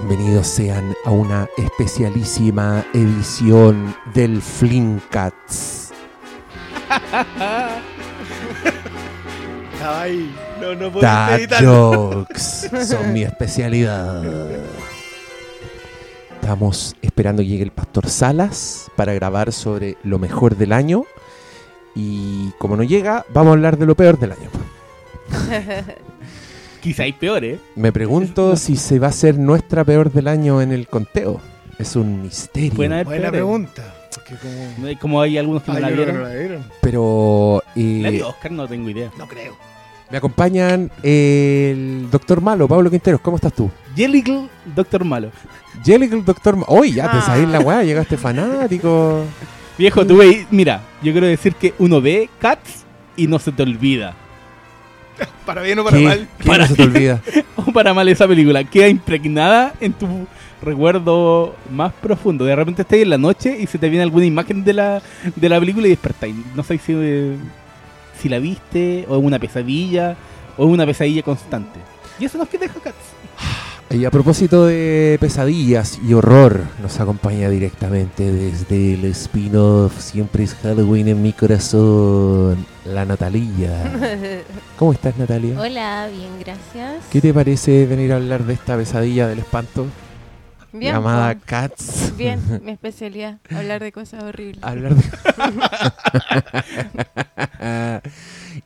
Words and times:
Bienvenidos 0.00 0.46
sean 0.46 0.94
a 1.04 1.10
una 1.10 1.48
especialísima 1.56 2.86
edición 2.94 3.96
del 4.14 4.40
Flinkats. 4.40 5.90
Ay, 9.84 10.32
no, 10.60 10.76
no 10.76 10.92
puedo 10.92 11.04
Dad 11.04 11.40
jokes 11.60 12.70
son 12.86 13.12
mi 13.12 13.22
especialidad. 13.24 14.22
Estamos 16.40 16.94
esperando 17.02 17.42
que 17.42 17.48
llegue 17.48 17.64
el 17.64 17.72
pastor 17.72 18.08
Salas 18.08 18.92
para 18.94 19.14
grabar 19.14 19.50
sobre 19.50 19.96
lo 20.04 20.20
mejor 20.20 20.56
del 20.56 20.74
año. 20.74 21.06
Y 21.96 22.52
como 22.58 22.76
no 22.76 22.84
llega, 22.84 23.26
vamos 23.30 23.50
a 23.50 23.54
hablar 23.54 23.76
de 23.76 23.86
lo 23.86 23.96
peor 23.96 24.16
del 24.16 24.30
año. 24.30 24.48
Quizá 26.80 27.02
hay 27.04 27.12
peores. 27.12 27.58
Me 27.76 27.92
pregunto 27.92 28.56
si 28.56 28.76
se 28.76 28.98
va 28.98 29.08
a 29.08 29.12
ser 29.12 29.38
nuestra 29.38 29.84
peor 29.84 30.12
del 30.12 30.28
año 30.28 30.62
en 30.62 30.72
el 30.72 30.86
conteo. 30.86 31.40
Es 31.78 31.96
un 31.96 32.22
misterio. 32.22 32.72
Buena 32.74 33.04
peores. 33.04 33.30
pregunta. 33.30 33.94
Porque 34.14 34.34
como... 34.36 34.98
Como 35.00 35.20
hay 35.20 35.38
algunos 35.38 35.62
que 35.62 35.72
no 35.72 35.80
la 35.80 35.90
vieron. 35.90 36.16
no 36.18 36.22
la 36.28 36.34
vieron. 36.34 36.64
Pero 36.80 37.62
eh, 37.76 38.18
¿La 38.20 38.26
Oscar? 38.26 38.52
No 38.52 38.66
tengo 38.68 38.88
idea. 38.90 39.10
No 39.18 39.26
creo. 39.28 39.56
me 40.10 40.16
acompañan 40.18 40.90
el 41.02 42.08
doctor 42.10 42.40
Malo, 42.40 42.66
Pablo 42.66 42.90
Quinteros. 42.90 43.20
¿Cómo 43.20 43.36
estás 43.36 43.52
tú? 43.52 43.70
Jellicle, 43.94 44.48
Doctor 44.74 45.04
Malo. 45.04 45.30
Jellicle, 45.84 46.22
doctor 46.22 46.54
Malo. 46.56 46.66
Hoy 46.68 46.94
ya 46.94 47.10
te 47.10 47.18
Ah. 47.18 47.22
sabéis 47.22 47.48
la 47.48 47.60
weá, 47.60 47.82
llegaste 47.84 48.16
fanático. 48.16 49.22
Viejo, 49.76 50.04
tú 50.06 50.16
veis, 50.16 50.46
mira, 50.50 50.80
yo 51.02 51.12
quiero 51.12 51.26
decir 51.26 51.54
que 51.54 51.74
uno 51.78 52.00
ve 52.00 52.28
Cats 52.40 52.84
y 53.16 53.26
no 53.28 53.38
se 53.38 53.52
te 53.52 53.62
olvida. 53.62 54.14
Para 55.46 55.62
bien 55.62 55.78
o 55.78 55.84
para 55.84 55.96
¿Qué, 55.96 56.04
mal. 56.04 56.28
qué 56.38 56.58
no 56.58 56.66
se 56.66 56.74
te 56.74 56.82
olvida? 56.82 57.20
O 57.56 57.72
para 57.72 57.92
mal 57.92 58.08
esa 58.08 58.26
película, 58.26 58.64
queda 58.64 58.88
impregnada 58.88 59.74
en 59.80 59.92
tu 59.92 60.06
recuerdo 60.62 61.54
más 61.70 61.92
profundo. 61.92 62.44
De 62.44 62.54
repente 62.54 62.82
estás 62.82 62.98
en 62.98 63.10
la 63.10 63.18
noche 63.18 63.56
y 63.58 63.66
se 63.66 63.78
te 63.78 63.88
viene 63.88 64.02
alguna 64.02 64.26
imagen 64.26 64.64
de 64.64 64.72
la, 64.72 65.02
de 65.34 65.48
la 65.48 65.58
película 65.58 65.86
y 65.86 65.90
despertáis. 65.90 66.34
No 66.54 66.62
sé 66.62 66.78
si, 66.78 66.92
eh, 66.96 67.36
si 68.20 68.28
la 68.28 68.38
viste, 68.38 69.06
o 69.08 69.16
es 69.18 69.24
una 69.24 69.38
pesadilla, 69.38 70.16
o 70.56 70.66
es 70.66 70.70
una 70.70 70.86
pesadilla 70.86 71.22
constante. 71.22 71.80
Y 72.18 72.24
eso 72.24 72.38
nos 72.38 72.50
deja 72.50 72.74
Cats. 72.80 72.96
Y 73.90 74.04
a 74.04 74.10
propósito 74.10 74.66
de 74.66 75.16
pesadillas 75.18 75.98
y 76.06 76.12
horror, 76.12 76.60
nos 76.82 77.00
acompaña 77.00 77.48
directamente 77.48 78.30
desde 78.30 78.92
el 78.92 79.06
spin-off 79.06 79.98
Siempre 79.98 80.44
es 80.44 80.54
Halloween 80.56 81.08
en 81.08 81.22
mi 81.22 81.32
corazón, 81.32 82.66
la 82.88 83.04
Natalia. 83.04 84.42
¿Cómo 84.78 84.92
estás, 84.92 85.16
Natalia? 85.16 85.58
Hola, 85.60 86.08
bien, 86.14 86.30
gracias. 86.40 87.04
¿Qué 87.10 87.20
te 87.20 87.32
parece 87.34 87.86
venir 87.86 88.12
a 88.12 88.16
hablar 88.16 88.44
de 88.44 88.54
esta 88.54 88.76
pesadilla 88.76 89.28
del 89.28 89.40
espanto 89.40 89.86
Bien, 90.72 90.94
llamada 90.94 91.34
po. 91.34 91.40
Cats? 91.46 92.12
Bien, 92.16 92.40
mi 92.64 92.72
especialidad, 92.72 93.38
hablar 93.54 93.82
de 93.82 93.92
cosas 93.92 94.22
horribles. 94.22 94.62
hablar 94.62 94.94
de... 94.94 95.02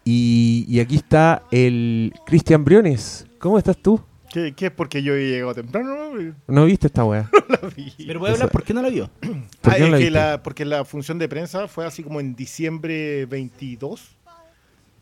y, 0.05 0.65
y 0.69 0.81
aquí 0.81 0.97
está 0.97 1.43
el 1.51 2.13
Cristian 2.27 2.65
Briones. 2.65 3.27
¿Cómo 3.39 3.59
estás 3.59 3.77
tú? 3.77 4.01
¿Qué, 4.33 4.53
¿Qué 4.55 4.67
es 4.67 4.73
porque 4.73 5.03
yo 5.03 5.15
he 5.15 5.29
llegado 5.29 5.55
temprano? 5.55 5.95
No 6.15 6.35
¿No 6.49 6.65
viste 6.65 6.87
esta 6.87 7.05
weá? 7.05 7.29
la 7.49 7.69
vi. 7.77 7.93
Pero 8.07 8.19
voy 8.21 8.31
a 8.31 8.33
hablar, 8.33 8.51
¿por 8.51 8.63
qué 8.65 8.73
no 8.75 8.83
la 8.83 8.89
vio? 8.89 9.11
¿Por 9.21 9.73
Ah, 9.73 9.77
qué 9.77 9.81
no 9.81 9.87
es 9.87 9.93
la 9.93 9.99
que 9.99 10.11
la- 10.11 10.43
porque 10.43 10.65
la 10.65 10.85
función 10.85 11.19
de 11.19 11.29
prensa 11.29 11.69
fue 11.69 11.85
así 11.87 12.03
como 12.03 12.19
en 12.21 12.35
diciembre 12.35 13.27
22 13.27 14.17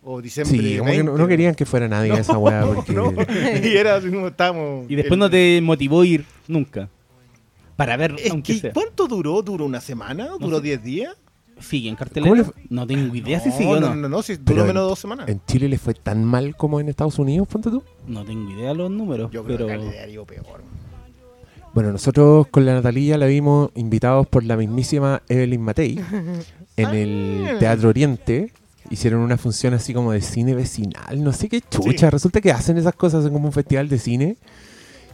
o 0.03 0.21
diciembre 0.23 0.59
Sí, 0.59 0.79
como 0.79 0.91
que 0.91 0.97
20. 0.97 1.13
no, 1.13 1.19
no 1.19 1.29
querían 1.29 1.55
que 1.55 1.65
fuera 1.67 1.87
nadie 1.89 2.13
a 2.13 2.19
esa 2.19 2.39
weá. 2.39 2.65
Porque... 2.67 2.93
No, 2.93 3.13
y 3.63 3.77
era 3.77 3.97
así 3.97 4.11
como 4.11 4.29
estábamos. 4.29 4.91
Y 4.91 4.97
después 4.97 5.13
el- 5.13 5.19
no 5.21 5.31
te 5.31 5.61
motivó 5.63 6.03
ir 6.05 6.25
nunca. 6.49 6.89
Para 7.77 7.97
ver, 7.97 8.17
Es 8.19 8.31
aunque 8.31 8.55
que, 8.55 8.59
sea. 8.61 8.73
¿Cuánto 8.73 9.07
duró? 9.07 9.41
¿Duró 9.43 9.65
una 9.65 9.81
semana? 9.81 10.31
¿Duró 10.39 10.57
sé. 10.59 10.63
10 10.65 10.83
días? 10.83 11.17
¿Sigue 11.61 11.89
en. 11.91 11.97
No 12.69 12.87
tengo 12.87 13.15
idea 13.15 13.39
si 13.41 13.51
sigue 13.53 13.67
o 13.71 13.81
no, 13.81 13.89
no. 13.91 13.95
no, 13.95 14.09
no, 14.09 14.23
si 14.23 14.37
duró 14.37 14.63
en- 14.63 14.67
menos 14.69 14.83
de 14.85 14.89
dos 14.89 14.99
semanas. 14.99 15.29
¿En 15.29 15.41
Chile 15.47 15.69
le 15.69 15.79
fue 15.79 15.95
tan 15.95 16.25
mal 16.25 16.57
como 16.57 16.81
en 16.81 16.89
Estados 16.89 17.19
Unidos, 17.19 17.47
ponte 17.49 17.71
tú? 17.71 17.83
No 18.07 18.25
tengo 18.25 18.51
idea 18.51 18.69
de 18.71 18.75
los 18.75 18.91
números, 18.91 19.31
Yo 19.31 19.45
creo 19.45 19.67
que 19.67 20.11
ido 20.11 20.25
peor. 20.25 20.63
Bueno, 21.73 21.93
nosotros 21.93 22.49
con 22.49 22.67
la 22.67 22.75
Natalia 22.75 23.17
la 23.17 23.27
vimos 23.27 23.71
invitados 23.77 24.27
por 24.27 24.43
la 24.43 24.57
mismísima 24.57 25.23
Evelyn 25.29 25.61
Matei 25.63 26.01
en 26.77 26.89
el 26.91 27.47
Ah. 27.49 27.59
Teatro 27.59 27.89
Oriente. 27.91 28.53
Hicieron 28.91 29.21
una 29.21 29.37
función 29.37 29.73
así 29.75 29.95
como 29.95 30.11
de 30.11 30.21
cine 30.21 30.53
vecinal, 30.57 31.23
no 31.23 31.33
sé 31.33 31.49
qué 31.49 31.61
chucha. 31.61 32.07
Sí. 32.07 32.11
Resulta 32.11 32.41
que 32.41 32.51
hacen 32.51 32.77
esas 32.77 32.95
cosas 32.97 33.25
en 33.25 33.33
como 33.33 33.47
un 33.47 33.53
festival 33.53 33.89
de 33.89 33.99
cine 34.01 34.37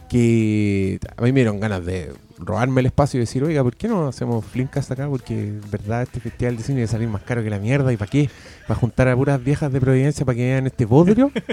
que 0.09 0.99
a 1.15 1.21
mí 1.21 1.31
me 1.31 1.41
dieron 1.41 1.59
ganas 1.59 1.85
de 1.85 2.11
robarme 2.37 2.81
el 2.81 2.87
espacio 2.87 3.17
y 3.17 3.21
decir, 3.21 3.43
oiga, 3.43 3.63
¿por 3.63 3.75
qué 3.75 3.87
no 3.87 4.07
hacemos 4.07 4.45
Flimcast 4.45 4.91
acá? 4.91 5.07
Porque 5.07 5.33
en 5.33 5.61
verdad 5.71 6.03
este 6.03 6.19
festival 6.19 6.57
de 6.57 6.63
cine 6.63 6.83
a 6.83 6.87
salir 6.87 7.07
más 7.07 7.23
caro 7.23 7.43
que 7.43 7.49
la 7.49 7.59
mierda. 7.59 7.91
¿Y 7.91 7.97
para 7.97 8.09
qué? 8.09 8.29
¿Para 8.67 8.79
juntar 8.79 9.07
a 9.07 9.15
puras 9.15 9.43
viejas 9.43 9.71
de 9.71 9.79
Providencia 9.79 10.25
para 10.25 10.35
que 10.35 10.43
vean 10.43 10.67
este 10.67 10.85
bodrio? 10.85 11.31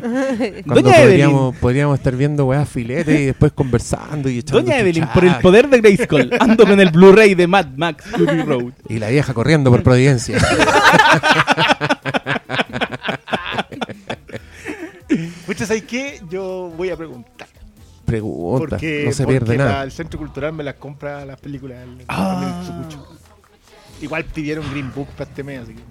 Cuando 0.67 0.83
Doña 0.83 0.97
podríamos, 0.97 1.57
podríamos 1.57 1.99
estar 1.99 2.15
viendo 2.17 2.47
weas 2.47 2.69
filetes 2.69 3.21
y 3.21 3.27
después 3.27 3.53
conversando 3.53 4.29
y 4.29 4.39
echando 4.39 4.63
Doña 4.63 4.79
Evelyn, 4.79 5.07
por 5.13 5.25
el 5.25 5.37
poder 5.37 5.69
de 5.69 5.81
Grayskull, 5.81 6.31
ando 6.39 6.67
con 6.67 6.81
el 6.81 6.91
Blu-ray 6.91 7.35
de 7.35 7.47
Mad 7.47 7.69
Max 7.77 8.05
Fury 8.11 8.43
Road. 8.43 8.73
Y 8.89 8.99
la 8.99 9.09
vieja 9.09 9.33
corriendo 9.33 9.71
por 9.71 9.83
Providencia. 9.83 10.39
Muchas 15.47 15.69
¿sabes 15.69 15.85
qué? 15.85 16.21
Yo 16.29 16.73
voy 16.77 16.91
a 16.91 16.97
preguntar. 16.97 17.54
Pregunta, 18.21 18.59
Porque, 18.71 19.05
no 19.07 19.13
se 19.13 19.25
porque 19.25 19.41
pierde 19.41 19.57
nada. 19.59 19.83
el 19.83 19.93
Centro 19.93 20.19
Cultural 20.19 20.53
me 20.53 20.63
las 20.65 20.75
compra 20.75 21.25
las 21.25 21.39
películas. 21.41 21.79
del- 21.81 22.05
Ah. 22.09 22.63
Igual 24.01 24.25
pidieron 24.25 24.69
Green 24.71 24.93
Book 24.95 25.09
para 25.17 25.31
este 25.31 25.43
mes, 25.43 25.63
así 25.63 25.75
que... 25.75 25.83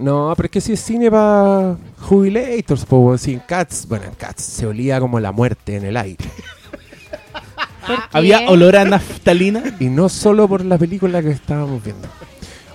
No, 0.00 0.32
pero 0.36 0.46
es 0.46 0.50
que 0.50 0.60
si 0.60 0.72
es 0.74 0.80
cine 0.80 1.10
para 1.10 1.76
jubilators, 2.00 2.84
pues 2.84 3.20
si 3.20 3.32
en 3.34 3.40
Cats, 3.40 3.86
bueno, 3.88 4.04
en 4.06 4.14
Cats 4.14 4.42
se 4.42 4.66
olía 4.66 5.00
como 5.00 5.18
la 5.18 5.32
muerte 5.32 5.76
en 5.76 5.84
el 5.84 5.96
aire. 5.96 6.24
Había 8.12 8.48
olor 8.48 8.76
a 8.76 8.84
naftalina. 8.84 9.62
Y 9.80 9.86
no 9.86 10.08
solo 10.08 10.48
por 10.48 10.64
la 10.64 10.78
película 10.78 11.22
que 11.22 11.30
estábamos 11.30 11.82
viendo. 11.82 12.08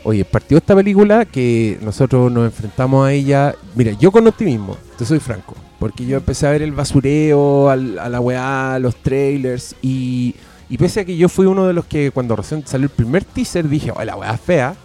Oye, 0.03 0.25
partió 0.25 0.57
esta 0.57 0.75
película 0.75 1.25
que 1.25 1.77
nosotros 1.81 2.31
nos 2.31 2.45
enfrentamos 2.45 3.07
a 3.07 3.11
ella. 3.13 3.55
Mira, 3.75 3.91
yo 3.93 4.11
con 4.11 4.25
optimismo, 4.27 4.77
te 4.97 5.05
soy 5.05 5.19
franco. 5.19 5.55
Porque 5.81 6.05
yo 6.05 6.17
empecé 6.17 6.45
a 6.45 6.51
ver 6.51 6.61
el 6.61 6.73
basureo, 6.73 7.67
al- 7.71 7.97
a 7.97 8.07
la 8.07 8.19
weá, 8.19 8.77
los 8.77 8.95
trailers. 8.97 9.75
Y, 9.81 10.35
y 10.69 10.77
pese 10.77 10.99
a 10.99 11.05
que 11.05 11.17
yo 11.17 11.27
fui 11.27 11.47
uno 11.47 11.65
de 11.65 11.73
los 11.73 11.85
que 11.85 12.11
cuando 12.11 12.35
recién 12.35 12.61
salió 12.67 12.85
el 12.85 12.91
primer 12.91 13.23
teaser 13.25 13.67
dije, 13.67 13.91
oh, 13.91 14.03
la 14.03 14.15
weá 14.15 14.31
es 14.35 14.41
fea. 14.41 14.75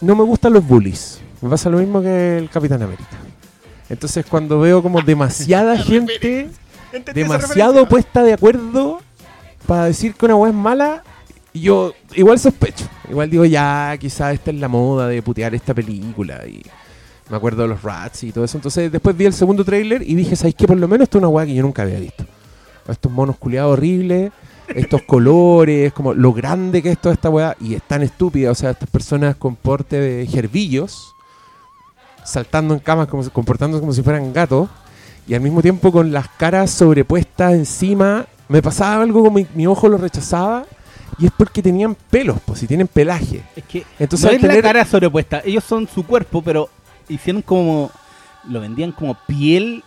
No 0.00 0.14
me 0.14 0.22
gustan 0.22 0.52
los 0.52 0.64
bullies. 0.64 1.20
Me 1.40 1.50
pasa 1.50 1.68
lo 1.68 1.78
mismo 1.78 2.00
que 2.00 2.38
el 2.38 2.48
Capitán 2.48 2.80
América. 2.82 3.18
Entonces 3.88 4.24
cuando 4.24 4.60
veo 4.60 4.82
como 4.84 5.02
demasiada 5.12 5.76
gente 5.76 6.48
¿Entendí 6.92 7.22
esa 7.22 7.32
demasiado 7.32 7.88
puesta 7.88 8.22
de 8.22 8.34
acuerdo 8.34 9.00
para 9.66 9.86
decir 9.86 10.14
que 10.14 10.26
una 10.26 10.36
weá 10.36 10.50
es 10.50 10.56
mala, 10.56 11.02
yo 11.52 11.92
igual 12.14 12.38
sospecho. 12.38 12.86
Igual 13.08 13.28
digo, 13.30 13.44
ya, 13.44 13.96
quizás 13.98 14.32
esta 14.34 14.52
es 14.52 14.58
la 14.58 14.68
moda 14.68 15.08
de 15.08 15.22
putear 15.22 15.54
esta 15.56 15.74
película. 15.74 16.46
Y 16.46 16.62
me 17.30 17.36
acuerdo 17.36 17.62
de 17.62 17.68
los 17.68 17.82
rats 17.82 18.24
y 18.24 18.32
todo 18.32 18.44
eso. 18.44 18.58
Entonces 18.58 18.90
después 18.90 19.16
vi 19.16 19.24
el 19.26 19.32
segundo 19.32 19.64
tráiler 19.64 20.02
y 20.02 20.14
dije, 20.14 20.34
¿sabéis 20.36 20.56
que 20.56 20.66
por 20.66 20.76
lo 20.76 20.88
menos 20.88 21.04
esto 21.04 21.18
es 21.18 21.20
una 21.22 21.28
weá 21.28 21.46
que 21.46 21.54
yo 21.54 21.62
nunca 21.62 21.82
había 21.82 21.98
visto? 22.00 22.24
Estos 22.88 23.12
monos 23.12 23.36
culiados 23.36 23.74
horribles, 23.74 24.32
estos 24.68 25.02
colores, 25.02 25.92
como 25.92 26.12
lo 26.12 26.32
grande 26.32 26.82
que 26.82 26.90
es 26.92 26.98
toda 26.98 27.14
esta 27.14 27.30
weá, 27.30 27.56
y 27.60 27.74
es 27.74 27.82
tan 27.82 28.02
estúpida. 28.02 28.50
O 28.50 28.54
sea, 28.54 28.70
estas 28.70 28.90
personas 28.90 29.36
con 29.36 29.54
porte 29.54 30.00
de 30.00 30.26
gerbillos, 30.26 31.14
saltando 32.24 32.74
en 32.74 32.80
camas, 32.80 33.08
como, 33.08 33.28
comportándose 33.30 33.80
como 33.80 33.92
si 33.92 34.02
fueran 34.02 34.32
gatos 34.32 34.68
y 35.26 35.34
al 35.34 35.40
mismo 35.40 35.62
tiempo 35.62 35.92
con 35.92 36.12
las 36.12 36.28
caras 36.28 36.70
sobrepuestas 36.70 37.54
encima, 37.54 38.26
me 38.48 38.60
pasaba 38.62 39.02
algo 39.02 39.22
como 39.22 39.36
mi, 39.38 39.46
mi 39.54 39.66
ojo 39.66 39.88
lo 39.88 39.96
rechazaba 39.96 40.64
y 41.18 41.26
es 41.26 41.32
porque 41.36 41.62
tenían 41.62 41.94
pelos, 42.10 42.38
pues 42.44 42.58
si 42.60 42.66
tienen 42.66 42.88
pelaje. 42.88 43.42
Es 43.54 43.64
que 43.64 43.84
Entonces 43.98 44.24
no 44.30 44.36
es 44.36 44.42
la 44.42 44.48
tener- 44.48 44.62
cara 44.64 44.84
sobrepuesta. 44.84 45.42
Ellos 45.44 45.62
son 45.64 45.86
su 45.86 46.04
cuerpo, 46.04 46.42
pero 46.42 46.68
hicieron 47.10 47.42
como... 47.42 47.90
Lo 48.48 48.60
vendían 48.60 48.92
como 48.92 49.16
piel 49.26 49.84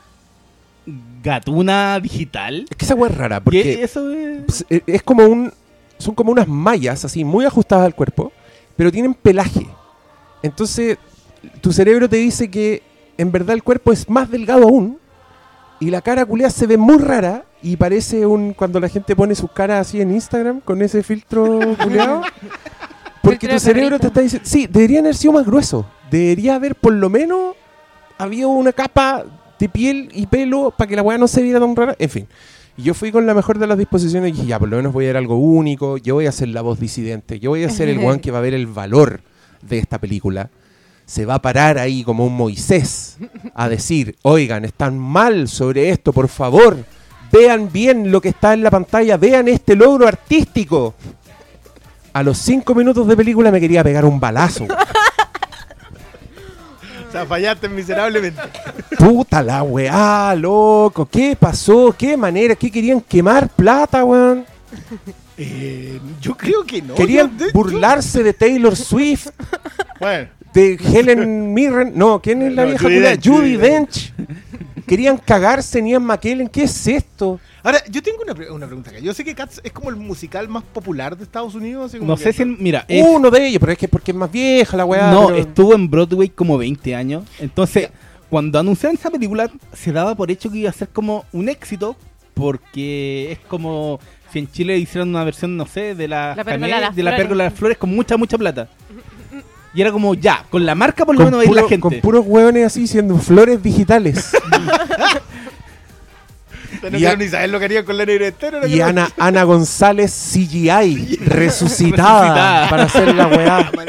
gatuna 1.23 1.99
digital. 1.99 2.65
Es 2.69 2.77
que 2.77 2.85
esa 2.85 2.93
weá 2.95 3.09
es 3.09 3.17
rara, 3.17 3.39
porque 3.39 3.81
eso 3.83 4.11
es... 4.11 4.43
pues, 4.45 4.65
e- 4.69 4.83
es 4.85 5.01
como 5.01 5.25
un 5.25 5.51
son 5.97 6.15
como 6.15 6.31
unas 6.31 6.47
mallas 6.47 7.05
así 7.05 7.23
muy 7.23 7.45
ajustadas 7.45 7.85
al 7.85 7.95
cuerpo, 7.95 8.31
pero 8.75 8.91
tienen 8.91 9.13
pelaje. 9.13 9.65
Entonces, 10.41 10.97
tu 11.61 11.71
cerebro 11.71 12.09
te 12.09 12.17
dice 12.17 12.51
que 12.51 12.83
en 13.17 13.31
verdad 13.31 13.53
el 13.55 13.63
cuerpo 13.63 13.91
es 13.93 14.09
más 14.09 14.29
delgado 14.29 14.63
aún 14.63 14.97
y 15.79 15.89
la 15.89 16.01
cara 16.01 16.25
culiada 16.25 16.51
se 16.51 16.67
ve 16.67 16.77
muy 16.77 16.97
rara 16.97 17.45
y 17.61 17.77
parece 17.77 18.25
un 18.25 18.53
cuando 18.53 18.79
la 18.79 18.89
gente 18.89 19.15
pone 19.15 19.35
sus 19.35 19.51
caras 19.51 19.87
así 19.87 20.01
en 20.01 20.11
Instagram 20.11 20.59
con 20.59 20.81
ese 20.81 21.03
filtro 21.03 21.59
culiado. 21.81 22.21
Porque 23.23 23.47
tu 23.47 23.57
cerebro 23.57 23.97
te 23.99 24.07
está 24.07 24.19
diciendo, 24.19 24.47
sí, 24.47 24.67
deberían 24.67 25.05
haber 25.05 25.15
sido 25.15 25.33
más 25.33 25.45
gruesos. 25.45 25.85
Debería 26.11 26.55
haber 26.55 26.75
por 26.75 26.91
lo 26.91 27.09
menos 27.09 27.55
habido 28.17 28.49
una 28.49 28.73
capa 28.73 29.23
de 29.57 29.69
piel 29.69 30.09
y 30.13 30.27
pelo 30.27 30.71
para 30.77 30.89
que 30.89 30.95
la 30.97 31.01
weá 31.01 31.17
no 31.17 31.29
se 31.29 31.41
viera 31.41 31.57
tan 31.57 31.73
rara. 31.73 31.95
En 31.97 32.09
fin. 32.09 32.27
Y 32.75 32.83
yo 32.83 32.93
fui 32.93 33.13
con 33.13 33.25
la 33.25 33.33
mejor 33.33 33.59
de 33.59 33.67
las 33.67 33.77
disposiciones 33.77 34.29
y 34.29 34.31
dije, 34.33 34.47
ya, 34.47 34.59
por 34.59 34.67
lo 34.67 34.75
menos 34.75 34.91
voy 34.91 35.05
a 35.05 35.07
ver 35.07 35.17
algo 35.17 35.37
único, 35.37 35.97
yo 35.97 36.15
voy 36.15 36.25
a 36.25 36.33
ser 36.33 36.49
la 36.49 36.61
voz 36.61 36.81
disidente, 36.81 37.39
yo 37.39 37.51
voy 37.51 37.63
a 37.63 37.69
ser 37.69 37.87
el 37.87 37.99
one 38.05 38.19
que 38.19 38.31
va 38.31 38.39
a 38.39 38.41
ver 38.41 38.53
el 38.53 38.67
valor 38.67 39.21
de 39.61 39.77
esta 39.77 39.99
película. 39.99 40.49
Se 41.05 41.25
va 41.25 41.35
a 41.35 41.41
parar 41.41 41.77
ahí 41.77 42.03
como 42.03 42.25
un 42.25 42.35
Moisés 42.35 43.17
a 43.53 43.69
decir, 43.69 44.17
oigan, 44.23 44.65
están 44.65 44.99
mal 44.99 45.47
sobre 45.47 45.89
esto, 45.89 46.11
por 46.11 46.27
favor, 46.27 46.77
vean 47.31 47.71
bien 47.71 48.11
lo 48.11 48.19
que 48.19 48.29
está 48.29 48.53
en 48.53 48.63
la 48.63 48.71
pantalla, 48.71 49.15
vean 49.15 49.47
este 49.47 49.77
logro 49.77 50.07
artístico. 50.07 50.95
A 52.13 52.23
los 52.23 52.37
cinco 52.37 52.75
minutos 52.75 53.07
de 53.07 53.17
película 53.17 53.51
me 53.51 53.59
quería 53.59 53.83
pegar 53.83 54.05
un 54.05 54.19
balazo. 54.19 54.65
O 54.65 54.67
sea, 57.11 57.25
fallaste 57.25 57.67
miserablemente. 57.69 58.41
Puta 58.97 59.41
la 59.43 59.63
weá, 59.63 60.35
loco. 60.35 61.05
¿Qué 61.07 61.35
pasó? 61.39 61.93
¿Qué 61.97 62.17
manera? 62.17 62.55
¿Qué 62.55 62.71
querían 62.71 63.01
quemar 63.01 63.49
plata, 63.49 64.03
weón? 64.03 64.45
Eh, 65.37 65.99
yo 66.21 66.35
creo 66.35 66.63
que 66.63 66.81
no. 66.81 66.95
Querían 66.95 67.37
Yo- 67.37 67.47
burlarse 67.53 68.23
de 68.23 68.33
Taylor 68.33 68.75
Swift, 68.75 69.27
Bueno, 69.99 70.27
de 70.53 70.73
Helen 70.75 71.53
Mirren. 71.53 71.93
No, 71.95 72.21
¿quién 72.21 72.41
es 72.43 72.53
la 72.53 72.63
No, 72.63 72.69
vieja? 72.69 72.87
Dench, 72.87 73.23
Judy 73.27 73.37
Judi 73.37 73.57
Dench. 73.57 74.13
Querían 74.87 75.17
cagarse 75.17 75.79
en 75.79 75.87
Ian 75.87 76.03
McKellen. 76.03 76.47
¿Qué 76.49 76.63
es 76.63 76.87
esto? 76.87 77.39
Ahora, 77.63 77.79
yo 77.89 78.01
tengo 78.03 78.19
una, 78.23 78.35
pre- 78.35 78.51
una 78.51 78.65
pregunta 78.67 78.89
acá. 78.91 78.99
Yo 78.99 79.13
sé 79.13 79.23
que 79.23 79.33
Cats 79.33 79.61
es 79.63 79.71
como 79.71 79.89
el 79.89 79.95
musical 79.95 80.47
más 80.49 80.63
popular 80.63 81.17
de 81.17 81.23
Estados 81.23 81.55
Unidos. 81.55 81.87
así 81.87 81.97
como 81.97 82.11
No 82.11 82.17
que- 82.17 82.23
sé 82.23 82.33
si, 82.33 82.45
mira, 82.45 82.85
es- 82.87 83.05
Uno 83.07 83.31
de 83.31 83.47
ellos, 83.47 83.59
pero 83.59 83.71
es 83.71 83.77
que 83.77 83.87
porque 83.87 84.11
es 84.11 84.17
más 84.17 84.31
vieja 84.31 84.77
la 84.77 84.85
weá. 84.85 85.11
no, 85.11 85.27
pero- 85.27 85.39
estuvo 85.39 85.73
en 85.73 85.89
Broadway 85.89 86.29
como 86.29 86.57
20 86.57 86.95
años. 86.95 87.23
Entonces, 87.39 87.89
cuando 88.29 88.59
anunciaron 88.59 88.97
esa 88.97 89.09
película, 89.11 89.49
se 89.73 89.91
daba 89.91 90.15
por 90.15 90.29
hecho 90.31 90.51
que 90.51 90.57
iba 90.59 90.69
a 90.69 90.73
ser 90.73 90.89
como 90.89 91.25
un 91.31 91.49
éxito, 91.49 91.95
porque 92.33 93.31
es 93.31 93.39
como 93.47 93.99
si 94.31 94.39
en 94.39 94.51
Chile 94.51 94.77
hicieran 94.77 95.09
una 95.09 95.23
versión, 95.23 95.55
no 95.55 95.67
sé, 95.67 95.93
de 95.93 96.07
la, 96.07 96.33
La 96.35 96.43
Pérgola 96.43 96.75
de 96.75 96.81
las 96.81 96.95
de 96.95 97.03
la 97.03 97.11
Flores. 97.11 97.19
Pérgola 97.23 97.43
de 97.43 97.49
las 97.51 97.59
Flores 97.59 97.77
con 97.77 97.89
mucha, 97.95 98.17
mucha 98.17 98.37
plata. 98.37 98.67
Y 99.75 99.81
era 99.81 99.91
como, 99.91 100.13
ya, 100.15 100.45
con 100.49 100.65
la 100.65 100.75
marca 100.75 101.05
por 101.05 101.15
lo 101.15 101.19
con, 101.19 101.25
menos 101.25 101.39
va 101.39 101.41
a 101.41 101.45
ir 101.45 101.49
puro- 101.49 101.61
la 101.61 101.67
gente. 101.69 101.79
con 101.81 101.93
puros 102.01 102.25
hueones 102.27 102.65
así 102.65 102.87
siendo 102.87 103.17
flores 103.17 103.61
digitales. 103.61 104.31
No 106.89 106.97
Y 106.97 106.99
quiero 107.01 107.13
a- 107.13 107.17
ni 107.17 107.27
saber 107.27 107.49
lo 107.49 107.59
que 107.59 107.65
harían 107.65 107.85
con 107.85 107.97
la 107.97 108.05
negra 108.05 108.27
entera. 108.27 108.59
no 108.59 108.67
y 108.67 108.71
quiero- 108.71 108.85
Ana, 108.87 109.09
Ana 109.17 109.43
González 109.43 110.11
CGI, 110.33 111.17
resucitada, 111.25 112.69
para 112.69 112.83
hacer 112.83 113.13
la 113.15 113.27
weá. 113.27 113.71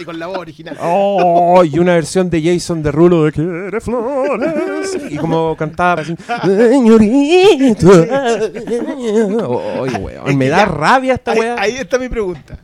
Y 0.00 0.04
con 0.04 0.18
la 0.18 0.26
voz 0.28 0.38
original. 0.38 0.76
Oh, 0.80 1.64
y 1.64 1.78
una 1.78 1.94
versión 1.94 2.28
de 2.30 2.40
Jason 2.42 2.82
Derulo 2.84 3.24
de 3.24 3.32
Quiere 3.32 3.80
Flores. 3.80 4.96
Y 5.10 5.16
como 5.16 5.56
cantaba 5.56 6.02
así, 6.02 6.14
Señorito. 6.44 7.90
Oh, 9.42 9.84
weón, 10.00 10.36
me 10.36 10.48
da 10.48 10.66
rabia 10.66 11.14
esta 11.14 11.32
weá. 11.32 11.56
ahí 11.58 11.72
está 11.76 11.98
mi 11.98 12.08
pregunta. 12.08 12.58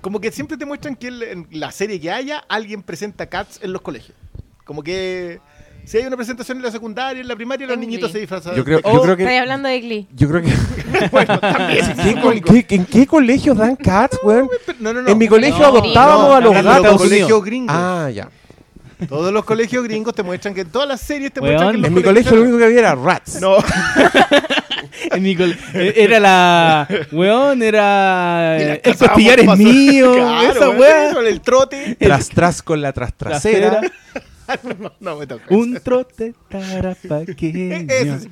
Como 0.00 0.18
que 0.20 0.32
siempre 0.32 0.56
te 0.56 0.64
muestran 0.64 0.96
que 0.96 1.08
en 1.08 1.22
en 1.22 1.46
la 1.50 1.70
serie 1.70 2.00
que 2.00 2.10
haya, 2.10 2.42
alguien 2.48 2.82
presenta 2.82 3.26
Cats 3.26 3.60
en 3.62 3.72
los 3.72 3.82
colegios. 3.82 4.16
Como 4.64 4.82
que 4.82 5.40
si 5.86 5.96
hay 5.98 6.04
una 6.06 6.16
presentación 6.16 6.58
en 6.58 6.64
la 6.64 6.70
secundaria, 6.70 7.20
en 7.22 7.28
la 7.28 7.36
primaria, 7.36 7.66
los 7.66 7.78
niñitos 7.78 8.10
se 8.12 8.18
disfrazan. 8.18 8.54
Yo 8.54 8.64
creo, 8.64 8.80
yo 8.80 9.00
creo 9.02 9.12
Estoy 9.14 9.26
que. 9.26 9.38
hablando 9.38 9.68
de 9.68 9.80
Glee. 9.80 10.06
Yo 10.14 10.28
creo 10.28 10.42
que. 10.42 10.52
bueno, 11.12 11.38
también. 11.40 11.94
¿Qué 12.02 12.20
col- 12.20 12.42
qué- 12.42 12.74
¿En 12.74 12.84
qué 12.84 13.06
colegios 13.06 13.56
dan 13.56 13.76
cats, 13.76 14.18
weón? 14.22 14.48
No, 14.80 14.92
no, 14.92 15.02
no. 15.02 15.08
En 15.08 15.16
mi 15.16 15.28
colegio 15.28 15.60
No, 15.60 15.66
adoptábamos 15.66 16.28
No, 16.28 16.34
a 16.34 16.40
los 16.40 16.56
hablando 16.56 16.82
de 16.82 16.82
gatos. 16.88 17.02
colegios 17.02 17.44
gringos. 17.44 17.76
Ah, 17.78 18.10
ya. 18.12 18.28
Todos 19.08 19.30
los 19.32 19.44
colegios 19.44 19.84
gringos 19.84 20.14
te 20.14 20.22
muestran 20.22 20.54
que 20.54 20.62
en 20.62 20.70
todas 20.70 20.88
las 20.88 21.00
series 21.02 21.30
te 21.30 21.40
Weón, 21.40 21.52
muestran 21.54 21.70
que 21.72 21.76
en 21.76 21.82
los 21.82 21.88
En 21.88 21.94
mi 21.94 22.02
colegio 22.02 22.34
lo 22.34 22.42
único 22.42 22.58
que 22.58 22.64
había 22.64 22.78
era 22.78 22.94
rats. 22.94 23.40
No, 23.40 23.56
En 25.10 25.22
mi 25.22 25.36
col- 25.36 25.56
eh, 25.74 25.92
era 25.96 26.18
la. 26.18 26.88
Weón, 27.12 27.62
era. 27.62 28.56
y 28.60 28.64
la 28.64 28.74
El 28.76 28.96
costillar 28.96 29.40
es 29.40 29.58
mío. 29.58 30.14
Claro, 30.14 30.50
esa 30.50 30.68
weón, 30.70 30.80
weá. 30.80 31.14
Con 31.14 31.26
el 31.26 31.40
trote. 31.42 31.96
Tras 32.00 32.28
tras 32.30 32.62
con 32.62 32.80
la 32.80 32.92
tras 32.92 33.12
trasera. 33.14 33.80
No, 34.78 34.92
no 35.00 35.16
me 35.16 35.26
toca. 35.26 35.44
Un 35.54 35.78
trote 35.82 36.34
tarapaqueño. 36.48 37.86
sí. 38.20 38.28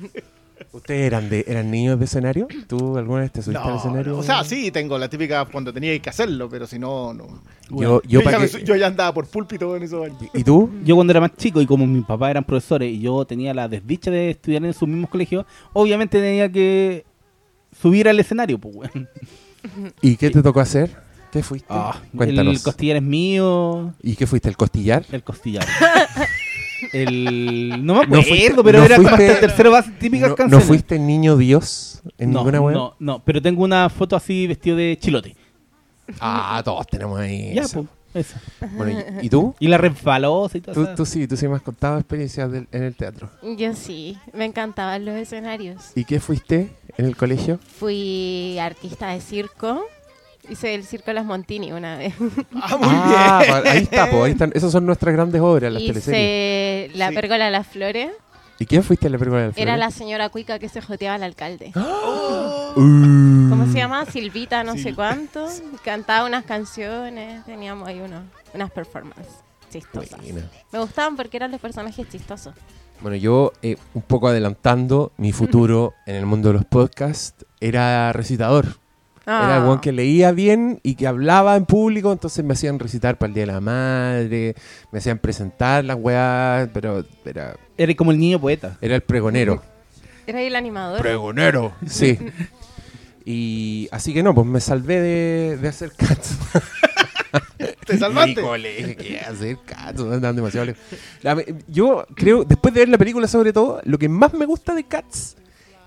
¿Ustedes 0.71 1.01
eran, 1.07 1.29
de, 1.29 1.43
eran 1.47 1.69
niños 1.69 1.99
de 1.99 2.05
escenario? 2.05 2.47
¿Tú 2.67 2.97
alguna 2.97 3.21
vez 3.21 3.31
te 3.31 3.41
subiste 3.41 3.61
al 3.63 3.75
escenario? 3.77 4.13
no, 4.13 4.19
o 4.19 4.23
sea, 4.23 4.43
sí, 4.43 4.71
tengo 4.71 4.97
la 4.97 5.09
típica 5.09 5.45
cuando 5.45 5.71
tenía 5.73 5.97
que 5.99 6.09
hacerlo, 6.09 6.49
pero 6.49 6.65
si 6.65 6.79
no, 6.79 7.13
no. 7.13 7.41
Yo, 7.69 8.01
yo 8.03 8.21
ya, 8.21 8.31
me 8.31 8.37
que- 8.39 8.47
su- 8.47 8.59
yo 8.59 8.75
ya 8.75 8.87
andaba 8.87 9.13
por 9.13 9.27
púlpito 9.27 9.75
en 9.75 9.83
esos 9.83 10.05
años. 10.05 10.17
¿Y 10.33 10.43
tú? 10.43 10.69
Yo 10.85 10.95
cuando 10.95 11.11
era 11.11 11.19
más 11.19 11.35
chico 11.35 11.61
y 11.61 11.65
como 11.65 11.85
mis 11.87 12.05
papás 12.05 12.31
eran 12.31 12.43
profesores 12.45 12.89
y 12.91 12.99
yo 13.01 13.25
tenía 13.25 13.53
la 13.53 13.67
desdicha 13.67 14.11
de 14.11 14.29
estudiar 14.31 14.63
en 14.65 14.73
sus 14.73 14.87
mismos 14.87 15.09
colegios, 15.09 15.45
obviamente 15.73 16.19
tenía 16.19 16.49
que 16.51 17.05
subir 17.81 18.07
al 18.07 18.19
escenario, 18.19 18.57
pues, 18.57 18.75
weón. 18.75 19.09
¿Y 20.01 20.15
qué 20.15 20.29
te 20.29 20.41
tocó 20.41 20.59
hacer? 20.61 20.95
¿Qué 21.35 21.43
fuiste? 21.43 21.67
Ah, 21.69 21.99
Cuéntanos. 22.15 22.55
el 22.55 22.61
costillar 22.63 22.95
es 22.97 23.03
mío, 23.03 23.93
¿Y 24.01 24.15
qué 24.15 24.25
fuiste? 24.25 24.47
¿El 24.49 24.55
costillar? 24.57 25.05
el 25.11 25.21
costillar. 25.23 25.65
el... 26.93 27.69
No 27.85 27.95
me 27.95 28.07
No 28.07 28.19
acuerdo, 28.19 28.23
fuiste- 28.23 28.63
pero 28.63 28.79
no 28.79 28.85
era 28.85 28.95
como 28.97 29.09
fuiste- 29.09 29.27
hasta 29.29 29.39
tercero 29.41 29.71
base, 29.71 29.91
típicas 29.99 30.29
¿No, 30.29 30.35
canciones. 30.35 30.65
¿No 30.65 30.67
fuiste 30.67 30.99
niño 30.99 31.37
Dios 31.37 32.01
en 32.17 32.31
no, 32.31 32.39
ninguna 32.39 32.61
web? 32.61 32.73
no, 32.75 32.95
no, 32.99 33.19
pero 33.23 33.41
tengo 33.41 33.63
una 33.63 33.89
foto 33.89 34.15
así 34.15 34.47
vestido 34.47 34.77
de 34.77 34.97
chilote. 34.99 35.35
Ah, 36.19 36.61
todos 36.63 36.85
tenemos 36.87 37.19
ahí. 37.19 37.53
Ya, 37.55 37.63
eso. 37.63 37.85
pues, 38.13 38.27
esa. 38.27 38.41
Bueno, 38.77 38.99
¿y, 39.21 39.25
y 39.25 39.29
tú? 39.29 39.55
Y 39.59 39.67
la 39.67 39.77
resbalosa 39.77 40.57
y 40.57 40.61
todo 40.61 40.73
tú? 40.75 40.95
Tú 40.95 41.05
sí, 41.05 41.27
tú 41.27 41.35
sí 41.35 41.47
me 41.47 41.55
has 41.55 41.61
contado 41.63 41.97
experiencias 41.97 42.51
del- 42.51 42.67
en 42.71 42.83
el 42.83 42.95
teatro. 42.95 43.29
Yo 43.57 43.73
sí, 43.73 44.17
me 44.33 44.45
encantaban 44.45 45.03
los 45.03 45.15
escenarios. 45.15 45.91
¿Y 45.95 46.05
qué 46.05 46.19
fuiste 46.19 46.71
en 46.97 47.05
el 47.05 47.17
colegio? 47.17 47.59
Fui 47.77 48.57
artista 48.59 49.09
de 49.09 49.19
circo. 49.21 49.83
Hice 50.49 50.75
el 50.75 50.83
circo 50.83 51.07
de 51.07 51.13
las 51.15 51.25
Montini 51.25 51.71
una 51.71 51.97
vez. 51.97 52.13
Ah, 52.61 52.77
muy 52.77 52.89
ah, 52.91 53.41
bien. 53.63 53.67
ahí 53.67 53.83
está, 53.83 54.09
pues, 54.09 54.23
ahí 54.23 54.31
están. 54.31 54.51
Esas 54.53 54.71
son 54.71 54.85
nuestras 54.85 55.13
grandes 55.13 55.41
obras, 55.41 55.71
las 55.73 55.81
teleseries. 55.83 56.89
Hice 56.89 56.97
la 56.97 57.09
Sí. 57.09 57.15
pérgola 57.15 57.45
de 57.45 57.51
las 57.51 57.67
flores. 57.67 58.11
¿Y 58.57 58.65
quién 58.65 58.83
fuiste 58.83 59.07
en 59.07 59.11
la 59.11 59.17
película 59.19 59.41
del 59.41 59.53
Era 59.57 59.75
la 59.75 59.91
señora 59.91 60.29
cuica 60.29 60.59
que 60.59 60.69
se 60.69 60.81
joteaba 60.81 61.15
al 61.15 61.23
alcalde. 61.23 61.71
Uh. 62.77 63.49
¿Cómo 63.49 63.67
se 63.67 63.77
llama? 63.77 64.05
Silvita, 64.05 64.63
no 64.65 64.73
sé 64.73 64.89
Sil- 64.91 64.95
cuánto. 64.95 65.47
Cantaba 65.85 66.25
unas 66.27 66.43
canciones. 66.43 67.45
Teníamos 67.45 67.87
ahí 67.87 68.01
unos, 68.01 68.23
unas 68.53 68.69
performances 68.69 69.33
chistosas. 69.71 70.19
Buena. 70.21 70.41
Me 70.73 70.79
gustaban 70.79 71.15
porque 71.15 71.37
eran 71.37 71.51
los 71.51 71.61
personajes 71.61 72.07
chistosos. 72.09 72.53
Bueno, 73.01 73.15
yo, 73.17 73.51
eh, 73.61 73.77
un 73.93 74.01
poco 74.01 74.27
adelantando, 74.27 75.11
mi 75.17 75.31
futuro 75.31 75.93
en 76.05 76.15
el 76.15 76.25
mundo 76.25 76.49
de 76.49 76.55
los 76.55 76.65
podcasts 76.65 77.45
era 77.61 78.11
recitador. 78.13 78.77
Era 79.27 79.57
el 79.57 79.61
Ah. 79.63 79.65
weón 79.65 79.79
que 79.81 79.91
leía 79.91 80.31
bien 80.31 80.79
y 80.83 80.95
que 80.95 81.07
hablaba 81.07 81.55
en 81.55 81.65
público, 81.65 82.11
entonces 82.11 82.45
me 82.45 82.53
hacían 82.53 82.77
recitar 82.77 83.17
para 83.17 83.29
el 83.29 83.33
Día 83.33 83.45
de 83.47 83.51
la 83.53 83.59
Madre, 83.61 84.55
me 84.91 84.99
hacían 84.99 85.17
presentar 85.17 85.83
las 85.83 85.97
weas, 85.99 86.69
pero 86.73 87.03
era, 87.25 87.55
Era 87.77 87.95
como 87.95 88.11
el 88.11 88.19
niño 88.19 88.39
poeta. 88.39 88.77
era 88.81 88.95
el 88.95 89.01
pregonero. 89.01 89.63
Era 90.27 90.39
ahí 90.39 90.45
el 90.47 90.55
animador. 90.55 91.01
¡Pregonero! 91.01 91.73
Sí. 91.87 92.17
Y 93.25 93.87
así 93.91 94.13
que 94.13 94.21
no, 94.21 94.35
pues 94.35 94.45
me 94.45 94.59
salvé 94.59 95.01
de, 95.01 95.57
de 95.57 95.67
hacer 95.67 95.91
cats. 95.97 96.37
Te 97.85 97.97
salvaste. 97.97 98.35
Mi 98.41 98.47
colegio, 98.47 98.95
¿qué 98.97 99.19
hacer 99.19 99.57
cats? 99.65 99.99
No 99.99 100.13
andan 100.13 100.35
demasiado 100.35 100.65
lejos. 100.67 100.81
La- 101.23 101.43
yo 101.67 102.05
creo, 102.15 102.43
después 102.43 102.73
de 102.73 102.81
ver 102.81 102.89
la 102.89 102.97
película 102.97 103.27
sobre 103.27 103.51
todo, 103.53 103.81
lo 103.85 103.97
que 103.97 104.07
más 104.09 104.33
me 104.33 104.45
gusta 104.45 104.75
de 104.75 104.83
Cats 104.83 105.35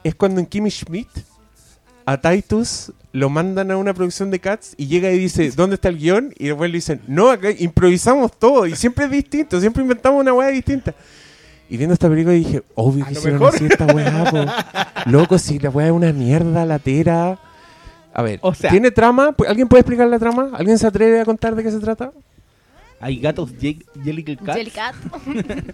es 0.02 0.14
cuando 0.14 0.40
en 0.40 0.46
Kimmy 0.46 0.70
Schmidt 0.70 1.08
a 2.12 2.16
Titus 2.20 2.92
lo 3.12 3.28
mandan 3.28 3.70
a 3.70 3.76
una 3.76 3.92
producción 3.94 4.30
de 4.30 4.38
Cats 4.38 4.74
y 4.76 4.86
llega 4.86 5.10
y 5.10 5.18
dice, 5.18 5.50
¿dónde 5.50 5.74
está 5.74 5.88
el 5.88 5.98
guion? 5.98 6.32
Y 6.38 6.46
después 6.48 6.70
le 6.70 6.76
dicen, 6.78 7.00
no, 7.06 7.30
acá 7.30 7.48
improvisamos 7.50 8.32
todo 8.38 8.66
y 8.66 8.74
siempre 8.76 9.06
es 9.06 9.10
distinto, 9.10 9.60
siempre 9.60 9.82
inventamos 9.82 10.20
una 10.20 10.32
weá 10.32 10.48
distinta. 10.48 10.94
Y 11.70 11.76
viendo 11.76 11.92
esta 11.92 12.08
película 12.08 12.34
dije, 12.34 12.62
obvio 12.74 13.04
que 13.04 13.12
hicieron 13.12 13.42
así 13.44 13.66
esta 13.66 13.86
weá, 13.86 14.24
po. 14.30 15.10
Loco, 15.10 15.38
si 15.38 15.58
la 15.58 15.68
weá 15.70 15.86
es 15.88 15.92
una 15.92 16.12
mierda 16.12 16.64
latera. 16.64 17.38
A 18.14 18.22
ver, 18.22 18.38
O 18.42 18.54
sea- 18.54 18.70
¿tiene 18.70 18.90
trama? 18.90 19.36
¿Pu- 19.36 19.46
¿Alguien 19.46 19.68
puede 19.68 19.80
explicar 19.82 20.08
la 20.08 20.18
trama? 20.18 20.50
¿Alguien 20.54 20.78
se 20.78 20.86
atreve 20.86 21.20
a 21.20 21.24
contar 21.26 21.54
de 21.54 21.62
qué 21.62 21.70
se 21.70 21.78
trata? 21.80 22.10
Hay 23.00 23.18
gatos 23.20 23.50
Jellicle 24.02 24.36
Cats. 24.38 24.56
Jellycat. 24.58 24.94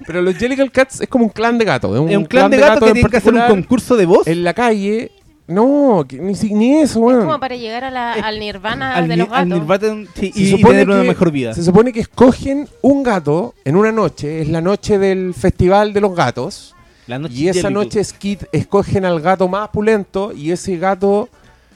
Pero 0.07 0.21
los 0.21 0.35
Jellicle 0.37 0.69
Cats 0.71 1.01
es 1.01 1.09
como 1.09 1.25
un 1.25 1.31
clan 1.31 1.57
de 1.59 1.65
gatos. 1.65 1.95
Es 2.11 2.17
un 2.17 2.25
clan 2.27 2.51
de 2.51 2.59
gatos 2.59 2.81
que 2.81 2.87
en 2.89 2.93
tienen 2.95 3.11
que 3.11 3.17
hacer 3.17 3.35
un 3.35 3.47
concurso 3.47 3.97
de 3.97 4.05
voz. 4.07 4.27
En 4.27 4.45
la 4.45 4.53
calle. 4.53 5.11
No, 5.47 6.05
que 6.09 6.19
ni, 6.19 6.35
si- 6.35 6.55
ni 6.55 6.77
eso, 6.81 7.01
Es 7.01 7.17
weón. 7.17 7.27
como 7.27 7.39
para 7.39 7.55
llegar 7.57 7.85
a 7.85 7.91
la- 7.91 8.13
al 8.15 8.39
nirvana 8.41 8.95
al, 8.95 9.09
de 9.09 9.17
ni- 9.17 9.23
los 9.23 9.31
al 9.33 9.47
gatos. 9.49 9.61
Nirvana, 9.61 10.11
sí, 10.15 10.33
Se 10.33 10.41
y, 10.41 10.43
y 10.45 10.51
supone 10.53 10.75
tener 10.79 10.89
una 10.91 11.03
que- 11.03 11.09
mejor 11.09 11.31
vida. 11.31 11.53
Se 11.55 11.63
supone 11.63 11.93
que 11.93 12.01
escogen 12.01 12.67
un 12.81 13.03
gato 13.03 13.55
en 13.65 13.77
una 13.77 13.93
noche. 13.93 14.41
Es 14.41 14.49
la 14.49 14.63
noche 14.63 14.99
del 14.99 15.35
Festival 15.35 15.93
de 15.93 16.01
los 16.01 16.15
Gatos. 16.15 16.75
La 17.07 17.19
noche 17.19 17.35
Y 17.35 17.49
esa 17.49 17.69
noche 17.69 18.03
Skid 18.03 18.45
escogen 18.53 19.05
al 19.05 19.21
gato 19.21 19.47
más 19.47 19.69
pulento. 19.69 20.33
Y 20.33 20.51
ese 20.51 20.79
gato 20.79 21.29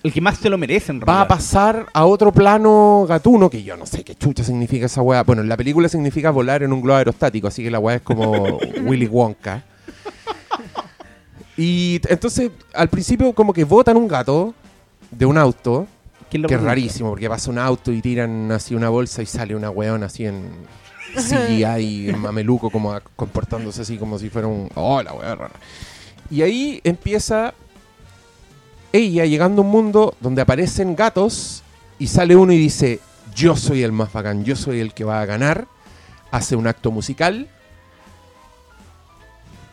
El 0.03 0.15
que 0.15 0.23
más 0.23 0.39
se 0.39 0.49
lo 0.49 0.57
merece, 0.57 0.91
en 0.93 1.01
va 1.01 1.03
a 1.03 1.07
realidad. 1.07 1.29
pasar 1.29 1.87
a 1.93 2.07
otro 2.07 2.33
plano 2.33 3.05
gatuno. 3.07 3.51
Que 3.51 3.63
yo 3.63 3.77
no 3.77 3.85
sé 3.85 4.03
qué 4.03 4.15
chucha 4.15 4.43
significa 4.45 4.87
esa 4.87 5.03
weá. 5.03 5.25
Bueno, 5.25 5.43
en 5.43 5.49
la 5.51 5.59
película 5.59 5.91
significa 5.91 6.31
volar 6.31 6.63
en 6.63 6.73
un 6.73 6.81
globo 6.81 6.97
aerostático. 6.97 7.49
Así 7.49 7.63
que 7.63 7.71
la 7.71 7.79
weá 7.79 7.97
es 7.97 8.03
como 8.03 8.33
Willy 8.87 9.07
Wonka. 9.07 9.63
Y 11.59 12.01
entonces, 12.09 12.51
al 12.73 12.89
principio, 12.89 13.33
como 13.35 13.53
que 13.53 13.65
botan 13.65 13.97
un 13.97 14.07
gato 14.09 14.55
de 15.11 15.27
un 15.27 15.37
auto, 15.37 15.87
¿Quién 16.31 16.43
lo 16.43 16.49
que 16.49 16.55
es 16.55 16.63
rarísimo, 16.63 17.11
porque 17.11 17.29
pasa 17.29 17.51
un 17.51 17.59
auto 17.59 17.91
y 17.93 18.01
tiran 18.01 18.51
así 18.53 18.75
una 18.75 18.89
bolsa 18.91 19.23
y 19.23 19.27
sale 19.27 19.55
una 19.57 19.69
weón 19.69 20.03
así 20.05 20.25
en 20.25 20.45
CGI, 21.17 22.11
en 22.11 22.19
mameluco, 22.21 22.71
como 22.71 22.93
a- 22.93 23.01
comportándose 23.01 23.83
así 23.83 23.97
como 23.99 24.19
si 24.19 24.31
fuera 24.31 24.47
un. 24.47 24.69
¡Oh, 24.77 25.03
la 25.03 25.13
weón 25.13 25.39
rara! 25.39 25.55
Y 26.31 26.43
ahí 26.43 26.81
empieza 26.85 27.55
ella 28.93 29.25
llegando 29.25 29.63
a 29.63 29.65
un 29.65 29.71
mundo 29.71 30.15
donde 30.21 30.43
aparecen 30.43 30.95
gatos 30.95 31.63
y 31.99 32.07
sale 32.07 32.37
uno 32.37 32.53
y 32.53 32.59
dice: 32.59 33.01
Yo 33.35 33.57
soy 33.57 33.83
el 33.83 33.93
más 33.93 34.13
bacán, 34.13 34.45
yo 34.45 34.55
soy 34.55 34.81
el 34.81 34.95
que 34.95 35.05
va 35.05 35.21
a 35.21 35.27
ganar. 35.27 35.67
Hace 36.31 36.55
un 36.57 36.67
acto 36.67 36.91
musical. 36.91 37.49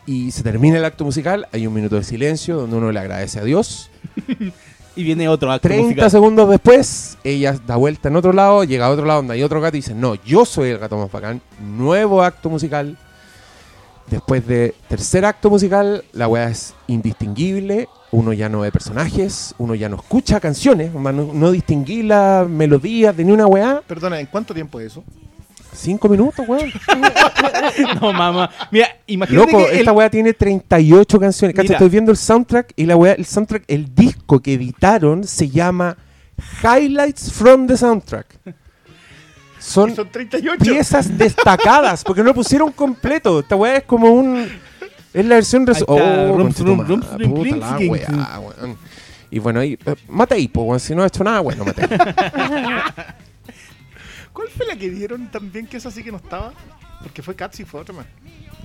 Y 0.06 0.30
se 0.30 0.42
termina 0.42 0.78
el 0.78 0.84
acto 0.84 1.04
musical, 1.04 1.48
hay 1.52 1.66
un 1.66 1.74
minuto 1.74 1.96
de 1.96 2.04
silencio 2.04 2.56
donde 2.56 2.76
uno 2.76 2.92
le 2.92 3.00
agradece 3.00 3.40
a 3.40 3.44
Dios. 3.44 3.90
Y 4.98 5.04
viene 5.04 5.28
otro 5.28 5.52
acto 5.52 5.68
30 5.68 5.84
musical. 5.84 6.10
segundos 6.10 6.48
después, 6.48 7.18
ella 7.22 7.52
da 7.66 7.76
vuelta 7.76 8.08
en 8.08 8.16
otro 8.16 8.32
lado, 8.32 8.64
llega 8.64 8.86
a 8.86 8.90
otro 8.90 9.04
lado 9.04 9.18
donde 9.18 9.34
hay 9.34 9.42
otro 9.42 9.60
gato 9.60 9.76
y 9.76 9.80
dice, 9.80 9.94
no, 9.94 10.14
yo 10.14 10.46
soy 10.46 10.70
el 10.70 10.78
gato 10.78 10.96
más 10.96 11.12
bacán. 11.12 11.42
Nuevo 11.60 12.22
acto 12.22 12.48
musical. 12.48 12.96
Después 14.06 14.46
de 14.46 14.74
tercer 14.88 15.26
acto 15.26 15.50
musical, 15.50 16.02
la 16.14 16.28
weá 16.28 16.48
es 16.48 16.72
indistinguible. 16.86 17.88
Uno 18.10 18.32
ya 18.32 18.48
no 18.48 18.60
ve 18.60 18.72
personajes, 18.72 19.54
uno 19.58 19.74
ya 19.74 19.90
no 19.90 19.96
escucha 19.96 20.40
canciones, 20.40 20.94
no, 20.94 21.12
no 21.12 21.50
distinguí 21.50 22.02
la 22.02 22.46
melodía 22.48 23.12
de 23.12 23.22
ni 23.22 23.32
una 23.32 23.46
weá. 23.46 23.82
Perdona, 23.86 24.18
¿en 24.18 24.26
cuánto 24.26 24.54
tiempo 24.54 24.80
es 24.80 24.92
eso? 24.92 25.04
Cinco 25.76 26.08
minutos, 26.08 26.44
weón. 26.48 26.72
No, 28.00 28.12
mamá. 28.12 28.50
Mira, 28.70 28.88
imagínate 29.06 29.52
Loco, 29.52 29.64
que 29.66 29.72
el- 29.74 29.78
esta 29.80 29.92
weá 29.92 30.08
tiene 30.10 30.32
38 30.32 31.20
canciones. 31.20 31.56
Mira. 31.56 31.72
estoy 31.74 31.88
viendo 31.88 32.10
el 32.10 32.16
soundtrack 32.16 32.72
y 32.76 32.86
la 32.86 32.96
weá, 32.96 33.12
el 33.12 33.26
soundtrack, 33.26 33.64
el 33.68 33.94
disco 33.94 34.40
que 34.40 34.54
editaron 34.54 35.24
se 35.24 35.48
llama 35.50 35.96
Highlights 36.62 37.30
from 37.32 37.66
the 37.66 37.76
Soundtrack. 37.76 38.26
Son 39.58 39.94
Son 39.94 40.08
38. 40.10 40.58
piezas 40.62 41.16
destacadas, 41.18 42.04
porque 42.04 42.20
no 42.22 42.28
lo 42.28 42.34
pusieron 42.34 42.70
completo. 42.72 43.40
Esta 43.40 43.56
weá 43.56 43.76
es 43.78 43.84
como 43.84 44.10
un. 44.10 44.48
Es 45.12 45.24
la 45.24 45.34
versión 45.36 45.66
está, 45.68 45.84
Oh. 45.88 46.36
Y 49.30 49.38
bueno, 49.40 49.60
ahí. 49.60 49.78
eh, 49.84 49.94
Matei, 50.08 50.46
po, 50.48 50.62
weón, 50.62 50.78
si 50.80 50.94
no 50.94 51.02
he 51.02 51.06
hecho 51.08 51.24
nada, 51.24 51.40
bueno, 51.40 51.64
Matei. 51.64 51.86
¿Cuál 54.36 54.48
fue 54.48 54.66
la 54.66 54.76
que 54.76 54.90
dieron 54.90 55.30
también 55.30 55.66
que 55.66 55.78
esa 55.78 55.90
sí 55.90 56.04
que 56.04 56.10
no 56.12 56.18
estaba? 56.18 56.52
Porque 57.02 57.22
fue 57.22 57.34
Cats 57.34 57.58
y 57.60 57.64
fue 57.64 57.80
otra 57.80 57.94
más. 57.94 58.04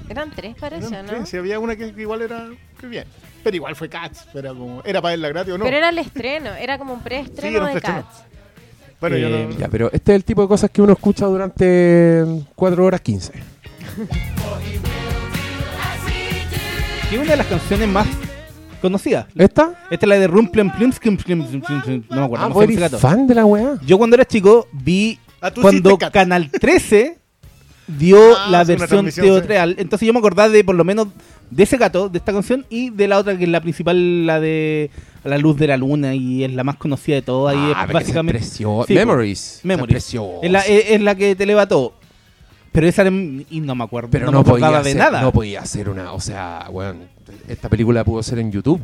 Eran 0.10 0.30
tres, 0.36 0.54
parece, 0.60 0.88
Eran 0.88 1.06
¿no? 1.06 1.12
tres, 1.14 1.30
sí, 1.30 1.38
había 1.38 1.60
una 1.62 1.78
que, 1.78 1.94
que 1.94 2.02
igual 2.02 2.22
era 2.22 2.50
que 2.78 2.88
bien. 2.88 3.06
Pero 3.42 3.56
igual 3.56 3.78
fue 3.78 3.88
Cats. 3.88 4.28
Era 4.34 4.50
como. 4.50 4.82
Era 4.84 5.02
para 5.02 5.14
verla 5.14 5.30
gratis 5.30 5.54
o 5.54 5.58
no. 5.58 5.64
Pero 5.64 5.78
era 5.78 5.88
el 5.88 5.98
estreno, 6.00 6.54
era 6.56 6.78
como 6.78 6.92
un 6.94 7.00
Sí, 7.00 7.06
preestreno 7.06 7.58
era 7.60 7.68
un 7.68 7.74
de. 7.76 7.80
Cats. 7.82 8.24
Bueno, 9.00 9.16
yo 9.16 9.28
Eh, 9.30 9.48
no. 9.50 9.58
ya, 9.58 9.70
pero 9.70 9.90
este 9.94 10.12
es 10.12 10.16
el 10.18 10.26
tipo 10.26 10.42
de 10.42 10.50
cosas 10.50 10.70
que 10.70 10.82
uno 10.82 10.92
escucha 10.92 11.26
durante 11.26 12.26
4 12.54 12.86
horas 12.86 13.00
15. 13.00 13.32
que 17.10 17.16
es 17.16 17.22
una 17.22 17.32
de 17.32 17.38
las 17.38 17.48
canciones 17.48 17.88
más 17.88 18.08
conocidas. 18.82 19.28
¿Esta? 19.36 19.86
Esta 19.90 20.06
es 20.06 20.10
la 20.10 20.20
de 20.20 20.28
Rumplem 20.28 20.70
Skim. 20.92 21.18
No 22.10 22.18
me 22.18 22.24
acuerdo. 22.26 22.46
Ah, 22.46 22.50
no 22.50 22.62
sé 22.90 22.90
fan 22.98 23.26
de 23.26 23.36
la 23.36 23.46
weá. 23.46 23.78
Yo 23.86 23.98
cuando 23.98 24.16
era 24.16 24.26
chico 24.26 24.68
vi 24.72 25.18
Ah, 25.42 25.52
tú 25.52 25.62
cuando 25.62 25.90
hiciste. 25.90 26.12
Canal 26.12 26.50
13 26.52 27.18
dio 27.88 28.20
Ah, 28.38 28.48
la 28.50 28.64
versión 28.64 29.12
sí. 29.12 29.22
teatral. 29.22 29.76
Entonces 29.80 30.06
yo 30.06 30.14
me 30.14 30.20
acordaba 30.20 30.50
de 30.50 30.64
por 30.64 30.76
lo 30.76 30.84
menos 30.84 31.08
de 31.50 31.64
ese 31.64 31.78
gato, 31.78 32.08
de 32.10 32.20
esta 32.20 32.32
canción, 32.32 32.66
y 32.70 32.90
de 32.92 33.08
la 33.08 33.18
otra 33.18 33.38
que 33.38 33.44
es 33.44 33.50
la 33.50 33.60
principal, 33.62 34.26
la 34.26 34.40
de 34.40 34.90
La 35.26 35.38
Luz 35.38 35.58
de 35.58 35.68
la 35.68 35.76
Luna, 35.78 36.16
y 36.16 36.44
es 36.46 36.54
la 36.54 36.64
más 36.64 36.78
conocida 36.78 37.16
de 37.16 37.22
todas. 37.24 37.56
y 37.56 37.58
Ah, 37.76 37.86
es 37.88 37.94
básicamente. 37.94 38.40
es 38.42 38.50
Sí. 38.52 38.64
Memories. 38.94 39.60
Memories. 39.64 40.14
Es 40.44 40.52
la, 40.52 40.60
es, 40.62 40.92
es 40.92 41.02
la 41.02 41.16
que 41.16 41.36
te 41.36 41.44
eleva 41.44 41.68
todo. 41.68 41.94
Pero 42.72 42.88
esa 42.88 43.02
era- 43.02 43.12
y 43.12 43.60
no 43.60 43.76
me 43.76 43.84
acuerdo. 43.84 44.10
Pero 44.12 44.28
no, 44.28 44.32
no, 44.32 44.38
me 44.44 44.50
acordaba 44.50 44.78
podía 44.80 44.84
de 44.84 44.92
ser, 44.92 45.00
nada. 45.12 45.22
no 45.22 45.34
podía 45.34 45.66
ser 45.66 45.90
una, 45.90 46.14
o 46.14 46.22
sea, 46.22 46.68
weón, 46.72 47.00
esta 47.50 47.68
película 47.68 48.06
pudo 48.06 48.24
ser 48.24 48.40
en 48.40 48.50
YouTube 48.52 48.80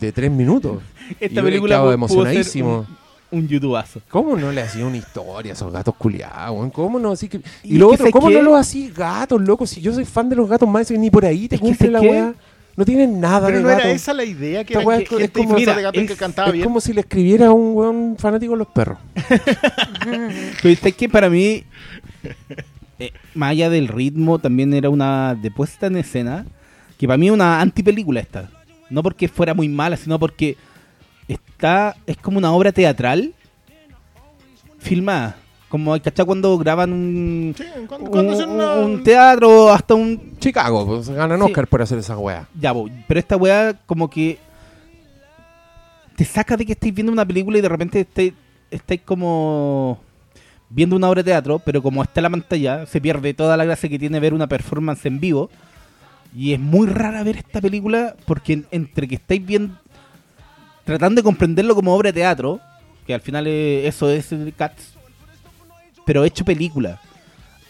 de 0.00 0.10
tres 0.10 0.30
minutos. 0.32 0.82
Y 1.20 1.26
Esta 1.26 1.36
yo 1.40 1.44
película 1.44 1.76
pudo 1.78 1.86
ser 1.90 1.94
emocionadísimo. 1.94 2.78
un, 2.80 3.03
un 3.34 3.48
youtubazo. 3.48 4.00
¿Cómo 4.08 4.36
no 4.36 4.50
le 4.52 4.62
hacía 4.62 4.86
una 4.86 4.96
historia 4.96 5.52
a 5.52 5.54
esos 5.54 5.72
gatos 5.72 5.94
culiados, 5.96 6.56
weón? 6.56 6.70
¿Cómo 6.70 6.98
no? 6.98 7.12
Así 7.12 7.28
que... 7.28 7.38
Y, 7.62 7.74
Y 7.74 7.78
lo 7.78 7.90
otro, 7.90 8.10
¿cómo 8.10 8.28
qué- 8.28 8.34
no 8.34 8.42
los 8.42 8.58
hacía 8.60 8.90
gatos, 8.94 9.40
loco? 9.40 9.66
Si 9.66 9.80
yo 9.80 9.92
soy 9.92 10.04
fan 10.04 10.28
de 10.28 10.36
los 10.36 10.48
gatos 10.48 10.68
más, 10.68 10.90
ni 10.90 11.10
por 11.10 11.24
ahí 11.24 11.48
te 11.48 11.58
cumple 11.58 11.90
la 11.90 12.00
weá. 12.00 12.34
No 12.76 12.84
tienen 12.84 13.20
nada 13.20 13.46
Pero 13.46 13.58
de 13.58 13.62
no 13.62 13.68
gato. 13.68 13.82
era 13.82 13.90
esa 13.92 14.12
la 14.12 14.24
idea 14.24 14.64
que 14.64 14.72
era 14.74 14.82
que 14.98 15.14
es 15.14 15.20
es 15.22 15.30
como- 15.30 15.54
Mira, 15.54 15.76
de 15.76 15.82
gato 15.82 16.00
que 16.06 16.16
cantaba 16.16 16.48
es 16.48 16.54
bien. 16.54 16.64
como 16.64 16.80
si 16.80 16.92
le 16.92 17.02
escribiera 17.02 17.46
a 17.46 17.52
un 17.52 17.76
weón 17.76 18.16
fanático 18.18 18.52
de 18.54 18.58
los 18.58 18.66
perros. 18.68 18.98
Pero 20.62 20.78
es 20.82 20.94
que 20.96 21.08
para 21.08 21.30
mí, 21.30 21.64
eh, 22.98 23.12
más 23.34 23.50
allá 23.50 23.70
del 23.70 23.88
ritmo, 23.88 24.38
también 24.38 24.74
era 24.74 24.90
una 24.90 25.34
de 25.34 25.50
puesta 25.50 25.86
en 25.86 25.96
escena, 25.96 26.46
que 26.98 27.06
para 27.06 27.16
mí 27.16 27.26
es 27.26 27.32
una 27.32 27.60
antipelícula 27.60 28.20
esta. 28.20 28.50
No 28.90 29.02
porque 29.02 29.28
fuera 29.28 29.54
muy 29.54 29.68
mala, 29.68 29.96
sino 29.96 30.18
porque 30.18 30.56
está 31.28 31.96
es 32.06 32.16
como 32.18 32.38
una 32.38 32.52
obra 32.52 32.72
teatral 32.72 33.32
filmada. 34.78 35.36
Como, 35.68 36.00
¿cachai? 36.00 36.24
Cuando 36.24 36.56
graban 36.56 36.92
un, 36.92 37.54
Sí, 37.56 37.64
cuando, 37.88 38.06
un, 38.06 38.12
cuando 38.12 38.36
una- 38.54 38.74
un 38.74 39.02
teatro, 39.02 39.72
hasta 39.72 39.94
un... 39.94 40.38
Chicago, 40.38 40.86
pues 40.86 41.08
ganan 41.10 41.38
Sí. 41.40 41.46
Oscar 41.46 41.66
por 41.66 41.82
hacer 41.82 41.98
esa 41.98 42.16
weá. 42.16 42.46
Ya, 42.58 42.70
bo, 42.70 42.88
pero 43.08 43.18
esta 43.18 43.36
weá 43.36 43.74
como 43.86 44.08
que 44.08 44.38
te 46.16 46.24
saca 46.24 46.56
de 46.56 46.64
que 46.64 46.72
estáis 46.72 46.94
viendo 46.94 47.12
una 47.12 47.24
película 47.26 47.58
y 47.58 47.60
de 47.60 47.68
repente 47.68 48.00
estáis, 48.00 48.34
estáis 48.70 49.00
como 49.00 49.98
viendo 50.70 50.94
una 50.94 51.08
obra 51.08 51.22
de 51.24 51.30
teatro, 51.32 51.58
pero 51.58 51.82
como 51.82 52.02
está 52.02 52.20
la 52.20 52.30
pantalla, 52.30 52.86
se 52.86 53.00
pierde 53.00 53.34
toda 53.34 53.56
la 53.56 53.64
gracia 53.64 53.88
que 53.88 53.98
tiene 53.98 54.20
ver 54.20 54.32
una 54.34 54.46
performance 54.46 55.06
en 55.06 55.18
vivo. 55.18 55.50
Y 56.36 56.52
es 56.52 56.60
muy 56.60 56.86
rara 56.88 57.22
ver 57.24 57.36
esta 57.38 57.60
película 57.60 58.14
porque 58.26 58.52
en- 58.54 58.66
entre 58.70 59.08
que 59.08 59.16
estáis 59.16 59.44
viendo, 59.44 59.76
tratando 60.84 61.20
de 61.20 61.22
comprenderlo 61.24 61.74
como 61.74 61.94
obra 61.94 62.08
de 62.10 62.20
teatro, 62.20 62.60
que 63.06 63.14
al 63.14 63.20
final 63.20 63.46
es- 63.46 63.86
eso 63.86 64.10
es 64.10 64.32
el 64.32 64.52
Cats, 64.54 64.92
pero 66.06 66.24
hecho 66.24 66.44
película. 66.44 67.00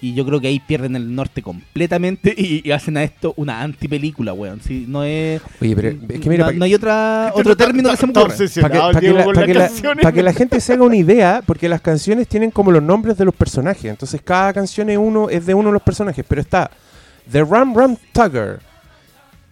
Y 0.01 0.13
yo 0.13 0.27
creo 0.27 0.39
que 0.39 0.49
ahí 0.49 0.61
pierden 0.61 0.97
el 0.97 1.15
norte 1.15 1.41
completamente 1.41 2.35
y, 2.37 2.61
y 2.69 2.73
hacen 2.73 2.99
a 2.99 3.05
esto 3.05 3.33
una 3.39 3.63
antipelícula, 3.63 4.35
weón. 4.35 4.61
Sí, 4.61 4.85
no 4.87 5.03
es. 5.03 5.41
Oye, 5.63 5.75
pero 5.75 5.89
es 5.89 6.21
que 6.21 6.29
mira, 6.29 6.53
no, 6.53 6.65
hay 6.67 6.75
otra, 6.75 7.31
otro 7.35 7.53
está- 7.53 7.65
término 7.65 7.91
que 7.91 7.97
se 7.97 8.07
me 8.07 8.13
ocurra. 8.13 8.35
Para 8.61 9.01
que, 9.01 9.13
pa' 9.13 9.13
la, 9.15 9.25
con 9.25 9.35
pa' 9.35 9.41
las 9.41 9.47
que 9.47 9.55
la- 9.55 9.69
canciones. 9.69 10.03
pa' 10.03 10.13
que 10.13 10.23
la 10.23 10.33
gente 10.35 10.61
se 10.61 10.73
haga 10.75 10.83
una 10.85 10.97
idea, 10.97 11.43
porque 11.47 11.71
las 11.71 11.81
canciones 11.81 12.29
tienen 12.29 12.51
como 12.51 12.71
los 12.71 12.83
nombres 12.83 13.17
de 13.17 13.25
los 13.25 13.35
personajes. 13.35 13.87
Entonces 13.87 14.21
cada 14.23 14.53
canción 14.53 14.91
es, 14.91 14.99
uno, 14.99 15.31
es 15.31 15.47
de 15.47 15.55
uno 15.55 15.69
de 15.71 15.73
los 15.75 15.83
personajes. 15.83 16.23
Pero 16.29 16.43
está 16.43 16.71
The 17.33 17.43
Ram 17.43 17.75
Ram 17.75 17.97
Tugger, 18.13 18.59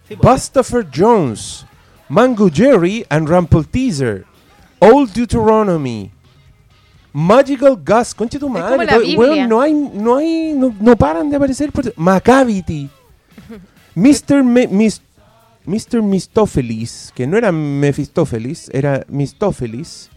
Sí, 0.07 0.15
pues, 0.17 0.33
Bustopher 0.33 0.85
Jones, 0.95 1.65
Mango 2.09 2.49
Jerry 2.49 3.05
and 3.09 3.27
Rumple 3.27 3.63
Teaser, 3.65 4.25
Old 4.79 5.13
Deuteronomy, 5.13 6.11
Magical 7.13 7.75
Gus, 7.83 8.13
concha 8.13 8.39
tu 8.39 8.49
madre, 8.49 8.71
como 8.71 8.83
la 8.83 8.91
todo- 8.93 9.01
Biblia. 9.01 9.17
weón, 9.19 9.49
no 9.49 9.61
hay, 9.61 9.73
no 9.73 10.15
hay, 10.17 10.53
no, 10.53 10.75
no 10.79 10.95
paran 10.95 11.29
de 11.29 11.35
aparecer, 11.37 11.71
por- 11.71 11.93
Macavity, 11.95 12.89
Mr. 13.95 14.43
Me- 14.43 14.67
Mis- 14.67 15.01
Mr. 15.65 16.01
Que 17.13 17.25
no 17.27 17.37
era 17.37 17.51
Mephistófeles, 17.51 18.69
era 18.73 19.05
Mistófeles. 19.07 20.09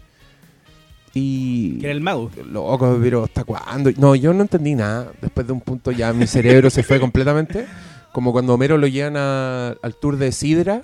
Y. 1.13 1.79
que 1.79 1.85
era 1.85 1.93
el 1.93 2.01
mago. 2.01 2.29
Loco, 2.51 2.97
pero 3.01 3.23
¿hasta 3.23 3.43
cuándo? 3.43 3.89
No, 3.97 4.13
yo 4.13 4.33
no 4.33 4.41
entendí 4.43 4.75
nada. 4.75 5.11
Después 5.21 5.47
de 5.47 5.53
un 5.53 5.61
punto 5.61 5.91
ya 5.91 6.13
mi 6.13 6.27
cerebro 6.27 6.69
se 6.69 6.83
fue 6.83 6.99
completamente. 6.99 7.65
Como 8.11 8.31
cuando 8.31 8.53
Homero 8.53 8.77
lo 8.77 8.87
llevan 8.87 9.15
a- 9.17 9.69
al 9.81 9.95
tour 9.95 10.17
de 10.17 10.31
Sidra. 10.31 10.83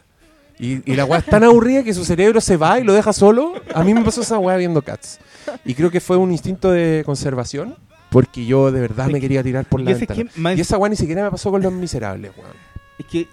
Y, 0.60 0.90
y 0.92 0.96
la 0.96 1.06
weá 1.06 1.20
es 1.20 1.26
tan 1.26 1.44
aburrida 1.44 1.84
que 1.84 1.94
su 1.94 2.06
cerebro 2.06 2.40
se 2.40 2.58
va 2.58 2.80
y 2.80 2.84
lo 2.84 2.94
deja 2.94 3.12
solo. 3.14 3.54
A 3.74 3.84
mí 3.84 3.94
me 3.94 4.02
pasó 4.04 4.22
esa 4.22 4.38
weá 4.40 4.56
viendo 4.58 4.82
Cats. 4.82 5.20
Y 5.66 5.74
creo 5.74 5.90
que 5.92 6.00
fue 6.00 6.18
un 6.18 6.32
instinto 6.32 6.72
de 6.72 7.04
conservación. 7.06 7.76
Porque 8.10 8.46
yo 8.46 8.72
de 8.72 8.80
verdad 8.80 9.08
me 9.08 9.20
quería 9.20 9.42
tirar 9.42 9.66
por 9.66 9.82
la 9.82 9.92
Y 9.92 9.94
ventana. 9.96 10.30
más- 10.36 10.58
Y 10.58 10.62
esa 10.62 10.78
weá 10.78 10.90
ni 10.90 10.96
siquiera 10.96 11.24
me 11.24 11.32
pasó 11.32 11.50
con 11.50 11.62
los 11.64 11.74
miserables, 11.74 12.32
weón. 12.38 12.52
Es 13.00 13.06
que 13.08 13.28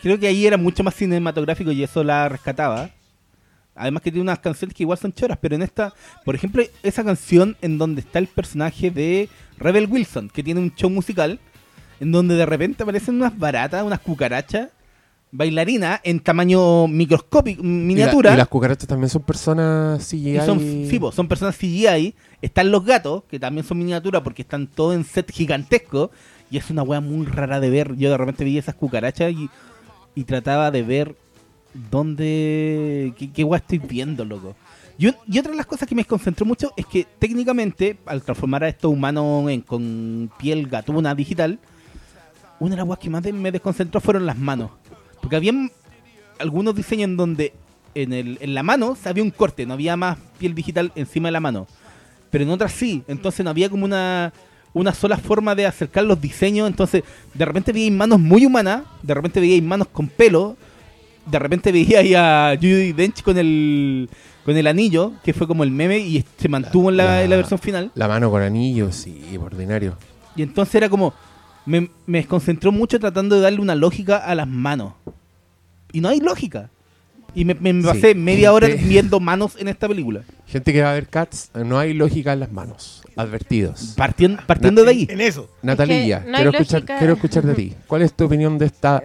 creo 0.00 0.18
que 0.20 0.28
ahí 0.28 0.46
era 0.46 0.56
mucho 0.56 0.84
más 0.84 0.94
cinematográfico 0.94 1.72
y 1.72 1.82
eso 1.82 2.04
la 2.04 2.28
rescataba. 2.28 2.90
Además 3.74 4.02
que 4.02 4.10
tiene 4.12 4.22
unas 4.22 4.38
canciones 4.38 4.74
que 4.74 4.82
igual 4.84 4.98
son 4.98 5.12
choras, 5.12 5.38
pero 5.40 5.54
en 5.56 5.62
esta, 5.62 5.92
por 6.24 6.34
ejemplo, 6.34 6.62
esa 6.82 7.04
canción 7.04 7.56
en 7.60 7.78
donde 7.78 8.00
está 8.00 8.18
el 8.20 8.26
personaje 8.28 8.90
de 8.90 9.28
Rebel 9.56 9.86
Wilson, 9.90 10.28
que 10.30 10.42
tiene 10.42 10.60
un 10.60 10.74
show 10.74 10.90
musical, 10.90 11.38
en 12.00 12.10
donde 12.12 12.34
de 12.36 12.46
repente 12.46 12.82
aparecen 12.84 13.16
unas 13.16 13.36
baratas, 13.38 13.84
unas 13.84 14.00
cucarachas, 14.00 14.68
bailarinas 15.30 16.00
en 16.04 16.20
tamaño 16.20 16.88
microscópico, 16.88 17.62
miniatura. 17.62 18.30
Y, 18.30 18.32
la- 18.32 18.34
y 18.36 18.38
las 18.38 18.48
cucarachas 18.48 18.88
también 18.88 19.10
son 19.10 19.22
personas 19.22 20.02
CGI. 20.08 20.36
Y 20.36 20.40
son, 20.40 20.58
sí, 20.60 20.98
po, 20.98 21.12
son 21.12 21.28
personas 21.28 21.56
CGI. 21.56 22.14
Están 22.40 22.70
los 22.70 22.84
gatos, 22.84 23.24
que 23.28 23.38
también 23.38 23.66
son 23.66 23.78
miniatura 23.78 24.22
porque 24.22 24.42
están 24.42 24.66
todos 24.66 24.94
en 24.94 25.04
set 25.04 25.30
gigantesco. 25.32 26.10
Y 26.50 26.56
es 26.56 26.70
una 26.70 26.82
wea 26.82 27.00
muy 27.00 27.26
rara 27.26 27.60
de 27.60 27.68
ver. 27.70 27.94
Yo 27.96 28.10
de 28.10 28.16
repente 28.16 28.44
vi 28.44 28.56
esas 28.58 28.74
cucarachas 28.74 29.32
y, 29.32 29.50
y 30.14 30.24
trataba 30.24 30.70
de 30.70 30.82
ver 30.82 31.14
dónde. 31.90 33.12
qué, 33.18 33.30
qué 33.32 33.46
estoy 33.54 33.78
viendo, 33.78 34.24
loco. 34.24 34.54
Y, 34.98 35.06
un- 35.08 35.16
y 35.28 35.38
otra 35.38 35.52
de 35.52 35.56
las 35.58 35.66
cosas 35.66 35.88
que 35.88 35.94
me 35.94 36.00
desconcentró 36.00 36.44
mucho 36.46 36.72
es 36.76 36.86
que 36.86 37.06
técnicamente, 37.18 37.98
al 38.06 38.22
transformar 38.22 38.64
a 38.64 38.68
estos 38.68 38.90
humanos 38.92 39.48
en, 39.50 39.60
con 39.60 40.30
piel 40.38 40.66
gatuna 40.68 41.14
digital, 41.14 41.58
una 42.58 42.70
de 42.70 42.76
las 42.78 42.86
guas 42.86 42.98
que 42.98 43.08
más 43.10 43.22
me 43.32 43.52
desconcentró 43.52 44.00
fueron 44.00 44.26
las 44.26 44.36
manos. 44.36 44.70
Porque 45.28 45.36
habían 45.36 45.70
algunos 46.38 46.74
diseños 46.74 47.04
en 47.10 47.18
donde 47.18 47.52
en, 47.94 48.14
el, 48.14 48.38
en 48.40 48.54
la 48.54 48.62
mano 48.62 48.96
había 49.04 49.22
un 49.22 49.30
corte, 49.30 49.66
no 49.66 49.74
había 49.74 49.94
más 49.94 50.16
piel 50.38 50.54
digital 50.54 50.90
encima 50.94 51.28
de 51.28 51.32
la 51.32 51.40
mano. 51.40 51.66
Pero 52.30 52.44
en 52.44 52.50
otras 52.50 52.72
sí, 52.72 53.02
entonces 53.08 53.44
no 53.44 53.50
había 53.50 53.68
como 53.68 53.84
una, 53.84 54.32
una 54.72 54.94
sola 54.94 55.18
forma 55.18 55.54
de 55.54 55.66
acercar 55.66 56.04
los 56.04 56.18
diseños. 56.18 56.66
Entonces, 56.66 57.02
de 57.34 57.44
repente 57.44 57.72
veíais 57.72 57.92
manos 57.92 58.18
muy 58.18 58.46
humanas, 58.46 58.84
de 59.02 59.12
repente 59.12 59.38
veíais 59.38 59.62
manos 59.62 59.88
con 59.88 60.08
pelo, 60.08 60.56
de 61.26 61.38
repente 61.38 61.72
veíais 61.72 62.14
a 62.16 62.54
Judy 62.56 62.94
Dench 62.94 63.22
con 63.22 63.36
el, 63.36 64.08
con 64.46 64.56
el 64.56 64.66
anillo, 64.66 65.12
que 65.22 65.34
fue 65.34 65.46
como 65.46 65.62
el 65.62 65.70
meme 65.70 65.98
y 65.98 66.24
se 66.38 66.48
mantuvo 66.48 66.88
en 66.88 66.96
la, 66.96 67.04
La- 67.04 67.22
en 67.24 67.28
la 67.28 67.36
versión 67.36 67.58
final. 67.58 67.90
La 67.94 68.08
mano 68.08 68.30
con 68.30 68.40
anillos, 68.40 68.94
sí, 68.96 69.36
ordinario. 69.38 69.94
Y 70.36 70.40
entonces 70.40 70.74
era 70.76 70.88
como. 70.88 71.12
Me, 71.66 71.90
me 72.06 72.16
desconcentró 72.16 72.72
mucho 72.72 72.98
tratando 72.98 73.36
de 73.36 73.42
darle 73.42 73.60
una 73.60 73.74
lógica 73.74 74.16
a 74.16 74.34
las 74.34 74.48
manos. 74.48 74.94
Y 75.92 76.00
no 76.00 76.08
hay 76.08 76.20
lógica. 76.20 76.70
Y 77.34 77.44
me, 77.44 77.54
me- 77.54 77.72
me 77.74 77.82
Sí. 77.82 77.86
pasé 77.88 78.14
media 78.14 78.52
hora 78.52 78.66
Gente- 78.68 78.84
viendo 78.84 79.20
manos 79.20 79.56
en 79.58 79.68
esta 79.68 79.86
película. 79.86 80.22
Gente 80.46 80.72
que 80.72 80.82
va 80.82 80.90
a 80.90 80.94
ver 80.94 81.08
Cats, 81.08 81.50
no 81.54 81.78
hay 81.78 81.92
lógica 81.92 82.32
en 82.32 82.40
las 82.40 82.50
manos. 82.50 83.02
Advertidos. 83.16 83.94
Partiendo, 83.96 84.42
partiendo 84.46 84.82
de 84.84 84.90
ahí. 84.90 85.06
En 85.10 85.20
eso. 85.20 85.50
Natalia, 85.62 86.24
no 86.26 86.34
quiero, 86.36 86.50
escuchar, 86.50 86.84
quiero 86.84 87.12
escuchar 87.14 87.42
de 87.44 87.54
ti. 87.54 87.74
¿Cuál 87.86 88.02
es 88.02 88.14
tu 88.14 88.24
opinión 88.24 88.56
de 88.58 88.66
esta 88.66 89.02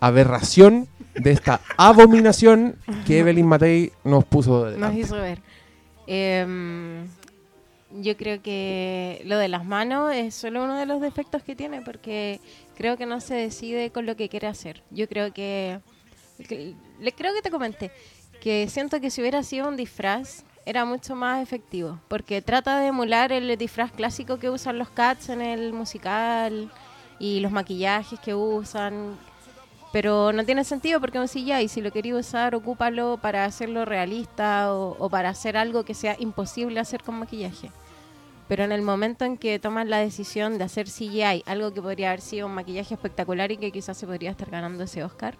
aberración, 0.00 0.86
de 1.14 1.30
esta 1.32 1.60
abominación 1.76 2.76
que 3.06 3.18
Evelyn 3.20 3.46
Matei 3.46 3.92
nos 4.04 4.24
puso 4.24 4.64
de 4.64 4.72
Nos 4.72 4.74
delante? 4.80 5.00
hizo 5.00 5.16
ver. 5.16 5.38
Em, 6.06 7.06
yo 8.00 8.16
creo 8.16 8.42
que 8.42 9.22
lo 9.24 9.38
de 9.38 9.48
las 9.48 9.64
manos 9.64 10.12
es 10.14 10.34
solo 10.34 10.64
uno 10.64 10.76
de 10.78 10.86
los 10.86 11.00
defectos 11.00 11.42
que 11.42 11.56
tiene 11.56 11.80
porque 11.82 12.40
creo 12.74 12.96
que 12.96 13.06
no 13.06 13.20
se 13.20 13.34
decide 13.34 13.90
con 13.90 14.06
lo 14.06 14.16
que 14.16 14.28
quiere 14.28 14.46
hacer. 14.46 14.82
Yo 14.90 15.08
creo 15.08 15.32
que, 15.32 15.80
le 17.00 17.12
creo 17.12 17.34
que 17.34 17.42
te 17.42 17.50
comenté 17.50 17.90
que 18.40 18.68
siento 18.68 19.00
que 19.00 19.10
si 19.10 19.20
hubiera 19.20 19.42
sido 19.42 19.68
un 19.68 19.76
disfraz 19.76 20.44
era 20.66 20.84
mucho 20.84 21.14
más 21.14 21.42
efectivo 21.42 22.00
porque 22.08 22.42
trata 22.42 22.78
de 22.78 22.88
emular 22.88 23.32
el 23.32 23.56
disfraz 23.56 23.92
clásico 23.92 24.38
que 24.38 24.50
usan 24.50 24.78
los 24.78 24.90
cats 24.90 25.28
en 25.28 25.40
el 25.40 25.72
musical 25.72 26.70
y 27.18 27.40
los 27.40 27.52
maquillajes 27.52 28.18
que 28.18 28.34
usan 28.34 29.16
pero 29.92 30.32
no 30.32 30.44
tiene 30.44 30.64
sentido 30.64 31.00
porque 31.00 31.20
un 31.20 31.28
CGI, 31.28 31.68
si 31.68 31.80
lo 31.80 31.92
quería 31.92 32.16
usar, 32.16 32.56
ocúpalo 32.56 33.16
para 33.22 33.44
hacerlo 33.44 33.84
realista 33.84 34.74
o 34.74 35.08
para 35.08 35.28
hacer 35.28 35.56
algo 35.56 35.84
que 35.84 35.94
sea 35.94 36.16
imposible 36.18 36.80
hacer 36.80 37.04
con 37.04 37.14
maquillaje. 37.14 37.70
Pero 38.48 38.64
en 38.64 38.72
el 38.72 38.82
momento 38.82 39.24
en 39.24 39.38
que 39.38 39.58
toman 39.58 39.88
la 39.88 39.98
decisión 39.98 40.58
de 40.58 40.64
hacer 40.64 40.86
CGI, 40.86 41.44
algo 41.46 41.72
que 41.72 41.80
podría 41.80 42.08
haber 42.08 42.20
sido 42.20 42.46
un 42.46 42.54
maquillaje 42.54 42.94
espectacular 42.94 43.50
y 43.52 43.56
que 43.56 43.70
quizás 43.70 43.96
se 43.96 44.06
podría 44.06 44.30
estar 44.30 44.50
ganando 44.50 44.84
ese 44.84 45.02
Oscar, 45.02 45.36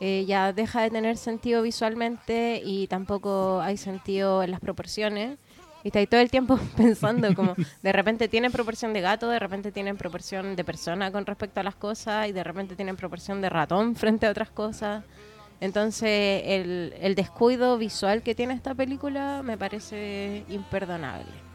eh, 0.00 0.24
ya 0.26 0.52
deja 0.54 0.80
de 0.80 0.90
tener 0.90 1.18
sentido 1.18 1.62
visualmente 1.62 2.62
y 2.64 2.86
tampoco 2.86 3.60
hay 3.60 3.76
sentido 3.76 4.42
en 4.42 4.50
las 4.50 4.60
proporciones. 4.60 5.38
Y 5.82 5.88
está 5.88 5.98
ahí 5.98 6.06
todo 6.06 6.20
el 6.20 6.30
tiempo 6.30 6.58
pensando 6.76 7.34
como 7.34 7.54
de 7.82 7.92
repente 7.92 8.28
tienen 8.28 8.50
proporción 8.52 8.92
de 8.92 9.02
gato, 9.02 9.28
de 9.28 9.38
repente 9.38 9.72
tienen 9.72 9.96
proporción 9.96 10.56
de 10.56 10.64
persona 10.64 11.12
con 11.12 11.24
respecto 11.26 11.60
a 11.60 11.62
las 11.62 11.74
cosas 11.74 12.28
y 12.28 12.32
de 12.32 12.44
repente 12.44 12.76
tienen 12.76 12.96
proporción 12.96 13.40
de 13.40 13.48
ratón 13.50 13.94
frente 13.96 14.26
a 14.26 14.30
otras 14.30 14.50
cosas. 14.50 15.04
Entonces 15.60 16.42
el, 16.46 16.94
el 17.00 17.14
descuido 17.14 17.76
visual 17.76 18.22
que 18.22 18.34
tiene 18.34 18.54
esta 18.54 18.74
película 18.74 19.42
me 19.42 19.58
parece 19.58 20.44
imperdonable. 20.48 21.49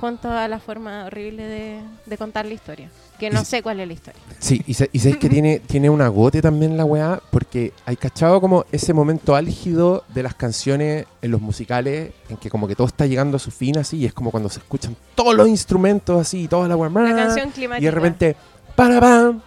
Junto 0.00 0.30
a 0.30 0.48
la 0.48 0.58
forma 0.58 1.04
horrible 1.04 1.42
de, 1.46 1.80
de 2.06 2.16
contar 2.18 2.46
la 2.46 2.54
historia. 2.54 2.88
Que 3.18 3.28
no 3.28 3.42
Y- 3.42 3.44
sé 3.44 3.62
cuál 3.62 3.80
es 3.80 3.86
la 3.86 3.92
historia. 3.92 4.18
Sí, 4.38 4.62
y, 4.66 4.72
se- 4.72 4.88
y 4.92 4.98
sabéis 4.98 5.18
que 5.18 5.28
tiene, 5.36 5.58
tiene 5.60 5.90
un 5.90 6.00
agote 6.00 6.40
también 6.40 6.76
la 6.78 6.86
weá, 6.86 7.20
porque 7.30 7.74
hay 7.84 7.96
cachado 7.96 8.40
como 8.40 8.64
ese 8.72 8.94
momento 8.94 9.36
álgido 9.36 10.04
de 10.14 10.22
las 10.22 10.34
canciones 10.34 11.04
en 11.20 11.30
los 11.30 11.40
musicales, 11.42 12.12
en 12.30 12.38
que 12.38 12.48
como 12.48 12.66
que 12.66 12.74
todo 12.74 12.86
está 12.86 13.04
llegando 13.06 13.36
a 13.36 13.40
su 13.40 13.50
fin 13.50 13.76
así, 13.76 13.98
y 13.98 14.06
es 14.06 14.14
como 14.14 14.30
cuando 14.30 14.48
se 14.48 14.60
escuchan 14.60 14.96
todos 15.14 15.34
los 15.34 15.46
instrumentos 15.48 16.18
así, 16.18 16.48
toda 16.48 16.66
la 16.66 16.76
weá. 16.76 16.88
La 16.90 17.14
canción 17.14 17.50
climática. 17.50 17.82
Y 17.82 17.84
de 17.84 17.90
repente, 17.90 18.36
para 18.74 18.98
pam, 19.00 19.42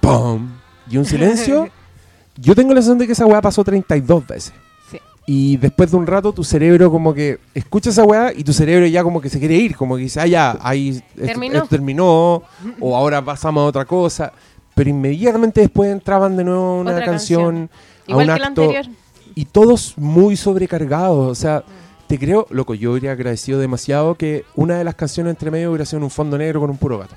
pum, 0.00 0.48
y 0.90 0.96
un 0.96 1.04
silencio. 1.04 1.68
Yo 2.40 2.54
tengo 2.54 2.70
la 2.72 2.76
sensación 2.80 2.98
de 2.98 3.06
que 3.06 3.12
esa 3.12 3.26
weá 3.26 3.42
pasó 3.42 3.62
32 3.64 4.26
veces. 4.26 4.52
Y 5.30 5.58
después 5.58 5.90
de 5.90 5.98
un 5.98 6.06
rato 6.06 6.32
tu 6.32 6.42
cerebro 6.42 6.90
como 6.90 7.12
que 7.12 7.38
escucha 7.52 7.90
esa 7.90 8.02
weá 8.02 8.32
y 8.34 8.42
tu 8.44 8.54
cerebro 8.54 8.86
ya 8.86 9.02
como 9.02 9.20
que 9.20 9.28
se 9.28 9.38
quiere 9.38 9.56
ir, 9.56 9.76
como 9.76 9.96
que 9.96 10.04
dice, 10.04 10.20
ah, 10.22 10.26
ya, 10.26 10.58
ahí 10.62 11.02
Terminó. 11.14 11.56
esto 11.56 11.68
terminó, 11.68 12.42
o 12.80 12.96
ahora 12.96 13.22
pasamos 13.22 13.60
a 13.62 13.66
otra 13.66 13.84
cosa. 13.84 14.32
Pero 14.74 14.88
inmediatamente 14.88 15.60
después 15.60 15.92
entraban 15.92 16.34
de 16.34 16.44
nuevo 16.44 16.62
a 16.62 16.80
una 16.80 16.92
Otra 16.92 17.04
canción, 17.04 17.68
a 18.06 18.10
Igual 18.10 18.28
un 18.30 18.34
que 18.34 18.40
la 18.40 18.46
acto, 18.46 18.62
anterior. 18.62 18.86
y 19.34 19.44
todos 19.44 19.98
muy 19.98 20.34
sobrecargados. 20.34 21.30
O 21.30 21.34
sea, 21.34 21.62
te 22.06 22.18
creo, 22.18 22.46
loco, 22.48 22.72
yo 22.72 22.92
habría 22.92 23.12
agradecido 23.12 23.58
demasiado 23.60 24.14
que 24.14 24.46
una 24.56 24.78
de 24.78 24.84
las 24.84 24.94
canciones 24.94 25.32
entre 25.32 25.50
medio 25.50 25.68
hubiera 25.70 25.84
sido 25.84 25.98
en 25.98 26.04
un 26.04 26.10
fondo 26.10 26.38
negro 26.38 26.60
con 26.60 26.70
un 26.70 26.78
puro 26.78 26.98
gato. 26.98 27.16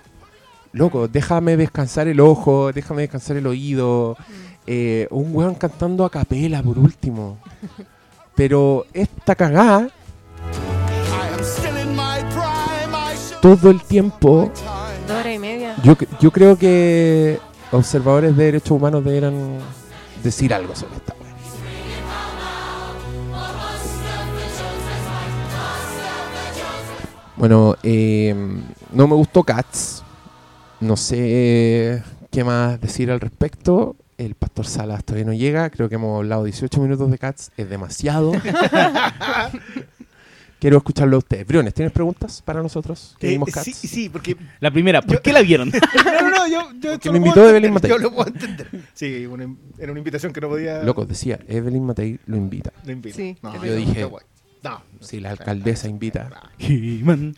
Loco, 0.73 1.07
déjame 1.07 1.55
descansar 1.55 2.09
el 2.09 2.19
ojo, 2.19 2.73
déjame 2.73 3.03
descansar 3.03 3.37
el 3.37 3.47
oído. 3.47 4.17
eh, 4.67 5.07
un 5.11 5.33
weón 5.33 5.55
cantando 5.55 6.03
a 6.03 6.09
capela 6.09 6.61
por 6.61 6.77
último. 6.77 7.37
Pero 8.35 8.85
esta 8.93 9.35
cagada, 9.35 9.89
todo 13.41 13.69
el 13.69 13.81
tiempo, 13.81 14.51
Dos 15.07 15.17
horas 15.17 15.35
y 15.35 15.39
media. 15.39 15.75
yo, 15.83 15.95
yo 16.19 16.31
creo 16.31 16.57
que 16.57 17.39
observadores 17.71 18.35
de 18.35 18.45
derechos 18.45 18.71
humanos 18.71 19.03
deberían 19.03 19.57
decir 20.23 20.53
algo 20.53 20.75
sobre 20.75 20.95
esta. 20.95 21.13
Bueno, 27.41 27.75
eh, 27.81 28.35
no 28.91 29.07
me 29.07 29.15
gustó 29.15 29.43
Cats. 29.43 30.03
No 30.79 30.95
sé 30.95 32.03
qué 32.29 32.43
más 32.43 32.79
decir 32.79 33.09
al 33.09 33.19
respecto. 33.19 33.95
El 34.25 34.35
Pastor 34.35 34.65
Salas 34.67 35.03
todavía 35.03 35.25
no 35.25 35.33
llega. 35.33 35.69
Creo 35.71 35.89
que 35.89 35.95
hemos 35.95 36.17
hablado 36.17 36.43
18 36.43 36.79
minutos 36.81 37.09
de 37.09 37.17
Cats. 37.17 37.51
Es 37.57 37.69
demasiado. 37.69 38.31
Quiero 40.59 40.77
escucharlo 40.77 41.15
a 41.15 41.19
ustedes. 41.19 41.47
Briones, 41.47 41.73
¿tienes 41.73 41.91
preguntas 41.91 42.43
para 42.43 42.61
nosotros? 42.61 43.15
que 43.19 43.29
Eh, 43.29 43.31
vimos 43.31 43.49
sí, 43.49 43.53
Cats? 43.53 43.77
sí, 43.77 44.09
porque. 44.09 44.37
La 44.59 44.69
primera, 44.69 45.01
¿por 45.01 45.15
Yo- 45.15 45.21
qué 45.23 45.33
la 45.33 45.41
vieron? 45.41 45.71
No, 46.05 46.21
no, 46.21 46.29
no, 46.29 46.47
yo, 46.47 46.99
yo 46.99 47.11
me 47.11 47.19
lo 47.19 47.25
invitó 47.25 47.49
Evelyn 47.49 47.73
Matei. 47.73 47.89
Yo 47.89 47.97
lo 47.97 48.11
puedo 48.13 48.27
entender. 48.29 48.67
Sí, 48.93 49.25
una- 49.25 49.55
era 49.79 49.91
una 49.91 49.99
invitación 49.99 50.31
que 50.33 50.39
no 50.41 50.49
podía. 50.49 50.83
Loco, 50.83 51.05
decía, 51.05 51.39
Evelyn 51.47 51.83
Matei 51.83 52.19
lo 52.27 52.37
invita. 52.37 52.71
No 52.85 52.91
invita. 52.91 53.15
Sí. 53.15 53.37
No, 53.41 53.63
Yo 53.65 53.75
dije-. 53.75 54.07
No. 54.63 54.83
Si 54.99 55.19
la 55.19 55.31
alcaldesa 55.31 55.87
invita. 55.87 56.29
He-Man. 56.59 57.35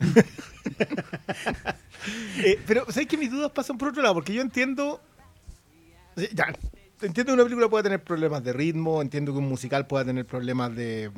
Eh, 2.43 2.59
pero, 2.67 2.85
¿sabes 2.89 3.07
que 3.07 3.15
mis 3.17 3.31
dudas 3.31 3.51
pasan 3.51 3.77
por 3.77 3.87
otro 3.89 4.01
lado? 4.01 4.15
Porque 4.15 4.33
yo 4.33 4.41
entiendo. 4.41 4.99
Entiendo 7.01 7.31
que 7.31 7.33
una 7.33 7.43
película 7.43 7.69
pueda 7.69 7.83
tener 7.83 8.03
problemas 8.03 8.43
de 8.43 8.53
ritmo, 8.53 9.01
entiendo 9.01 9.31
que 9.31 9.39
un 9.39 9.47
musical 9.47 9.87
pueda 9.87 10.05
tener 10.05 10.25
problemas 10.25 10.75
de, 10.75 11.11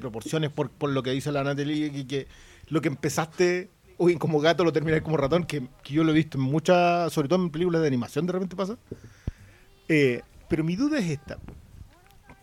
proporciones 0.00 0.50
por, 0.50 0.70
lo 0.88 1.02
que 1.02 1.10
dice 1.10 1.32
la 1.32 1.44
Natalie, 1.44 2.06
que 2.06 2.26
lo 2.68 2.80
que 2.80 2.88
empezaste 2.88 3.70
uy, 3.98 4.16
como 4.16 4.40
gato 4.40 4.64
lo 4.64 4.72
terminas 4.72 5.02
como 5.02 5.16
ratón, 5.16 5.44
que, 5.44 5.62
que 5.82 5.94
yo 5.94 6.04
lo 6.04 6.12
he 6.12 6.14
visto 6.14 6.38
en 6.38 6.44
muchas, 6.44 7.12
sobre 7.12 7.28
todo 7.28 7.42
en 7.42 7.50
películas 7.50 7.82
de 7.82 7.88
animación 7.88 8.26
de 8.26 8.32
repente 8.32 8.56
pasa. 8.56 8.76
Eh, 9.88 10.22
pero 10.48 10.64
mi 10.64 10.76
duda 10.76 10.98
es 10.98 11.10
esta. 11.10 11.38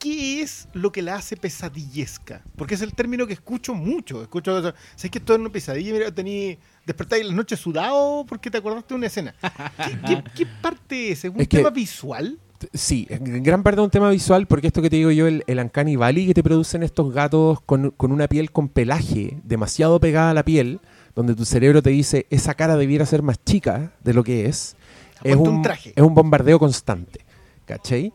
¿Qué 0.03 0.41
es 0.41 0.67
lo 0.73 0.91
que 0.91 1.01
la 1.01 1.15
hace 1.15 1.37
pesadillesca? 1.37 2.41
Porque 2.57 2.75
es 2.75 2.81
el 2.81 2.93
término 2.93 3.25
que 3.25 3.31
escucho 3.33 3.73
mucho. 3.73 4.21
Escucho, 4.21 4.53
o 4.55 4.61
¿sabes 4.61 5.09
que 5.11 5.19
esto 5.19 5.33
es 5.33 5.39
una 5.39 5.49
pesadilla? 5.49 5.93
Mira, 5.93 6.11
tení, 6.11 6.57
despertáis 6.85 7.25
la 7.25 7.31
noche 7.33 7.55
sudado 7.55 8.25
porque 8.27 8.51
te 8.51 8.57
acordaste 8.57 8.89
de 8.93 8.97
una 8.97 9.07
escena. 9.07 9.33
¿Qué, 9.77 9.97
qué- 10.07 10.23
qué 10.35 10.45
parte 10.61 11.11
es? 11.11 11.23
¿Es 11.23 11.31
un 11.33 11.39
Es 11.39 11.47
que- 11.47 11.57
tema 11.59 11.69
visual? 11.69 12.37
Sí, 12.73 13.07
en 13.09 13.43
gran 13.43 13.61
parte 13.63 13.81
es 13.81 13.83
un 13.85 13.89
tema 13.91 14.09
visual, 14.09 14.45
porque 14.47 14.67
esto 14.67 14.81
que 14.81 14.89
te 14.89 14.95
digo 14.95 15.11
yo, 15.11 15.27
el, 15.27 15.43
el 15.47 15.59
Uncanny 15.59 15.97
Valley 15.97 16.27
que 16.27 16.33
te 16.33 16.43
producen 16.43 16.81
estos 16.83 17.13
gatos 17.13 17.59
con, 17.61 17.91
con 17.91 18.11
una 18.13 18.27
piel 18.29 18.51
con 18.51 18.69
pelaje 18.69 19.37
demasiado 19.43 19.99
pegada 19.99 20.29
a 20.31 20.33
la 20.33 20.43
piel, 20.45 20.79
donde 21.13 21.35
tu 21.35 21.43
cerebro 21.43 21.81
te 21.81 21.89
dice 21.89 22.25
esa 22.29 22.53
cara 22.53 22.77
debiera 22.77 23.05
ser 23.05 23.21
más 23.21 23.37
chica 23.43 23.91
de 24.03 24.13
lo 24.13 24.23
que 24.23 24.45
es, 24.45 24.77
es 25.23 25.35
un, 25.35 25.47
un 25.49 25.61
traje. 25.61 25.91
es 25.93 26.01
un 26.03 26.13
bombardeo 26.13 26.57
constante, 26.57 27.19
¿cachai? 27.65 28.13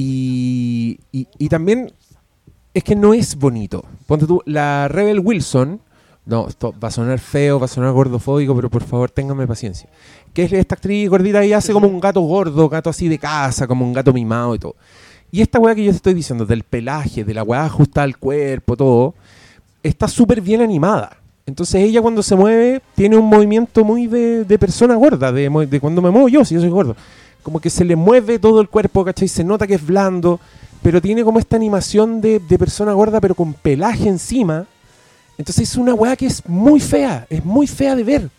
Y, 0.00 1.00
y, 1.10 1.48
también 1.48 1.90
es 2.72 2.84
que 2.84 2.94
no 2.94 3.14
es 3.14 3.34
bonito. 3.34 3.84
Ponte 4.06 4.28
tú, 4.28 4.40
la 4.46 4.86
Rebel 4.86 5.18
Wilson, 5.18 5.80
no, 6.24 6.46
esto 6.46 6.72
va 6.80 6.86
a 6.86 6.92
sonar 6.92 7.18
feo, 7.18 7.58
va 7.58 7.64
a 7.64 7.68
sonar 7.68 7.90
gordofóbico, 7.90 8.54
pero 8.54 8.70
por 8.70 8.84
favor 8.84 9.10
ténganme 9.10 9.48
paciencia. 9.48 9.88
que 10.32 10.44
es 10.44 10.52
esta 10.52 10.76
actriz 10.76 11.10
gordita 11.10 11.44
y 11.44 11.52
hace 11.52 11.72
como 11.72 11.88
un 11.88 11.98
gato 11.98 12.20
gordo, 12.20 12.68
gato 12.68 12.90
así 12.90 13.08
de 13.08 13.18
casa, 13.18 13.66
como 13.66 13.84
un 13.84 13.92
gato 13.92 14.12
mimado 14.12 14.54
y 14.54 14.60
todo. 14.60 14.76
Y 15.32 15.40
esta 15.40 15.58
weá 15.58 15.74
que 15.74 15.82
yo 15.82 15.90
te 15.90 15.96
estoy 15.96 16.14
diciendo, 16.14 16.46
del 16.46 16.62
pelaje, 16.62 17.24
de 17.24 17.34
la 17.34 17.42
weá 17.42 17.64
ajustada 17.64 18.04
al 18.04 18.18
cuerpo, 18.18 18.76
todo, 18.76 19.16
está 19.82 20.06
súper 20.06 20.40
bien 20.40 20.60
animada. 20.60 21.16
Entonces 21.44 21.82
ella 21.82 22.00
cuando 22.00 22.22
se 22.22 22.36
mueve 22.36 22.82
tiene 22.94 23.16
un 23.16 23.26
movimiento 23.26 23.82
muy 23.82 24.06
de, 24.06 24.44
de 24.44 24.58
persona 24.60 24.94
gorda, 24.94 25.32
de, 25.32 25.50
de 25.68 25.80
cuando 25.80 26.00
me 26.00 26.10
muevo 26.10 26.28
yo, 26.28 26.44
si 26.44 26.54
yo 26.54 26.60
soy 26.60 26.70
gordo. 26.70 26.94
Como 27.48 27.60
que 27.60 27.70
se 27.70 27.82
le 27.82 27.96
mueve 27.96 28.38
todo 28.38 28.60
el 28.60 28.68
cuerpo, 28.68 29.06
¿cachai? 29.06 29.26
Se 29.26 29.42
nota 29.42 29.66
que 29.66 29.72
es 29.72 29.86
blando, 29.86 30.38
pero 30.82 31.00
tiene 31.00 31.24
como 31.24 31.38
esta 31.38 31.56
animación 31.56 32.20
de, 32.20 32.40
de 32.40 32.58
persona 32.58 32.92
gorda, 32.92 33.22
pero 33.22 33.34
con 33.34 33.54
pelaje 33.54 34.06
encima. 34.06 34.66
Entonces 35.38 35.70
es 35.70 35.76
una 35.76 35.94
weá 35.94 36.14
que 36.14 36.26
es 36.26 36.46
muy 36.46 36.78
fea, 36.78 37.26
es 37.30 37.42
muy 37.42 37.66
fea 37.66 37.96
de 37.96 38.04
ver. 38.04 38.30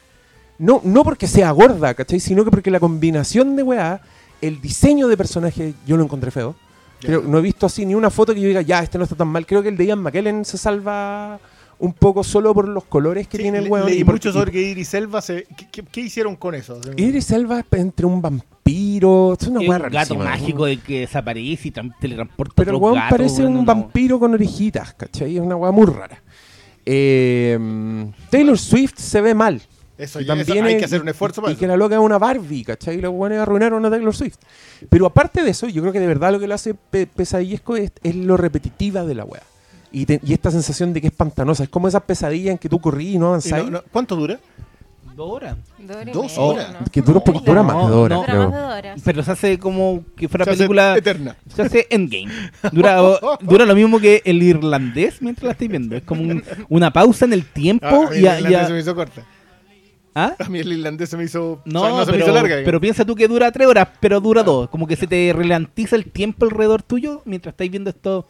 No, 0.59 0.79
no 0.83 1.03
porque 1.03 1.25
sea 1.25 1.49
gorda, 1.49 1.95
¿cachai? 1.95 2.19
Sino 2.19 2.45
que 2.45 2.51
porque 2.51 2.69
la 2.69 2.79
combinación 2.79 3.55
de 3.55 3.63
weá, 3.63 3.99
el 4.41 4.61
diseño 4.61 5.07
de 5.07 5.17
personaje, 5.17 5.73
yo 5.87 5.97
lo 5.97 6.03
encontré 6.03 6.29
feo. 6.29 6.53
Pero 7.01 7.23
no 7.23 7.39
he 7.39 7.41
visto 7.41 7.65
así 7.65 7.87
ni 7.87 7.95
una 7.95 8.11
foto 8.11 8.35
que 8.35 8.41
yo 8.41 8.47
diga, 8.47 8.61
ya, 8.61 8.83
este 8.83 8.99
no 8.99 9.05
está 9.05 9.15
tan 9.15 9.29
mal. 9.29 9.47
Creo 9.47 9.63
que 9.63 9.69
el 9.69 9.77
de 9.77 9.87
Ian 9.87 10.03
McKellen 10.03 10.45
se 10.45 10.59
salva 10.59 11.39
un 11.79 11.93
poco 11.93 12.23
solo 12.23 12.53
por 12.53 12.67
los 12.67 12.83
colores 12.85 13.27
que 13.27 13.37
Sí, 13.37 13.43
tiene 13.43 13.59
el 13.59 13.69
leí 13.69 13.99
y 13.99 14.03
mucho 14.03 14.31
sobre 14.33 14.51
que 14.51 14.61
Iris 14.61 14.93
Elba 14.93 15.21
se. 15.21 15.45
¿Qué, 15.57 15.67
qué- 15.71 15.83
qué 15.83 16.01
hicieron 16.01 16.35
con 16.35 16.53
eso? 16.55 16.79
Idris 16.97 17.31
Elba 17.31 17.59
es 17.59 17.65
entre 17.79 18.05
un 18.05 18.21
vampiro. 18.21 19.35
Es 19.39 19.47
una 19.47 19.61
Es 19.61 19.69
un 19.69 19.89
gato 19.89 20.15
mágico 20.15 20.65
de 20.65 20.77
que 20.77 20.99
desaparece 21.01 21.69
y 21.69 21.71
tran- 21.71 21.95
teletransporta 21.99 22.53
Pero 22.55 22.71
el 22.77 22.95
gatos, 22.95 23.09
parece 23.09 23.45
un 23.45 23.53
no, 23.55 23.65
vampiro 23.65 24.19
con 24.19 24.33
orejitas, 24.33 24.93
¿cachai? 24.93 25.35
Es 25.37 25.41
una 25.41 25.55
weá 25.55 25.71
muy 25.71 25.85
rara. 25.87 26.21
Eh, 26.85 27.57
Taylor 28.29 28.57
Swift 28.57 28.97
se 28.97 29.21
ve 29.21 29.33
mal. 29.33 29.61
Eso, 29.97 30.19
Y 30.21 30.23
eso 30.23 30.33
también 30.33 30.63
hay 30.65 30.73
es- 30.75 30.79
que 30.79 30.85
hacer 30.85 31.01
un 31.01 31.09
esfuerzo 31.09 31.41
para 31.41 31.53
Y 31.53 31.57
que 31.57 31.67
la 31.67 31.75
loca 31.75 31.95
es 31.95 32.01
una 32.01 32.17
Barbie, 32.17 32.63
¿cachai? 32.63 32.97
Y 32.97 33.01
los 33.01 33.13
buenos 33.13 33.37
arruinaron 33.39 33.85
a 33.85 33.89
Taylor 33.89 34.15
Swift. 34.15 34.37
Pero 34.89 35.05
aparte 35.05 35.43
de 35.43 35.49
eso, 35.51 35.67
yo 35.67 35.81
creo 35.81 35.91
que 35.93 35.99
de 35.99 36.07
verdad 36.07 36.31
lo 36.31 36.39
que 36.39 36.47
lo 36.47 36.55
hace 36.55 36.73
pe- 36.73 37.05
pesadillesco 37.07 37.75
es, 37.75 37.91
es 38.01 38.15
lo 38.15 38.37
repetitiva 38.37 39.03
de 39.05 39.15
la 39.15 39.25
weá. 39.25 39.41
Y, 39.91 40.05
te- 40.05 40.19
y 40.23 40.33
esta 40.33 40.51
sensación 40.51 40.93
de 40.93 41.01
que 41.01 41.07
es 41.07 41.13
pantanosa. 41.13 41.63
Es 41.63 41.69
como 41.69 41.87
esas 41.87 42.03
pesadillas 42.03 42.51
en 42.51 42.57
que 42.57 42.69
tú 42.69 42.79
corrí 42.79 43.15
y 43.15 43.17
no 43.17 43.27
avanzás. 43.27 43.63
no- 43.63 43.71
no- 43.71 43.83
¿Cuánto 43.91 44.15
dura? 44.15 44.39
Dos 45.15 45.31
horas. 45.31 45.57
Dos 46.13 46.37
horas. 46.37 46.67
Que 46.91 47.01
dura, 47.01 47.21
más 47.63 47.75
de 47.75 47.81
dos 47.89 47.91
horas, 47.91 48.19
no, 48.19 48.23
Dura 48.25 48.33
más 48.37 48.51
de 48.53 48.57
dos 48.61 48.71
horas. 48.77 49.01
Pero 49.03 49.23
se 49.23 49.31
hace 49.31 49.59
como 49.59 50.03
que 50.15 50.29
fuera 50.29 50.45
Se 50.45 50.51
hace 50.51 50.57
película. 50.59 50.95
eterna. 50.95 51.35
Se 51.53 51.61
hace 51.63 51.87
Endgame. 51.89 52.31
Dura, 52.71 53.01
dura 53.41 53.65
lo 53.65 53.75
mismo 53.75 53.99
que 53.99 54.21
el 54.23 54.41
irlandés 54.41 55.21
mientras 55.21 55.43
la 55.45 55.51
estáis 55.51 55.69
viendo. 55.71 55.95
Es 55.97 56.03
como 56.03 56.21
un- 56.21 56.43
una 56.69 56.93
pausa 56.93 57.25
en 57.25 57.33
el 57.33 57.43
tiempo 57.45 57.85
Ah, 57.85 58.07
a 58.07 58.11
mí 58.11 58.17
y, 58.19 58.27
a- 58.27 58.37
el 58.37 58.49
y 58.49 58.55
a- 58.55 58.67
se 58.67 58.71
me 58.73 58.79
hizo 58.79 58.95
corta. 58.95 59.25
¿Ah? 60.15 60.35
A 60.39 60.49
mí 60.49 60.59
el 60.59 60.71
irlandés 60.73 61.09
se 61.09 61.17
me 61.17 61.23
hizo. 61.25 61.61
No, 61.65 61.81
o 61.81 61.85
sea, 61.85 61.91
no 61.91 61.99
se 61.99 62.05
pero, 62.11 62.17
me 62.17 62.23
hizo 62.23 62.33
larga. 62.33 62.47
digamos. 62.49 62.65
pero 62.65 62.81
piensa 62.81 63.05
tú 63.05 63.15
que 63.15 63.27
dura 63.27 63.51
tres 63.51 63.67
horas, 63.67 63.89
pero 63.99 64.21
dura 64.21 64.43
dos. 64.43 64.69
Como 64.69 64.87
que 64.87 64.95
se 64.95 65.05
te 65.07 65.33
ralentiza 65.35 65.95
el 65.97 66.05
tiempo 66.11 66.45
alrededor 66.45 66.81
tuyo 66.81 67.21
mientras 67.25 67.53
estáis 67.53 67.71
viendo 67.71 67.89
esto. 67.89 68.25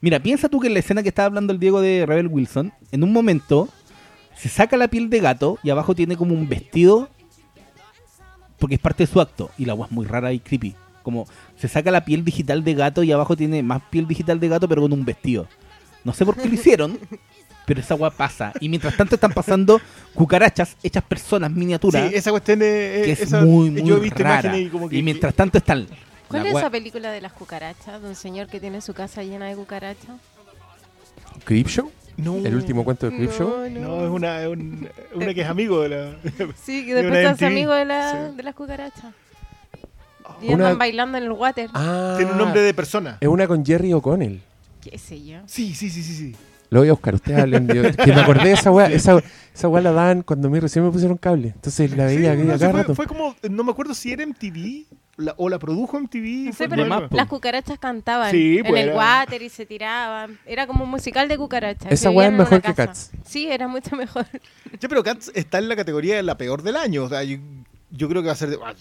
Mira, 0.00 0.20
piensa 0.20 0.48
tú 0.48 0.60
que 0.60 0.68
en 0.68 0.74
la 0.74 0.80
escena 0.80 1.02
que 1.02 1.08
estaba 1.08 1.26
hablando 1.26 1.52
el 1.52 1.58
Diego 1.58 1.80
de 1.80 2.06
Rebel 2.06 2.28
Wilson, 2.28 2.72
en 2.92 3.02
un 3.02 3.12
momento 3.12 3.68
se 4.36 4.48
saca 4.48 4.76
la 4.76 4.88
piel 4.88 5.10
de 5.10 5.18
gato 5.20 5.58
y 5.64 5.70
abajo 5.70 5.94
tiene 5.94 6.16
como 6.16 6.34
un 6.34 6.48
vestido 6.48 7.08
porque 8.58 8.76
es 8.76 8.80
parte 8.80 9.04
de 9.04 9.12
su 9.12 9.20
acto. 9.20 9.50
Y 9.58 9.64
la 9.64 9.72
agua 9.72 9.86
es 9.86 9.92
muy 9.92 10.06
rara 10.06 10.32
y 10.32 10.38
creepy. 10.40 10.74
Como 11.02 11.26
se 11.56 11.68
saca 11.68 11.90
la 11.90 12.04
piel 12.04 12.24
digital 12.24 12.62
de 12.64 12.74
gato 12.74 13.02
y 13.02 13.12
abajo 13.12 13.36
tiene 13.36 13.62
más 13.62 13.82
piel 13.90 14.06
digital 14.06 14.38
de 14.40 14.48
gato 14.48 14.68
pero 14.68 14.82
con 14.82 14.92
un 14.92 15.04
vestido. 15.04 15.48
No 16.04 16.12
sé 16.12 16.24
por 16.24 16.36
qué 16.36 16.46
lo 16.48 16.54
hicieron, 16.54 16.98
pero 17.66 17.80
esa 17.80 17.94
agua 17.94 18.10
pasa. 18.10 18.52
Y 18.60 18.68
mientras 18.68 18.96
tanto 18.96 19.16
están 19.16 19.32
pasando 19.32 19.80
cucarachas 20.14 20.76
hechas 20.82 21.02
personas 21.04 21.50
miniaturas 21.50 22.08
Sí, 22.08 22.14
esa 22.14 22.30
cuestión 22.30 22.62
es. 22.62 23.04
que 23.04 23.12
es 23.12 23.20
esa- 23.22 23.40
muy, 23.44 23.70
muy 23.70 23.82
Yo 23.82 23.96
he 23.96 24.00
visto 24.00 24.22
rara. 24.22 24.40
imágenes 24.48 24.66
y 24.66 24.70
como 24.70 24.88
que. 24.88 24.96
y 24.98 25.02
mientras 25.02 25.34
tanto 25.34 25.58
están... 25.58 25.86
¿Cuál 26.28 26.42
la 26.44 26.50
es 26.50 26.56
esa 26.56 26.70
película 26.70 27.10
de 27.10 27.20
las 27.20 27.32
cucarachas? 27.32 28.00
De 28.02 28.08
un 28.08 28.14
señor 28.14 28.46
que 28.48 28.60
tiene 28.60 28.80
su 28.80 28.94
casa 28.94 29.22
llena 29.22 29.46
de 29.46 29.56
cucarachas. 29.56 30.16
¿Creepshow? 31.44 31.90
No. 32.16 32.36
¿El 32.36 32.54
último 32.56 32.84
cuento 32.84 33.08
de 33.08 33.16
Creepshow? 33.16 33.68
No, 33.70 34.04
es 34.04 34.10
una, 34.10 34.42
es 34.42 34.48
un- 34.48 34.88
una 35.14 35.32
que 35.34 35.40
es 35.42 35.48
amigo 35.48 35.82
de 35.82 35.88
la. 35.88 36.16
Sí, 36.62 36.84
que 36.84 36.94
De 36.94 37.02
después 37.02 37.26
hace 37.26 37.44
MTV. 37.46 37.46
amigo 37.46 37.72
de, 37.74 37.84
la, 37.84 38.10
Sí. 38.30 38.36
de 38.36 38.42
las 38.42 38.54
cucarachas. 38.54 39.14
Y 40.42 40.46
Una- 40.52 40.66
andan 40.66 40.78
bailando 40.78 41.16
en 41.18 41.24
el 41.24 41.32
water. 41.32 41.70
Ah, 41.74 42.14
Tiene 42.16 42.32
un 42.32 42.38
nombre 42.38 42.60
de 42.60 42.74
persona. 42.74 43.18
Es 43.20 43.28
una 43.28 43.46
con 43.46 43.64
Jerry 43.64 43.92
O'Connell. 43.92 44.40
¿Qué 44.82 44.98
sé 44.98 45.24
yo? 45.24 45.38
Sí, 45.46 45.74
sí, 45.74 45.90
sí, 45.90 46.02
sí. 46.02 46.14
sí. 46.14 46.36
Lo 46.70 46.80
voy 46.80 46.88
a 46.88 46.92
buscar, 46.92 47.14
ustedes 47.14 47.38
hablen. 47.40 47.66
yo- 47.68 47.82
que 48.04 48.12
me 48.12 48.20
acordé 48.20 48.48
de 48.48 48.52
esa 48.52 48.70
weá. 48.70 48.86
Esa, 48.90 49.22
esa 49.58 49.68
weá 49.68 49.82
la 49.82 49.90
dan 49.92 50.22
cuando 50.22 50.48
a 50.48 50.50
mí 50.50 50.60
recién 50.60 50.84
me 50.84 50.90
pusieron 50.90 51.16
cable. 51.18 51.48
Entonces 51.48 51.96
la 51.96 52.04
veía 52.06 52.34
Sí, 52.36 52.42
no, 52.42 52.46
cada 52.58 52.70
fue, 52.70 52.80
rato. 52.80 52.94
fue 52.94 53.06
como. 53.06 53.34
No 53.50 53.64
me 53.64 53.72
acuerdo 53.72 53.92
si 53.94 54.12
era 54.12 54.22
MTV 54.24 54.86
la- 55.16 55.34
o 55.36 55.48
la 55.48 55.58
produjo 55.58 55.98
MTV. 55.98 56.44
No 56.46 56.52
fue 56.52 56.66
sé, 56.66 56.68
pero 56.70 56.86
más, 56.86 57.02
las 57.10 57.26
cucarachas 57.26 57.78
cantaban 57.78 58.30
Sí, 58.30 58.58
en 58.58 58.66
pues 58.66 58.82
el 58.82 58.90
era- 58.90 58.96
water 58.96 59.42
y 59.42 59.48
se 59.48 59.66
tiraban. 59.66 60.38
Era 60.46 60.66
como 60.68 60.84
un 60.84 60.90
musical 60.90 61.26
de 61.28 61.36
cucarachas. 61.36 61.90
Esa 61.90 62.10
weá 62.10 62.28
es 62.28 62.32
mejor 62.34 62.60
que 62.62 62.68
casa. 62.72 62.86
Cats. 62.86 63.10
Sí, 63.24 63.48
era 63.50 63.66
mucho 63.66 63.96
mejor. 63.96 64.26
Ya, 64.80 64.88
pero 64.88 65.02
Cats 65.02 65.32
está 65.34 65.58
en 65.58 65.68
la 65.68 65.74
categoría 65.76 66.14
de 66.16 66.22
la 66.22 66.36
peor 66.38 66.62
del 66.62 66.76
año. 66.76 67.02
O 67.04 67.08
sea, 67.08 67.24
yo, 67.24 67.38
yo 67.90 68.08
creo 68.08 68.22
que 68.22 68.26
va 68.28 68.34
a 68.34 68.36
ser. 68.36 68.50
de- 68.50 68.58
ah, 68.64 68.74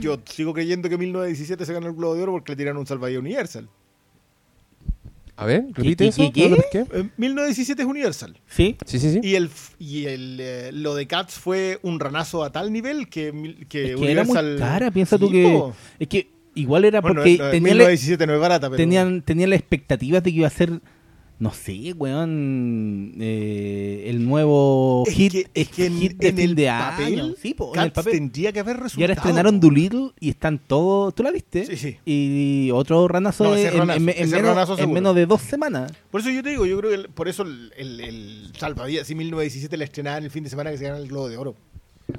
Yo 0.00 0.18
sigo 0.24 0.54
creyendo 0.54 0.88
que 0.88 0.96
1917 0.96 1.66
se 1.66 1.72
ganó 1.74 1.88
el 1.88 1.94
Globo 1.94 2.14
de 2.14 2.22
Oro 2.22 2.32
porque 2.32 2.52
le 2.52 2.56
tiraron 2.56 2.78
un 2.78 2.86
salvavidas 2.86 3.20
Universal. 3.20 3.68
A 5.42 5.46
ver, 5.46 5.64
repite 5.72 6.04
qué, 6.04 6.08
eso. 6.08 6.30
qué, 6.32 6.48
¿no? 6.48 6.56
qué? 6.70 6.78
Eh, 6.92 7.08
1917 7.16 7.82
es 7.82 7.88
Universal. 7.88 8.38
¿Sí? 8.48 8.76
Sí, 8.86 8.98
sí, 8.98 9.12
sí. 9.12 9.20
Y 9.22 9.34
el 9.34 9.50
y 9.78 10.04
el 10.06 10.38
eh, 10.40 10.70
lo 10.72 10.94
de 10.94 11.06
Cats 11.06 11.34
fue 11.34 11.78
un 11.82 11.98
ranazo 12.00 12.44
a 12.44 12.52
tal 12.52 12.72
nivel 12.72 13.08
que, 13.08 13.32
mil- 13.32 13.66
que 13.68 13.92
Es 13.92 13.96
que 14.00 14.10
era 14.12 14.24
muy 14.24 14.36
Universal. 14.36 14.56
cara, 14.58 14.90
piensa 14.90 15.18
tú 15.18 15.26
Sí, 15.26 15.32
que... 15.32 15.42
po. 15.44 15.74
Es 15.98 16.08
que 16.08 16.28
igual 16.54 16.84
era 16.84 17.00
Bueno, 17.00 17.16
porque 17.20 17.38
no, 17.38 17.50
tenían, 17.50 17.62
1917 17.78 18.26
no 18.26 18.34
es 18.34 18.40
barata, 18.40 18.68
pero. 18.68 18.76
tenían, 18.76 19.22
tenían 19.22 19.50
las 19.50 19.58
expectativas 19.60 20.22
de 20.22 20.30
que 20.30 20.36
iba 20.38 20.46
a 20.46 20.50
ser, 20.50 20.80
no 21.42 21.52
sé, 21.52 21.92
weón, 21.94 23.14
eh, 23.18 24.04
el 24.06 24.24
nuevo 24.24 25.02
Es 25.08 25.14
hit, 25.14 25.32
que- 25.32 25.46
es 25.54 25.68
que 25.70 25.86
en- 25.86 25.98
de 25.98 26.28
en 26.28 26.36
fin 26.36 26.38
el 26.50 26.54
de 26.54 26.66
papel, 26.68 27.06
año. 27.20 27.34
Sí, 27.36 27.52
po, 27.54 27.74
en 27.74 27.80
el 27.80 27.90
papel. 27.90 28.12
tendría 28.12 28.52
que 28.52 28.60
haber 28.60 28.76
resultado. 28.76 29.00
Y 29.00 29.02
ahora 29.02 29.14
estrenaron 29.14 29.58
Doolittle 29.58 30.10
y 30.20 30.28
están 30.30 30.60
todos. 30.60 31.12
¿Tú 31.16 31.24
la 31.24 31.32
viste? 31.32 31.66
Sí, 31.66 31.76
sí. 31.76 31.96
Y 32.06 32.70
otro 32.70 33.08
ranazo, 33.08 33.42
No, 33.42 33.56
en, 33.56 33.64
ranazo, 33.76 34.00
menos, 34.00 34.16
en 34.20 35.16
de 35.16 35.26
dos 35.26 35.40
semanas. 35.42 35.92
Por 36.12 36.20
eso 36.20 36.30
yo 36.30 36.44
te 36.44 36.50
digo, 36.50 36.64
yo 36.64 36.78
creo 36.78 36.90
que 36.90 36.96
el- 36.96 37.08
por 37.08 37.26
eso 37.26 37.42
el, 37.42 37.72
el, 37.76 38.00
el 38.00 38.52
Salvavidas, 38.56 39.08
si 39.08 39.16
1917 39.16 39.76
la 39.76 39.82
estrenaban 39.84 40.22
el 40.22 40.30
fin 40.30 40.44
de 40.44 40.50
semana 40.50 40.70
que 40.70 40.78
se 40.78 40.84
gana 40.84 40.98
el 40.98 41.08
Globo 41.08 41.28
de 41.28 41.38
Oro. 41.38 41.56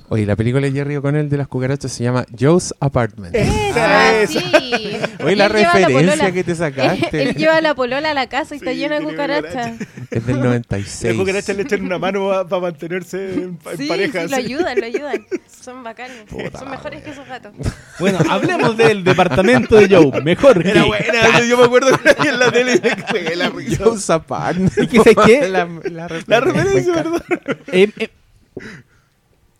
Oye, 0.09 0.25
la 0.25 0.35
película 0.35 0.61
de 0.67 0.71
Jerry 0.71 0.95
O'Connell 0.97 1.29
de 1.29 1.37
las 1.37 1.47
cucarachas 1.47 1.91
se 1.91 2.03
llama 2.03 2.25
Joe's 2.39 2.73
Apartment. 2.79 3.35
Ah, 3.75 4.11
esa. 4.21 4.39
sí. 4.39 4.43
Oye, 5.23 5.35
la 5.35 5.47
referencia 5.47 6.31
que 6.31 6.43
te 6.43 6.55
sacaste. 6.55 7.23
Él 7.23 7.35
lleva 7.35 7.59
la 7.61 7.73
polola 7.73 8.11
a 8.11 8.13
la 8.13 8.27
casa 8.27 8.55
y 8.55 8.57
está 8.59 8.71
Sí, 8.71 8.77
lleno 8.77 8.95
de 8.99 9.01
cucarachas. 9.03 9.73
Es 10.11 10.25
del 10.25 10.35
Las 10.37 10.45
96. 10.45 11.17
cucarachas 11.17 11.55
le 11.57 11.63
echan 11.63 11.81
una 11.83 11.97
mano 11.97 12.29
para 12.47 12.61
mantenerse 12.61 13.33
en, 13.33 13.59
Sí, 13.77 13.87
pareja. 13.87 14.23
sí, 14.25 14.29
lo 14.29 14.35
ayudan, 14.37 14.79
lo 14.79 14.85
ayudan. 14.85 15.25
Son 15.61 15.83
bacanes. 15.83 16.17
Puta 16.29 16.59
Son 16.59 16.65
la 16.69 16.71
mejores 16.75 16.99
wea. 16.99 17.05
que 17.05 17.11
esos 17.11 17.27
gatos. 17.27 17.53
Bueno, 17.99 18.19
hablemos 18.29 18.77
del 18.77 19.03
departamento 19.03 19.75
de 19.77 19.87
Joe. 19.95 20.21
Mejor 20.21 20.65
Era 20.65 20.81
que- 20.81 20.87
buena, 20.87 21.39
yo 21.47 21.57
me 21.57 21.63
acuerdo 21.63 21.97
que 21.97 22.03
la 22.03 22.29
en 22.29 22.39
la 22.39 22.51
tele 22.51 22.81
y 23.33 23.35
la 23.35 23.49
risa. 23.49 23.83
Joe's 23.83 24.09
Apartment. 24.09 24.73
¿Y 24.77 24.87
qué 24.87 24.99
sé 25.01 25.15
qué? 25.25 25.47
La, 25.53 25.65
la 25.89 26.07
La 26.27 26.39
referencia, 26.39 26.93
encanta. 26.93 27.09
¿verdad? 27.29 27.57
Eh, 27.71 27.89
eh, 27.97 28.09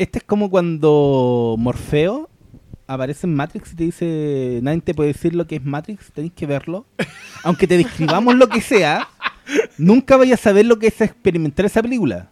este 0.03 0.19
es 0.19 0.23
como 0.23 0.49
cuando 0.49 1.55
Morfeo 1.57 2.29
aparece 2.87 3.25
en 3.25 3.35
Matrix 3.35 3.73
y 3.73 3.75
te 3.75 3.83
dice, 3.85 4.59
nadie 4.61 4.81
te 4.81 4.93
puede 4.93 5.13
decir 5.13 5.33
lo 5.33 5.47
que 5.47 5.55
es 5.55 5.63
Matrix, 5.63 6.11
tenéis 6.11 6.33
que 6.33 6.45
verlo. 6.45 6.85
Aunque 7.43 7.67
te 7.67 7.77
describamos 7.77 8.35
lo 8.35 8.49
que 8.49 8.61
sea, 8.61 9.07
nunca 9.77 10.17
vayas 10.17 10.39
a 10.41 10.43
saber 10.43 10.65
lo 10.65 10.77
que 10.77 10.87
es 10.87 11.01
experimentar 11.01 11.65
esa 11.65 11.81
película. 11.81 12.29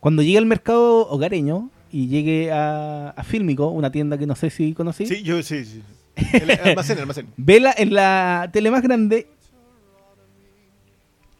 Cuando 0.00 0.22
llegue 0.22 0.38
al 0.38 0.46
mercado 0.46 1.08
hogareño 1.08 1.70
y 1.90 2.08
llegue 2.08 2.52
a, 2.52 3.10
a 3.10 3.24
Fílmico, 3.24 3.68
una 3.68 3.90
tienda 3.90 4.18
que 4.18 4.26
no 4.26 4.36
sé 4.36 4.50
si 4.50 4.74
conocí, 4.74 5.06
Sí, 5.06 5.22
yo 5.22 5.42
sí, 5.42 5.64
sí. 5.64 5.82
El 6.32 6.50
almacén, 6.50 6.96
el 6.96 7.02
almacén. 7.02 7.28
vela 7.36 7.74
en 7.76 7.94
la 7.94 8.50
tele 8.52 8.70
más 8.70 8.82
grande. 8.82 9.28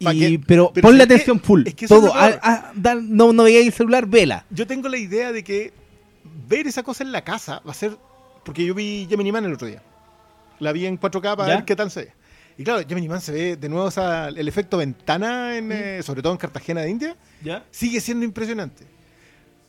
Pa' 0.02 0.14
y- 0.14 0.20
que- 0.20 0.44
pero, 0.46 0.70
pero 0.72 0.86
ponle 0.86 1.06
que- 1.06 1.14
atención 1.14 1.40
full. 1.40 1.62
es 1.66 1.74
que 1.74 1.86
todo. 1.88 2.12
ah, 2.14 2.38
ah, 2.42 2.72
da- 2.74 2.94
no, 2.94 3.32
no 3.32 3.44
veáis 3.44 3.66
el 3.66 3.72
celular, 3.72 4.06
vela. 4.06 4.44
Yo 4.50 4.66
tengo 4.66 4.88
la 4.88 4.96
idea 4.98 5.32
de 5.32 5.42
que 5.42 5.72
ver 6.48 6.66
esa 6.66 6.82
cosa 6.82 7.02
en 7.04 7.12
la 7.12 7.22
casa 7.24 7.60
va 7.66 7.72
a 7.72 7.74
ser. 7.74 7.96
Porque 8.44 8.64
yo 8.64 8.74
vi 8.74 9.06
Gemini 9.10 9.32
Man 9.32 9.44
el 9.44 9.52
otro 9.54 9.66
día. 9.66 9.82
La 10.60 10.72
vi 10.72 10.86
en 10.86 10.98
4K 10.98 11.36
para 11.36 11.48
¿Ya? 11.48 11.54
ver 11.56 11.64
qué 11.64 11.76
tal 11.76 11.90
se 11.90 12.04
ve. 12.04 12.12
Y 12.56 12.64
claro, 12.64 12.82
Gemini 12.88 13.08
Man 13.08 13.20
se 13.20 13.30
ve 13.32 13.56
de 13.56 13.68
nuevo 13.68 13.88
el 14.36 14.48
efecto 14.48 14.78
ventana, 14.78 15.56
en, 15.56 15.70
eh, 15.70 16.02
sobre 16.02 16.22
todo 16.22 16.32
en 16.32 16.38
Cartagena 16.38 16.80
de 16.80 16.90
India, 16.90 17.16
¿Ya? 17.42 17.64
sigue 17.70 18.00
siendo 18.00 18.24
impresionante. 18.24 18.84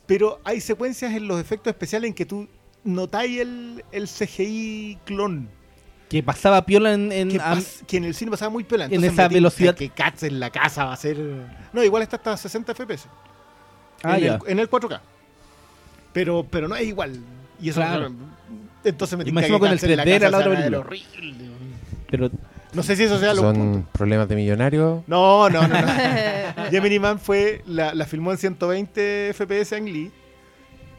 Pero 0.06 0.40
hay 0.44 0.60
secuencias 0.60 1.12
en 1.12 1.28
los 1.28 1.40
efectos 1.40 1.70
especiales 1.70 2.08
en 2.08 2.14
que 2.14 2.26
tú 2.26 2.48
notáis 2.82 3.40
el, 3.40 3.84
el 3.92 4.08
CGI 4.08 4.98
clon. 5.04 5.48
Que 6.10 6.22
pasaba 6.22 6.66
piola 6.66 6.92
en, 6.92 7.10
en- 7.12 7.28
Que, 7.30 7.38
pas- 7.40 7.82
que 7.86 7.96
en 7.96 8.04
el 8.04 8.14
cine 8.14 8.30
pasaba 8.32 8.50
muy 8.50 8.64
pela. 8.64 8.84
en 8.86 9.02
esa 9.04 9.28
velocidad. 9.28 9.74
Que 9.74 9.88
Cats 9.90 10.24
en 10.24 10.38
la 10.40 10.50
casa 10.50 10.84
va 10.84 10.92
a 10.92 10.96
ser. 10.96 11.16
No, 11.72 11.82
igual 11.82 12.02
está 12.02 12.16
hasta 12.16 12.36
60 12.36 12.74
FPS. 12.74 13.06
Ah, 14.02 14.18
en, 14.18 14.24
ya. 14.24 14.34
el, 14.34 14.40
en 14.52 14.58
el 14.58 14.68
4K. 14.68 15.00
Pero, 16.12 16.44
pero 16.50 16.66
no 16.68 16.74
es 16.76 16.86
igual. 16.86 17.18
Y 17.62 17.68
eso 17.70 17.80
Claro. 17.80 18.10
entonces 18.84 19.16
me 19.16 19.22
encima 19.24 19.58
con 19.58 19.68
el 19.70 19.78
Cats 19.78 19.84
en 19.84 19.96
la 19.96 20.04
3D 20.04 20.08
era 20.08 20.30
la 20.30 20.38
otra 20.38 20.50
película. 20.50 20.78
horrible. 20.80 21.34
Pero 22.10 22.30
No 22.72 22.82
sé 22.82 22.96
si 22.96 23.04
eso 23.04 23.18
sea 23.20 23.32
lo 23.34 23.42
Son 23.42 23.86
problemas 23.92 24.28
de 24.28 24.34
millonarios. 24.34 25.02
No, 25.06 25.48
no, 25.48 25.68
no. 25.68 25.78
no. 25.80 25.86
Gemini 26.70 26.98
Man 26.98 27.20
fue, 27.20 27.62
la, 27.66 27.94
la 27.94 28.04
filmó 28.06 28.32
en 28.32 28.38
120 28.38 29.32
FPS 29.34 29.76
en 29.76 29.84
Lee. 29.84 30.10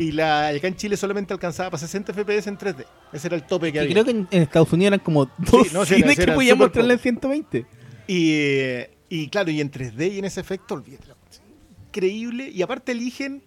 Y 0.02 0.12
la, 0.12 0.48
acá 0.48 0.68
en 0.68 0.76
Chile 0.76 0.98
solamente 0.98 1.34
alcanzaba 1.34 1.70
para 1.70 1.80
60 1.80 2.14
FPS 2.14 2.48
en 2.48 2.58
3D. 2.58 2.86
Ese 3.14 3.28
era 3.28 3.36
el 3.36 3.44
tope 3.44 3.72
que 3.72 3.80
había. 3.80 3.92
creo 3.92 4.06
que 4.06 4.12
en, 4.12 4.28
en 4.32 4.42
Estados 4.42 4.74
Unidos 4.74 4.88
eran 4.94 5.00
como 5.04 5.26
dos 5.38 5.72
no, 5.74 5.86
sí, 5.86 5.94
era- 5.96 6.08
cines 6.14 6.18
que 6.26 6.32
podían 6.32 6.56
súper 6.58 6.68
mostrarle 6.68 6.94
en 6.94 7.00
poco. 7.00 7.28
120. 7.34 7.66
Y, 8.08 8.32
eh, 8.34 8.92
y 9.10 9.28
claro, 9.30 9.52
y 9.52 9.62
en 9.62 9.70
3D 9.72 10.14
y 10.14 10.20
en 10.20 10.26
ese 10.26 10.40
efecto, 10.42 10.74
olvídate. 10.74 11.06
Increíble. 11.90 12.50
Y 12.50 12.62
aparte 12.62 12.94
eligen, 12.94 13.44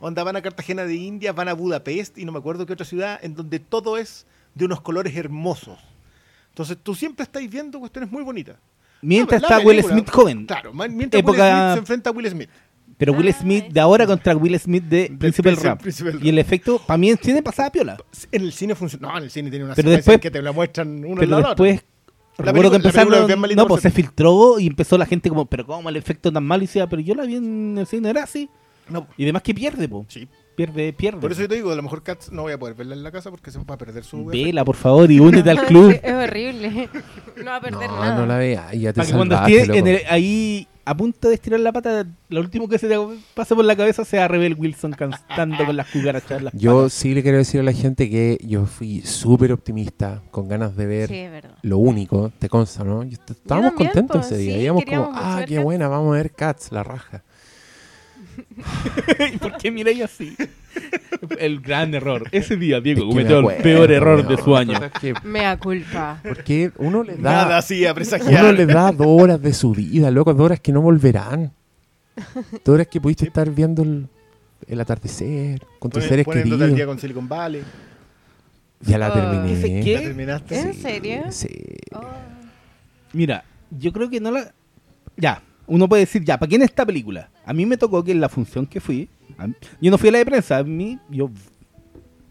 onda 0.00 0.22
van 0.22 0.36
a 0.36 0.42
Cartagena 0.42 0.84
de 0.84 0.94
Indias, 0.94 1.34
van 1.34 1.48
a 1.48 1.52
Budapest 1.52 2.16
y 2.16 2.24
no 2.24 2.32
me 2.32 2.38
acuerdo 2.38 2.64
qué 2.64 2.72
otra 2.72 2.86
ciudad, 2.86 3.18
en 3.22 3.34
donde 3.34 3.58
todo 3.58 3.98
es 3.98 4.26
de 4.54 4.64
unos 4.64 4.80
colores 4.80 5.16
hermosos. 5.16 5.78
Entonces 6.50 6.78
tú 6.82 6.94
siempre 6.94 7.24
estáis 7.24 7.50
viendo 7.50 7.78
cuestiones 7.80 8.10
muy 8.10 8.22
bonitas. 8.22 8.56
Mientras 9.02 9.42
La- 9.42 9.48
la 9.48 9.56
está 9.58 9.68
Will 9.68 9.82
Smith 9.84 10.10
joven. 10.10 10.46
Claro, 10.46 10.72
mientras 10.72 11.20
Época- 11.20 11.42
Will 11.42 11.52
Smith 11.52 11.72
se 11.74 11.78
enfrenta 11.78 12.10
a 12.10 12.12
Will 12.12 12.30
Smith. 12.30 12.50
Pero 12.98 13.12
Will 13.12 13.28
Ah, 13.28 13.32
Smith 13.40 13.66
de 13.68 13.80
ahora 13.80 14.06
contra 14.06 14.36
Will 14.36 14.58
Smith 14.58 14.82
de 14.84 15.10
Principal 15.18 15.54
Príncipe- 15.78 16.10
Rap. 16.10 16.22
Y 16.24 16.28
el 16.28 16.38
efecto, 16.38 16.80
para 16.84 16.98
mí 16.98 17.10
en 17.10 17.16
cine 17.18 17.42
pasaba 17.42 17.70
piola. 17.70 17.96
En 18.32 18.42
el 18.42 18.52
cine 18.52 18.74
funciona. 18.74 19.08
No, 19.08 19.18
en 19.18 19.24
el 19.24 19.30
cine 19.30 19.50
tiene 19.50 19.64
una 19.64 19.74
Pero 19.74 19.88
secuencia 19.88 20.12
después- 20.12 20.20
que 20.20 20.30
te 20.30 20.42
la 20.42 20.52
muestran 20.52 21.04
una 21.04 21.20
Pero 21.20 21.36
después, 21.38 21.84
La 22.38 22.44
recuerdo 22.46 22.70
que 22.70 22.76
empezaron, 22.76 23.56
no, 23.56 23.66
pues 23.68 23.82
se 23.82 23.90
filtró 23.90 24.58
y 24.60 24.66
empezó 24.66 24.98
la 24.98 25.06
gente 25.06 25.28
como, 25.28 25.46
pero 25.46 25.64
¿cómo 25.64 25.88
el 25.88 25.96
efecto 25.96 26.32
tan 26.32 26.44
malo? 26.44 26.64
Y 26.64 26.66
decía, 26.66 26.88
pero 26.88 27.00
yo 27.00 27.14
la 27.14 27.24
vi 27.24 27.36
en 27.36 27.76
el 27.78 27.86
cine, 27.86 28.10
era 28.10 28.24
así. 28.24 28.50
No, 28.88 29.06
Y 29.16 29.24
además 29.24 29.42
que 29.42 29.54
pierde, 29.54 29.88
po. 29.88 30.04
sí. 30.08 30.26
Pierde, 30.56 30.92
pierde. 30.92 31.20
Por 31.20 31.30
eso 31.30 31.42
yo 31.42 31.48
te 31.48 31.54
digo, 31.54 31.70
a 31.70 31.76
lo 31.76 31.82
mejor 31.84 32.02
Cats 32.02 32.32
no 32.32 32.42
voy 32.42 32.52
a 32.52 32.58
poder 32.58 32.74
verla 32.74 32.94
en 32.96 33.04
la 33.04 33.12
casa 33.12 33.30
porque 33.30 33.52
se 33.52 33.58
va 33.60 33.74
a 33.74 33.78
perder 33.78 34.02
su. 34.02 34.24
Vela, 34.24 34.64
por 34.64 34.74
favor, 34.74 35.08
y 35.08 35.20
únete 35.20 35.48
al 35.50 35.64
club. 35.66 35.90
Es 36.02 36.12
horrible. 36.12 36.88
No 37.36 37.44
va 37.44 37.56
a 37.56 37.60
perder 37.60 37.88
No, 37.88 38.00
nada. 38.00 38.16
no 38.16 38.26
la 38.26 38.38
veas. 38.38 38.72
Ya 38.72 38.92
te 38.92 38.96
Para 38.96 39.06
que 39.08 39.14
cuando 39.14 39.36
esté 39.46 39.78
en 39.78 39.86
el- 39.86 40.00
ahí 40.10 40.66
a 40.90 40.96
punto 40.96 41.28
de 41.28 41.34
estirar 41.34 41.60
la 41.60 41.72
pata, 41.72 42.06
lo 42.28 42.40
último 42.40 42.68
que 42.68 42.78
se 42.78 42.88
te 42.88 42.96
pase 43.34 43.54
por 43.54 43.64
la 43.64 43.76
cabeza 43.76 44.04
sea 44.04 44.26
Rebel 44.28 44.54
Wilson 44.58 44.92
cantando 44.92 45.64
con 45.66 45.76
las 45.76 45.88
cucarachas. 45.90 46.42
las 46.42 46.52
Yo 46.54 46.76
patas. 46.78 46.92
sí 46.94 47.14
le 47.14 47.22
quiero 47.22 47.38
decir 47.38 47.60
a 47.60 47.62
la 47.64 47.72
gente 47.72 48.08
que 48.10 48.38
yo 48.42 48.66
fui 48.66 49.02
súper 49.02 49.52
optimista, 49.52 50.22
con 50.30 50.48
ganas 50.48 50.76
de 50.76 50.86
ver 50.86 51.08
Sí, 51.08 51.16
es 51.16 51.30
verdad. 51.30 51.56
lo 51.62 51.78
único, 51.78 52.32
te 52.38 52.48
consta, 52.48 52.84
¿no? 52.84 53.02
Yo- 53.04 53.18
Estábamos 53.28 53.70
también, 53.70 53.90
contentos 53.90 54.16
pues, 54.18 54.32
ese 54.32 54.36
día. 54.38 54.54
sí, 54.54 54.60
Íbamos 54.60 54.84
como, 54.84 55.10
ah, 55.14 55.42
qué 55.46 55.54
Cats". 55.56 55.64
buena, 55.64 55.88
vamos 55.88 56.14
a 56.14 56.16
ver 56.16 56.30
Cats, 56.32 56.72
la 56.72 56.82
raja. 56.84 57.22
¿Y 59.32 59.36
por 59.38 59.56
qué 59.56 59.70
miráis 59.70 60.02
así? 60.02 60.36
el 61.38 61.60
gran 61.60 61.94
error. 61.94 62.24
Ese 62.32 62.56
día, 62.56 62.80
Diego 62.80 63.00
Es 63.00 63.04
que 63.04 63.10
cometió 63.10 63.42
me 63.42 63.56
el 63.56 63.62
peor 63.62 63.90
error 63.90 64.26
de 64.26 64.36
su 64.42 64.56
año. 64.56 64.78
Que- 65.00 65.14
Mea 65.24 65.56
culpa. 65.58 66.20
Porque 66.22 66.70
uno 66.78 67.02
le 67.02 67.16
da 67.16 67.20
Nada 67.44 67.58
así 67.58 67.84
a 67.86 67.94
presagiar. 67.94 68.44
Uno 68.44 68.52
le 68.52 68.66
da 68.66 68.92
dos 68.92 69.06
horas 69.08 69.40
de 69.42 69.52
su 69.52 69.72
vida, 69.72 70.10
loco, 70.10 70.32
dos 70.34 70.44
horas 70.46 70.60
que 70.60 70.72
no 70.72 70.80
volverán. 70.80 71.52
Dos 72.64 72.74
horas 72.74 72.86
que 72.88 73.00
pudiste 73.00 73.26
estar 73.26 73.48
viendo 73.50 73.82
el, 73.82 74.08
el 74.66 74.80
atardecer 74.80 75.62
con 75.78 75.90
tus 75.90 76.04
seres 76.04 76.24
poniéndote 76.24 76.64
al 76.64 76.70
día 76.70 76.76
queridos. 76.78 76.94
con 76.94 77.00
Silicon 77.00 77.28
Valley. 77.28 77.62
Ya 78.80 78.98
la 78.98 79.10
Oh. 79.10 79.12
terminé. 79.12 79.54
¿Dice 79.56 79.80
qué? 79.84 79.92
¿Ya 79.94 80.00
terminaste? 80.00 80.60
¿En 80.60 80.74
Sí, 80.74 80.80
serio? 80.80 81.22
Sí. 81.30 81.48
Oh. 81.94 82.00
Mira, 83.12 83.44
yo 83.70 83.92
creo 83.92 84.08
que 84.10 84.20
no 84.20 84.30
la. 84.30 84.52
Ya, 85.16 85.42
uno 85.68 85.88
puede 85.88 86.00
decir, 86.04 86.24
ya, 86.24 86.38
¿para 86.38 86.48
quién 86.48 86.62
es 86.62 86.70
esta 86.70 86.84
película? 86.84 87.30
A 87.46 87.52
mí 87.52 87.64
me 87.66 87.76
tocó 87.76 88.02
que 88.02 88.10
en 88.12 88.20
la 88.20 88.28
función 88.28 88.66
que 88.66 88.80
fui, 88.80 89.08
mí- 89.38 89.54
yo 89.80 89.90
no 89.90 89.98
fui 89.98 90.08
a 90.08 90.12
la 90.12 90.18
de 90.18 90.26
prensa, 90.26 90.58
a 90.58 90.64
mí, 90.64 90.98
yo 91.10 91.30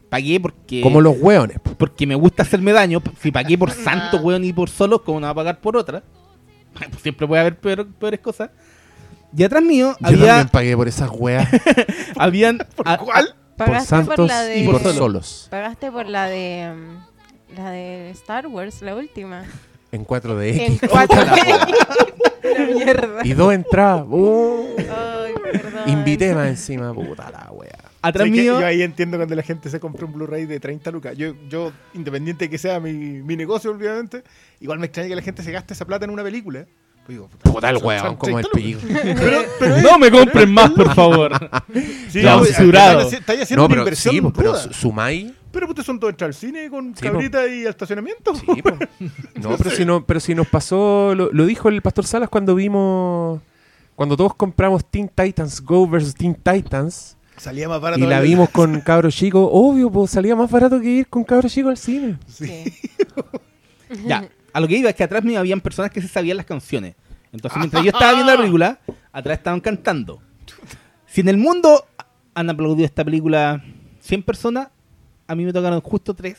pagué 0.10 0.40
porque. 0.40 0.82
Como 0.82 1.02
los 1.02 1.16
hueones. 1.20 1.60
po. 1.60 1.72
porque 1.76 2.06
me 2.08 2.16
gusta 2.16 2.44
hacerme 2.44 2.72
daño. 2.74 3.02
Si 3.22 3.32
pagué 3.32 3.58
por 3.58 3.72
santo, 3.86 4.18
weón, 4.18 4.44
y 4.44 4.54
por 4.54 4.70
solos, 4.70 5.02
¿cómo 5.02 5.20
no 5.20 5.26
va 5.28 5.32
a 5.32 5.36
pagar 5.36 5.62
por 5.62 5.78
otra? 5.78 6.04
Pues 6.74 7.02
siempre 7.02 7.26
puede 7.28 7.42
haber 7.42 7.60
peor- 7.60 7.88
peores 8.00 8.20
cosas. 8.20 8.50
Y 9.36 9.44
atrás 9.44 9.64
mío 9.64 9.96
Yo 10.00 10.08
había, 10.08 10.26
también 10.28 10.50
pagué 10.50 10.76
por 10.78 10.88
esas 10.88 11.10
weas, 11.12 11.48
habían. 12.18 12.60
a- 12.86 12.98
cuál? 12.98 13.36
por 13.58 13.82
santos 13.82 14.16
por 14.16 14.28
la 14.28 14.44
de... 14.44 14.60
y 14.60 14.66
por 14.68 14.80
Solo. 14.82 14.94
solos. 14.94 15.48
Pagaste 15.50 15.92
por 15.92 16.06
la 16.08 16.28
de... 16.28 16.72
mm, 16.76 17.56
La 17.58 17.72
de 17.72 18.12
Star 18.12 18.46
Wars, 18.46 18.84
la 18.84 18.96
última. 18.96 19.44
En 19.92 20.06
4DX. 20.06 20.60
En 20.60 20.78
4D. 20.80 21.76
La 22.58 22.66
mierda. 22.66 23.22
Y 23.24 23.34
dos 23.34 23.54
entradas. 23.54 24.06
Uh, 24.10 24.76
Ay, 24.78 25.34
perdón. 25.52 25.90
invité 25.90 26.34
más 26.34 26.48
encima, 26.48 26.94
puta 26.94 27.30
la 27.30 27.52
wea. 27.52 27.78
atrás 28.02 28.30
mío. 28.30 28.60
Yo 28.60 28.66
ahí 28.66 28.82
entiendo 28.82 29.18
cuando 29.18 29.36
la 29.36 29.44
gente 29.44 29.70
se 29.70 29.80
compra 29.80 30.06
un 30.06 30.14
Blu-ray 30.14 30.46
de 30.46 30.60
30 30.60 30.92
lucas. 30.92 31.16
Yo, 31.18 31.34
yo 31.50 31.72
independiente 31.94 32.46
de 32.46 32.50
que 32.50 32.58
sea 32.58 32.80
mi, 32.80 32.94
mi 32.94 33.36
negocio, 33.36 33.72
obviamente, 33.72 34.24
igual 34.60 34.80
me 34.80 34.86
extraña 34.88 35.10
que 35.10 35.16
la 35.16 35.22
gente 35.22 35.44
se 35.44 35.52
gaste 35.52 35.74
esa 35.74 35.86
plata 35.86 36.06
en 36.06 36.12
una 36.12 36.24
película. 36.24 36.66
Digo, 37.08 37.30
Puta 37.44 37.70
el 37.70 37.80
son 37.80 38.16
como 38.18 38.40
el 38.40 38.48
30 38.52 38.72
lucas. 38.76 38.84
pico. 38.84 39.14
Pero, 39.20 39.42
pero 39.60 39.76
es- 39.78 39.84
No 39.84 39.98
me 39.98 40.12
compren 40.12 40.52
más, 40.52 40.72
por 40.72 40.94
favor. 40.94 41.32
Sí, 42.10 42.20
Clausurado. 42.22 43.02
no, 43.04 43.08
Estáis 43.08 43.42
haciendo 43.44 43.62
No, 43.62 43.66
una 43.66 43.70
pero 43.70 43.82
inversión 43.84 44.16
sí, 44.16 44.22
po, 44.22 44.34
pero 44.34 44.56
sumáis. 44.74 45.32
Pero 45.52 45.68
ustedes 45.68 45.86
son 45.86 46.00
todos 46.00 46.12
entrar 46.12 46.28
al 46.28 46.34
cine 46.34 46.70
con 46.70 46.94
Sí, 46.96 47.06
po. 47.06 47.14
cabrita 47.14 47.48
y 47.48 47.66
estacionamiento. 47.66 48.36
Sí, 48.36 48.62
po. 48.62 48.72
No, 49.42 49.58
pero 49.58 49.70
si, 49.72 49.86
no, 49.86 50.06
pero 50.06 50.20
si 50.20 50.36
nos 50.36 50.48
pasó, 50.48 51.16
lo, 51.16 51.32
lo 51.32 51.46
dijo 51.46 51.70
el 51.70 51.82
Pastor 51.82 52.06
Salas 52.06 52.30
cuando 52.30 52.54
vimos, 52.56 53.42
cuando 53.96 54.18
todos 54.18 54.36
compramos 54.36 54.84
Teen 54.86 55.08
Titans 55.10 55.62
Go 55.62 55.88
versus 55.88 56.14
Teen 56.14 56.36
Titans 56.36 57.16
Salía 57.38 57.70
más 57.70 57.80
barato. 57.80 58.04
y 58.04 58.06
la 58.08 58.20
vimos 58.20 58.50
con 58.52 58.82
cabros 58.82 59.16
chicos, 59.16 59.48
obvio, 59.52 59.90
pues 59.90 60.12
salía 60.12 60.36
más 60.36 60.52
barato 60.52 60.80
que 60.82 60.90
ir 60.90 61.08
con 61.08 61.24
cabros 61.24 61.52
chicos 61.54 61.70
al 61.72 61.78
cine. 61.78 62.18
Sí. 62.28 62.66
Ya, 64.06 64.28
a 64.54 64.60
lo 64.60 64.68
que 64.68 64.78
iba 64.78 64.90
es 64.90 64.96
que 64.96 65.04
atrás 65.04 65.24
mío 65.24 65.40
habían 65.40 65.62
personas 65.62 65.92
que 65.92 66.02
se 66.02 66.08
sabían 66.08 66.38
las 66.38 66.46
canciones. 66.46 66.96
Entonces, 67.32 67.58
mientras 67.60 67.84
yo 67.84 67.92
estaba 67.92 68.14
viendo 68.14 68.32
la 68.32 68.38
película, 68.38 68.80
atrás 69.12 69.38
estaban 69.38 69.60
cantando. 69.60 70.22
Si 71.06 71.22
en 71.22 71.30
el 71.30 71.38
mundo 71.38 71.86
han 72.34 72.50
aplaudido 72.50 72.86
esta 72.86 73.04
película 73.04 73.64
100 74.00 74.24
personas, 74.24 74.70
a 75.28 75.36
mí 75.36 75.46
me 75.46 75.54
tocaron 75.54 75.82
justo 75.82 76.14
3 76.14 76.38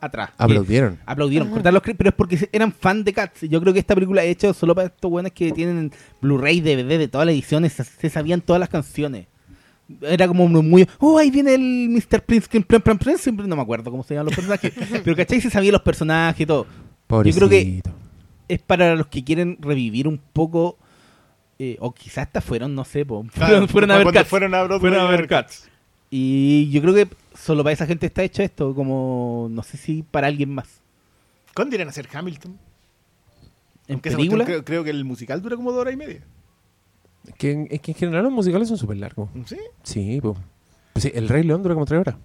atrás. 0.00 0.30
Aplaudieron. 0.38 0.98
Aplaudieron, 1.06 1.48
cortaron 1.48 1.74
los 1.74 1.82
créditos, 1.82 1.98
pero 1.98 2.10
es 2.10 2.14
porque 2.14 2.48
eran 2.52 2.72
fan 2.72 3.04
de 3.04 3.12
Cats. 3.12 3.42
Yo 3.42 3.60
creo 3.60 3.72
que 3.72 3.78
esta 3.78 3.94
película 3.94 4.22
es 4.22 4.32
hecha 4.32 4.52
solo 4.54 4.74
para 4.74 4.88
estos 4.88 5.10
buenos 5.10 5.32
que 5.32 5.52
tienen 5.52 5.92
Blu-ray, 6.20 6.60
DVD 6.60 6.98
de 6.98 7.08
todas 7.08 7.26
las 7.26 7.32
ediciones, 7.32 7.72
se, 7.72 8.10
sabían 8.10 8.40
todas 8.40 8.60
las 8.60 8.68
canciones. 8.68 9.26
Era 10.00 10.26
como 10.26 10.48
muy, 10.48 10.88
oh, 10.98 11.18
ahí 11.18 11.30
viene 11.30 11.54
el 11.54 11.88
Mr. 11.90 12.22
Prince, 12.22 12.48
Prince, 12.48 12.80
Prince, 12.80 13.04
Prince, 13.04 13.32
no 13.32 13.56
me 13.56 13.62
acuerdo 13.62 13.90
cómo 13.90 14.02
se 14.02 14.14
llaman 14.14 14.26
los 14.26 14.34
personajes, 14.34 14.72
pero 15.04 15.14
¿cachai? 15.14 15.40
Se 15.40 15.50
sabían 15.50 15.72
los 15.72 15.82
personajes 15.82 16.40
y 16.40 16.46
todo. 16.46 16.66
Pobrecito. 17.06 17.46
Yo 17.46 17.48
creo 17.48 17.60
que 17.62 17.82
es 18.48 18.60
para 18.62 18.94
los 18.96 19.06
que 19.08 19.24
quieren 19.24 19.58
revivir 19.60 20.08
un 20.08 20.18
poco, 20.18 20.78
eh, 21.58 21.76
o 21.80 21.92
quizás 21.94 22.26
hasta 22.26 22.40
fueron, 22.40 22.74
no 22.74 22.84
sé, 22.84 23.04
po, 23.06 23.24
Claro, 23.34 23.66
fueron, 23.68 23.90
a 23.90 23.98
ver 23.98 24.12
Cats. 24.12 24.28
Fueron 24.28 24.54
a 24.54 24.66
Fueron 24.78 25.00
a 25.00 25.04
ver 25.08 25.20
ver 25.20 25.28
Cats. 25.28 25.68
Y 26.10 26.70
yo 26.70 26.80
creo 26.80 26.94
que 26.94 27.08
solo 27.34 27.62
para 27.64 27.72
esa 27.72 27.86
gente 27.86 28.06
está 28.06 28.22
hecho 28.22 28.42
esto, 28.42 28.74
como 28.74 29.48
no 29.50 29.62
sé 29.62 29.76
si 29.76 30.02
para 30.02 30.26
alguien 30.28 30.50
más. 30.54 30.80
¿Cuándo 31.54 31.74
irán 31.74 31.88
a 31.88 31.90
hacer 31.90 32.08
Hamilton? 32.12 32.58
En 33.86 33.94
Aunque 33.94 34.10
película, 34.10 34.44
cuestión 34.44 34.62
Creo, 34.62 34.64
creo 34.64 34.84
que 34.84 34.90
el 34.90 35.04
musical 35.04 35.42
dura 35.42 35.56
como 35.56 35.70
dos 35.72 35.80
horas 35.80 35.94
y 35.94 35.96
media. 35.96 36.20
Es 37.26 37.34
que, 37.34 37.50
en- 37.52 37.68
es 37.70 37.80
que 37.80 37.92
en 37.92 37.96
general 37.96 38.24
los 38.24 38.32
musicales 38.32 38.68
son 38.68 38.78
súper 38.78 38.96
largos. 38.98 39.28
¿Sí? 39.46 39.56
Sí, 39.82 40.18
pues. 40.22 40.36
Pues 40.92 41.02
sí, 41.04 41.12
el 41.14 41.28
Rey 41.28 41.42
León 41.42 41.62
dura 41.62 41.74
como 41.74 41.86
tres 41.86 42.00
horas. 42.00 42.16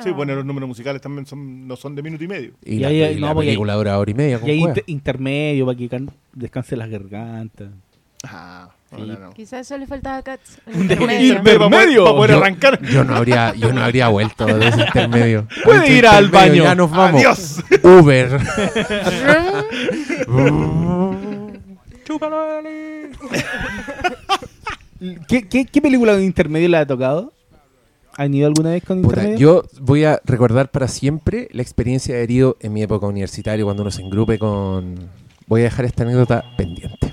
Sí, 0.00 0.08
No. 0.08 0.14
bueno, 0.14 0.34
los 0.34 0.44
números 0.46 0.68
musicales 0.68 1.02
también 1.02 1.26
son, 1.26 1.68
no 1.68 1.76
son 1.76 1.94
de 1.94 2.02
minuto 2.02 2.24
y 2.24 2.28
medio. 2.28 2.52
Y, 2.64 2.76
Y 2.76 2.78
la, 2.78 2.88
ahí- 2.88 3.02
y 3.16 3.20
no, 3.20 3.26
la 3.26 3.34
porque 3.34 3.48
hay- 3.50 3.54
película 3.56 3.74
dura 3.74 3.98
hora 3.98 4.10
y 4.10 4.14
media. 4.14 4.40
Y 4.46 4.50
hay 4.50 4.58
inter- 4.60 4.84
intermedio 4.86 5.66
para 5.66 5.76
que 5.78 5.88
can- 5.88 6.10
descanse 6.32 6.76
las 6.76 6.88
gargantas. 6.88 7.68
Ah, 8.24 8.70
Sí. 8.88 8.96
no, 9.00 9.06
no, 9.06 9.18
no. 9.18 9.30
Quizás 9.32 9.60
eso 9.66 9.76
le 9.78 9.86
faltaba 9.86 10.18
a 10.18 10.22
Cats. 10.22 10.60
Un 10.66 10.82
intermedio. 10.82 11.34
intermedio. 11.34 12.04
Para 12.04 12.16
poder, 12.16 12.30
Yo- 12.30 12.36
arrancar. 12.38 12.82
Yo 12.82 13.04
no 13.04 13.16
habría, 13.16 13.54
yo 13.54 13.72
no 13.72 13.82
habría 13.82 14.08
vuelto 14.08 14.46
de 14.46 14.68
ese 14.68 14.80
intermedio. 14.82 15.46
Puede 15.64 15.92
ir 15.98 16.06
al 16.06 16.28
baño. 16.30 16.62
Ya 16.64 16.74
nos 16.74 16.90
vamos. 16.90 17.20
Adiós. 17.20 17.62
Uber. 17.82 18.38
¿Qué, 25.28 25.48
qué, 25.48 25.64
qué 25.64 25.82
película 25.82 26.16
de 26.16 26.24
intermedio 26.24 26.68
le 26.68 26.76
ha 26.78 26.86
tocado? 26.86 27.32
¿Han 28.16 28.34
ido 28.34 28.46
alguna 28.46 28.70
vez 28.70 28.84
con 28.84 28.98
intermedio? 28.98 29.38
yo 29.38 29.62
voy 29.80 30.04
a 30.04 30.20
recordar 30.24 30.70
para 30.70 30.86
siempre 30.86 31.48
la 31.52 31.62
experiencia 31.62 32.14
de 32.14 32.22
herido 32.22 32.56
en 32.60 32.72
mi 32.72 32.82
época 32.82 33.06
universitaria 33.06 33.64
cuando 33.64 33.82
uno 33.82 33.90
se 33.90 34.02
engrupe 34.02 34.38
con... 34.38 35.10
Voy 35.46 35.62
a 35.62 35.64
dejar 35.64 35.86
esta 35.86 36.02
anécdota 36.02 36.44
pendiente. 36.56 37.12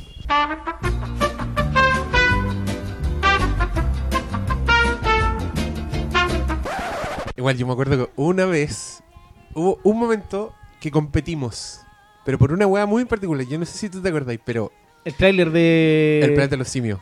Igual 7.35 7.57
yo 7.57 7.65
me 7.65 7.73
acuerdo 7.73 8.05
que 8.05 8.11
una 8.17 8.45
vez 8.45 9.01
hubo 9.53 9.79
un 9.83 9.97
momento 9.97 10.53
que 10.81 10.91
competimos, 10.91 11.81
pero 12.25 12.37
por 12.37 12.51
una 12.51 12.67
hueá 12.67 12.85
muy 12.85 13.05
particular. 13.05 13.45
Yo 13.47 13.57
no 13.57 13.65
sé 13.65 13.77
si 13.77 13.89
tú 13.89 14.01
te 14.01 14.09
acordáis, 14.09 14.41
pero 14.43 14.71
El 15.05 15.13
tráiler 15.13 15.49
de... 15.51 16.19
el 16.23 16.33
planeta 16.33 16.51
de 16.51 16.57
los 16.57 16.67
simios. 16.67 16.99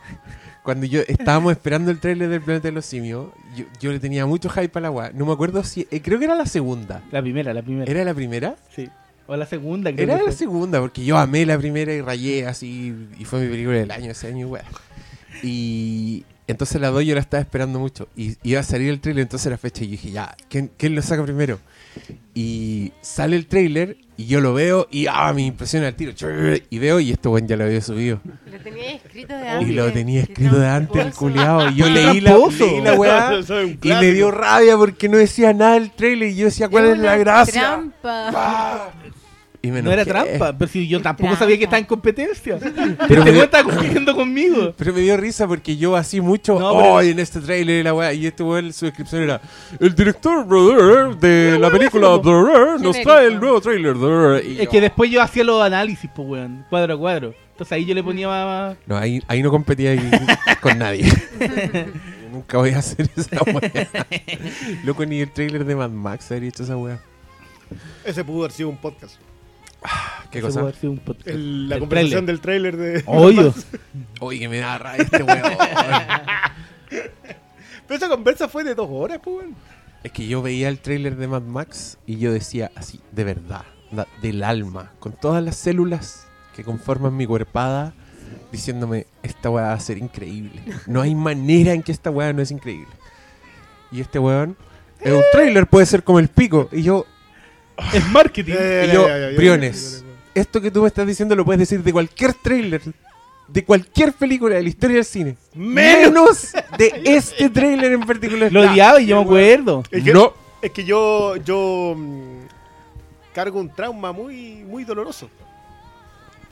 Cuando 0.68 0.84
yo 0.84 1.00
estábamos 1.08 1.52
esperando 1.52 1.90
el 1.90 1.98
trailer 1.98 2.28
del 2.28 2.42
Planeta 2.42 2.68
de 2.68 2.72
los 2.72 2.84
Simios, 2.84 3.28
yo, 3.56 3.64
yo 3.80 3.90
le 3.90 3.98
tenía 3.98 4.26
mucho 4.26 4.50
hype 4.50 4.78
a 4.78 4.82
la 4.82 4.90
weá. 4.90 5.10
No 5.14 5.24
me 5.24 5.32
acuerdo 5.32 5.64
si. 5.64 5.88
eh, 5.90 6.02
creo 6.02 6.18
que 6.18 6.26
era 6.26 6.34
la 6.34 6.44
segunda. 6.44 7.00
La 7.10 7.22
primera, 7.22 7.54
la 7.54 7.62
primera. 7.62 7.90
¿Era 7.90 8.04
la 8.04 8.12
primera? 8.12 8.54
Sí. 8.76 8.86
O 9.26 9.34
la 9.34 9.46
segunda, 9.46 9.90
creo 9.90 10.04
Era 10.04 10.18
que 10.18 10.24
la 10.24 10.32
segunda, 10.32 10.78
porque 10.80 11.06
yo 11.06 11.16
amé 11.16 11.46
la 11.46 11.56
primera 11.56 11.90
y 11.94 12.02
rayé 12.02 12.46
así. 12.46 12.94
Y 13.18 13.24
fue 13.24 13.40
mi 13.40 13.48
película 13.48 13.78
del 13.78 13.90
año 13.90 14.10
ese 14.10 14.26
año, 14.26 14.48
weá. 14.48 14.64
Y 15.42 16.26
entonces 16.48 16.80
la 16.80 16.88
dos 16.88 17.04
yo 17.04 17.14
la 17.14 17.20
estaba 17.20 17.42
esperando 17.42 17.78
mucho. 17.78 18.08
Y 18.16 18.36
iba 18.42 18.60
a 18.60 18.62
salir 18.62 18.88
el 18.88 19.00
trailer, 19.00 19.22
entonces 19.22 19.46
era 19.46 19.58
fecha. 19.58 19.84
Y 19.84 19.88
yo 19.88 19.90
dije, 19.92 20.10
ya, 20.10 20.34
¿quién, 20.48 20.70
quién 20.76 20.94
lo 20.94 21.02
saca 21.02 21.22
primero? 21.22 21.60
Y 22.34 22.92
sale 23.02 23.36
el 23.36 23.46
trailer 23.46 23.98
y 24.16 24.26
yo 24.26 24.40
lo 24.40 24.54
veo 24.54 24.88
y 24.90 25.06
ah, 25.08 25.32
me 25.34 25.42
impresiona 25.42 25.88
el 25.88 25.94
tiro. 25.94 26.12
Y 26.70 26.78
veo 26.78 27.00
y 27.00 27.10
esto, 27.10 27.30
bueno, 27.30 27.46
ya 27.46 27.56
lo 27.56 27.64
había 27.64 27.82
subido. 27.82 28.20
Lo 28.50 28.58
tenía 28.60 28.92
escrito 28.92 29.36
de 29.36 29.44
Y 29.44 29.48
antes. 29.48 29.74
lo 29.74 29.92
tenía 29.92 30.20
escrito 30.22 30.58
de 30.58 30.68
antes 30.68 31.06
el 31.06 31.12
culiado. 31.12 31.70
Y 31.70 31.74
yo 31.76 31.90
leí 31.90 32.20
la, 32.22 32.36
leí 32.36 32.80
la 32.80 32.94
weá 32.94 33.40
y 33.82 33.88
me 33.88 34.12
dio 34.12 34.30
rabia 34.30 34.76
porque 34.76 35.08
no 35.08 35.18
decía 35.18 35.52
nada 35.52 35.76
el 35.76 35.90
trailer. 35.90 36.30
Y 36.30 36.36
yo 36.36 36.44
decía, 36.46 36.68
¿cuál 36.68 36.86
es, 36.86 36.98
la 36.98 37.16
gracia? 37.18 37.60
Trampa. 37.60 38.30
Ah. 38.34 38.90
Y 39.60 39.72
me 39.72 39.82
No 39.82 39.90
era 39.90 40.04
trampa, 40.04 40.56
pero 40.56 40.70
si 40.70 40.86
yo 40.86 41.02
tampoco 41.02 41.26
Trampa. 41.30 41.38
sabía 41.40 41.58
que 41.58 41.64
estaba 41.64 41.80
en 41.80 41.84
competencia. 41.86 42.58
Pero 43.08 43.24
me- 43.24 43.32
me 43.32 43.40
estaba 43.40 43.64
compitiendo 43.64 44.14
conmigo. 44.14 44.72
Pero 44.76 44.92
me 44.92 45.00
dio 45.00 45.16
risa 45.16 45.48
porque 45.48 45.76
yo 45.76 45.96
así 45.96 46.20
mucho, 46.20 46.52
No, 46.60 46.76
pero- 46.76 46.92
oh, 46.94 47.00
en 47.00 47.18
este 47.18 47.40
trailer 47.40 47.84
la 47.84 47.92
weá, 47.92 48.12
y 48.12 48.26
este 48.26 48.44
weón, 48.44 48.72
su 48.72 48.84
descripción 48.86 49.22
era, 49.24 49.40
el 49.80 49.94
director, 49.96 50.46
brother, 50.46 51.16
de 51.16 51.58
la 51.58 51.70
película, 51.72 52.08
brother, 52.18 52.80
nos 52.80 52.96
Genérico. 52.96 53.02
trae 53.10 53.26
el 53.26 53.40
nuevo 53.40 53.60
trailer, 53.60 53.94
brother. 53.94 54.44
Y 54.46 54.60
Es 54.60 54.68
que 54.68 54.80
después 54.80 55.10
yo 55.10 55.20
hacía 55.20 55.42
los 55.42 55.60
análisis, 55.60 56.08
pues, 56.14 56.28
weón, 56.28 56.64
cuadro 56.70 56.94
a 56.94 56.98
cuadro. 56.98 57.34
Entonces 57.50 57.72
ahí 57.72 57.84
yo 57.84 57.94
le 57.96 58.04
ponía 58.04 58.28
más... 58.28 58.76
No, 58.86 58.96
ahí, 58.96 59.20
ahí 59.26 59.42
no 59.42 59.50
competía 59.50 59.90
ahí 59.90 59.98
con 60.60 60.78
nadie. 60.78 61.12
Nunca 62.32 62.58
voy 62.58 62.70
a 62.70 62.78
hacer 62.78 63.10
esa 63.16 63.42
weá. 63.42 64.06
Loco, 64.84 65.04
ni 65.04 65.20
el 65.20 65.30
trailer 65.32 65.64
de 65.64 65.74
Mad 65.74 65.90
Max 65.90 66.30
habría 66.30 66.50
hecho 66.50 66.62
esa 66.62 66.76
weá. 66.76 67.00
Ese 68.04 68.22
pudo 68.24 68.40
haber 68.44 68.52
sido 68.52 68.68
un 68.68 68.76
podcast. 68.76 69.16
¿Qué 70.30 70.38
Ese 70.38 70.46
cosa? 70.48 70.60
haber 70.60 70.74
sido 70.74 70.92
un 70.92 70.98
podcast. 70.98 71.28
El- 71.28 71.68
la 71.68 71.76
El 71.76 71.80
conversación 71.80 72.26
trailer. 72.26 72.26
del 72.26 72.40
trailer 72.40 72.76
de. 72.76 73.02
Obvio. 73.06 73.54
Oye, 74.20 74.38
que 74.40 74.48
me 74.48 74.58
da 74.58 74.76
rabia 74.78 75.02
este 75.04 75.22
weón. 75.22 75.42
Pero 77.86 77.96
esa 77.96 78.08
conversa 78.08 78.48
fue 78.48 78.64
de 78.64 78.74
dos 78.74 78.88
horas, 78.90 79.18
pues, 79.22 79.36
weón. 79.38 79.54
Es 80.04 80.12
que 80.12 80.26
yo 80.28 80.42
veía 80.42 80.68
el 80.68 80.78
tráiler 80.78 81.16
de 81.16 81.26
Mad 81.26 81.42
Max 81.42 81.98
y 82.06 82.18
yo 82.18 82.32
decía 82.32 82.70
así, 82.76 83.00
de 83.12 83.24
verdad, 83.24 83.62
da- 83.90 84.06
del 84.22 84.44
alma, 84.44 84.92
con 85.00 85.12
todas 85.12 85.42
las 85.42 85.56
células 85.56 86.26
que 86.54 86.62
conforman 86.62 87.16
mi 87.16 87.26
cuerpada, 87.26 87.94
diciéndome, 88.52 89.06
esta 89.22 89.50
weá 89.50 89.64
va 89.68 89.72
a 89.72 89.80
ser 89.80 89.98
increíble. 89.98 90.62
No 90.86 91.00
hay 91.00 91.14
manera 91.14 91.72
en 91.72 91.82
que 91.82 91.92
esta 91.92 92.10
weá 92.10 92.32
no 92.32 92.42
es 92.42 92.50
increíble. 92.50 92.92
Y 93.90 94.00
este 94.00 94.18
weón, 94.18 94.56
es 95.00 95.12
un 95.12 95.22
tráiler 95.32 95.66
puede 95.66 95.86
ser 95.86 96.04
como 96.04 96.18
el 96.20 96.28
pico. 96.28 96.68
Y 96.72 96.82
yo, 96.82 97.06
Es 97.92 98.06
marketing. 98.08 98.54
Y 98.54 98.92
yo, 98.92 99.06
Briones. 99.36 100.04
esto 100.34 100.60
que 100.60 100.70
tú 100.70 100.82
me 100.82 100.88
estás 100.88 101.06
diciendo 101.06 101.34
lo 101.36 101.44
puedes 101.44 101.60
decir 101.60 101.82
de 101.82 101.92
cualquier 101.92 102.34
tráiler, 102.34 102.82
de 103.46 103.64
cualquier 103.64 104.12
película 104.12 104.56
de 104.56 104.62
la 104.62 104.68
historia 104.68 104.96
del 104.96 105.04
cine. 105.04 105.36
Menos 105.54 106.52
de 106.76 107.00
este 107.04 107.48
tráiler 107.50 107.92
en 107.92 108.00
particular. 108.00 108.52
Lo 108.52 108.62
odiaba 108.62 109.00
y 109.00 109.06
yo 109.06 109.16
me 109.16 109.22
acuerdo. 109.22 109.82
Es 109.90 110.02
que, 110.04 110.12
No. 110.12 110.32
es 110.60 110.70
que 110.72 110.84
yo, 110.84 111.36
yo 111.36 111.94
mm, 111.96 112.46
cargo 113.34 113.60
un 113.60 113.74
trauma 113.74 114.12
muy, 114.12 114.64
muy 114.64 114.84
doloroso. 114.84 115.30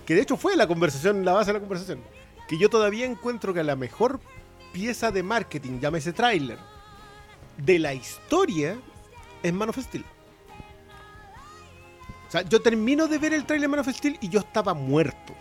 Que 0.06 0.14
de 0.14 0.22
hecho 0.22 0.36
fue 0.36 0.54
la 0.56 0.66
conversación, 0.68 1.24
la 1.24 1.32
base 1.32 1.48
de 1.48 1.54
la 1.54 1.60
conversación. 1.60 1.98
Que 2.48 2.56
yo 2.58 2.70
todavía 2.70 3.04
encuentro 3.06 3.52
que 3.52 3.64
la 3.64 3.74
mejor 3.74 4.20
pieza 4.72 5.10
de 5.10 5.22
marketing, 5.24 5.80
llámese 5.80 6.12
tráiler, 6.12 6.58
de 7.56 7.78
la 7.80 7.92
historia 7.94 8.76
es 9.42 9.52
Man 9.52 9.68
of 9.70 9.78
Steel. 9.78 10.04
Sea, 12.42 12.48
yo 12.48 12.60
termino 12.60 13.08
de 13.08 13.18
ver 13.18 13.32
el 13.34 13.44
tráiler 13.44 13.68
de 13.70 13.76
Man 13.76 13.80
of 13.80 13.88
Steel 13.94 14.18
y 14.20 14.28
yo 14.28 14.40
estaba 14.40 14.74
muerto. 14.74 15.34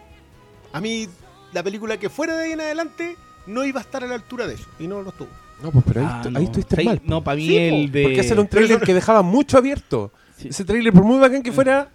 A 0.74 0.82
mí, 0.82 1.08
la 1.54 1.64
película 1.64 1.98
que 1.98 2.10
fuera 2.10 2.36
de 2.36 2.46
ahí 2.46 2.52
en 2.54 2.62
adelante 2.62 3.16
no 3.48 3.64
iba 3.66 3.80
a 3.80 3.84
estar 3.84 4.04
a 4.04 4.08
la 4.08 4.16
altura 4.16 4.48
de 4.48 4.56
eso. 4.56 4.66
Y 4.80 4.88
no 4.88 5.02
lo 5.02 5.10
estuvo. 5.10 5.30
No, 5.64 5.72
pues 5.72 5.86
pero 5.88 6.02
ahí, 6.02 6.08
Ah, 6.10 6.24
no. 6.30 6.40
ahí 6.40 6.46
estuviste 6.46 6.84
mal. 6.84 7.02
No, 7.06 7.24
para 7.24 7.38
mí 7.38 7.48
Sí, 7.48 7.58
el 7.58 7.92
de... 7.92 8.04
Porque 8.04 8.20
ese 8.20 8.34
era 8.34 8.42
un 8.42 8.48
trailer 8.48 8.80
que 8.82 8.94
dejaba 8.94 9.22
mucho 9.22 9.58
abierto. 9.58 10.12
Sí. 10.38 10.50
Ese 10.50 10.66
trailer, 10.66 10.92
por 10.92 11.04
muy 11.04 11.18
bacán 11.20 11.42
que 11.44 11.52
fuera, 11.54 11.90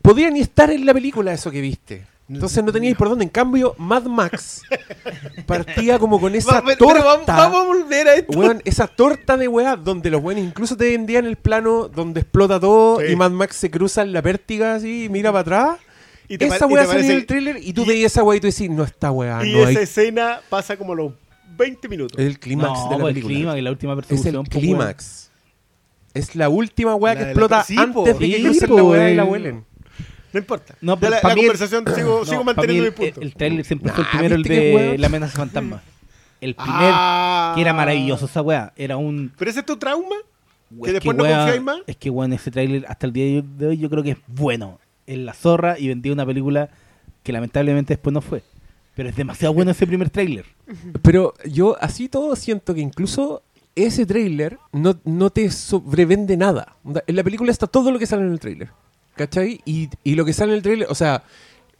podía 0.00 0.30
ni 0.30 0.40
estar 0.40 0.70
en 0.70 0.86
la 0.86 0.94
película 0.94 1.32
eso 1.32 1.50
que 1.50 1.60
viste. 1.60 2.06
Entonces 2.28 2.62
no 2.62 2.72
teníais 2.72 2.96
por 2.96 3.08
dónde. 3.08 3.24
En 3.24 3.30
cambio, 3.30 3.74
Mad 3.78 4.04
Max 4.04 4.62
partía 5.46 5.98
como 5.98 6.20
con 6.20 6.34
esa 6.34 6.54
Va- 6.60 6.62
pero- 6.64 6.86
pero 6.88 7.02
torta. 7.02 7.36
vamos, 7.36 7.52
vamos 7.52 7.60
a 7.60 7.64
volver 7.66 8.08
a 8.08 8.14
esto. 8.16 8.38
Weón, 8.38 8.60
esa 8.64 8.86
torta 8.86 9.36
de 9.36 9.48
weá 9.48 9.76
donde 9.76 10.10
los 10.10 10.20
buenos 10.20 10.44
incluso 10.44 10.76
te 10.76 10.90
vendían 10.90 11.24
el 11.26 11.36
plano 11.36 11.88
donde 11.88 12.20
explota 12.20 12.60
todo 12.60 13.00
Sí. 13.00 13.12
y 13.12 13.16
Mad 13.16 13.30
Max 13.30 13.56
se 13.56 13.70
cruza 13.70 14.02
en 14.02 14.12
la 14.12 14.20
pértiga 14.22 14.74
así 14.74 15.04
y 15.04 15.08
mira 15.08 15.30
para 15.32 15.40
atrás. 15.40 15.78
Y 16.28 16.36
te 16.36 16.46
esa 16.46 16.66
weá 16.66 16.82
te 16.82 16.88
salía 16.88 17.00
en 17.00 17.06
parece- 17.06 17.14
el 17.14 17.26
trailer 17.26 17.58
y 17.62 17.72
tú 17.72 17.86
veías 17.86 18.12
esa 18.12 18.22
weá 18.22 18.36
y 18.36 18.40
tú 18.40 18.46
decís, 18.48 18.68
no 18.68 18.84
está 18.84 19.10
weá, 19.10 19.44
y 19.46 19.52
no 19.52 19.60
esa 19.60 19.68
hay. 19.78 19.84
escena 19.84 20.40
pasa 20.50 20.76
como 20.76 20.94
los 20.94 21.12
20 21.56 21.88
minutos. 21.88 22.18
Es 22.18 22.26
el 22.26 22.38
clímax 22.38 22.68
no, 22.78 22.84
de 22.90 22.90
la 22.90 22.98
pues 23.00 23.08
el 23.08 23.14
película. 23.22 23.34
clímax, 23.34 23.62
la 23.62 23.70
última 23.70 23.92
Es 23.94 23.98
el 24.00 24.06
pues, 24.08 24.24
weón. 24.34 24.44
clímax. 24.44 25.30
Es 26.14 26.34
la 26.36 26.48
última 26.50 26.94
weá 26.94 27.14
La 27.14 27.18
que 27.20 27.24
la- 27.24 27.30
explota 27.30 27.64
po. 27.94 28.00
antes 28.00 28.18
de 28.18 28.28
que 28.30 28.36
Sí, 28.36 28.42
crucen 28.42 28.68
po, 28.68 28.76
la 28.76 28.82
weá 28.84 29.10
y 29.10 29.14
la 29.14 29.24
huelen. 29.24 29.64
No 30.32 30.38
importa. 30.40 30.74
No, 30.80 30.98
pero 30.98 31.12
la, 31.12 31.20
la 31.22 31.34
mí 31.34 31.40
el- 31.40 31.46
conversación 31.46 31.84
sigo, 31.94 32.18
No, 32.20 32.24
sigo 32.24 32.44
manteniendo 32.44 32.84
mi 32.84 32.90
punto. 32.90 33.20
El, 33.20 33.26
el 33.28 33.34
trailer 33.34 33.64
siempre 33.64 33.92
fue 33.92 34.00
el 34.02 34.04
Nah, 34.06 34.10
primero, 34.12 34.34
el 34.36 34.42
¿viste 34.42 34.54
qué 34.60 34.76
de? 34.92 34.98
La 34.98 35.06
amenaza 35.06 35.36
fantasma. 35.36 35.82
El 36.40 36.54
primer, 36.54 36.74
Ah. 36.94 37.52
que 37.54 37.60
era 37.62 37.72
maravilloso 37.72 38.26
esa 38.26 38.42
weá. 38.42 38.72
Era 38.76 38.96
un... 38.96 39.32
¿Pero 39.38 39.50
ese 39.50 39.60
es 39.60 39.66
tu 39.66 39.76
trauma? 39.76 40.14
Es 40.70 40.82
¿Que 40.84 40.92
después 40.92 41.16
no 41.16 41.24
weá- 41.24 41.36
confiáis 41.38 41.62
más? 41.62 41.78
Es 41.86 41.96
que, 41.96 42.10
weón, 42.10 42.32
ese 42.32 42.50
trailer 42.50 42.84
hasta 42.88 43.06
el 43.06 43.12
día 43.12 43.42
de 43.42 43.66
hoy 43.66 43.78
yo 43.78 43.88
creo 43.90 44.02
que 44.02 44.10
es 44.12 44.18
bueno. 44.26 44.78
Es 45.06 45.18
la 45.18 45.32
zorra 45.32 45.78
y 45.78 45.88
vendía 45.88 46.12
una 46.12 46.26
película 46.26 46.68
que 47.22 47.32
lamentablemente 47.32 47.94
después 47.94 48.12
no 48.12 48.20
fue. 48.20 48.42
Pero 48.94 49.08
es 49.08 49.16
demasiado 49.16 49.54
bueno 49.54 49.70
ese 49.70 49.86
primer 49.86 50.10
trailer. 50.10 50.44
Pero 51.02 51.32
yo 51.44 51.76
así 51.80 52.08
todo 52.08 52.36
siento 52.36 52.74
que 52.74 52.80
incluso 52.80 53.42
ese 53.74 54.04
tráiler 54.06 54.58
no, 54.72 54.98
no 55.04 55.30
te 55.30 55.50
sobrevende 55.50 56.36
nada. 56.36 56.74
En 57.06 57.16
la 57.16 57.22
película 57.24 57.50
está 57.50 57.66
todo 57.66 57.90
lo 57.90 57.98
que 57.98 58.06
sale 58.06 58.22
en 58.22 58.32
el 58.32 58.40
tráiler. 58.40 58.68
¿Cachai? 59.18 59.60
Y, 59.66 59.90
y 60.04 60.14
lo 60.14 60.24
que 60.24 60.32
sale 60.32 60.52
en 60.52 60.56
el 60.58 60.62
tráiler, 60.62 60.86
o 60.90 60.94
sea, 60.94 61.22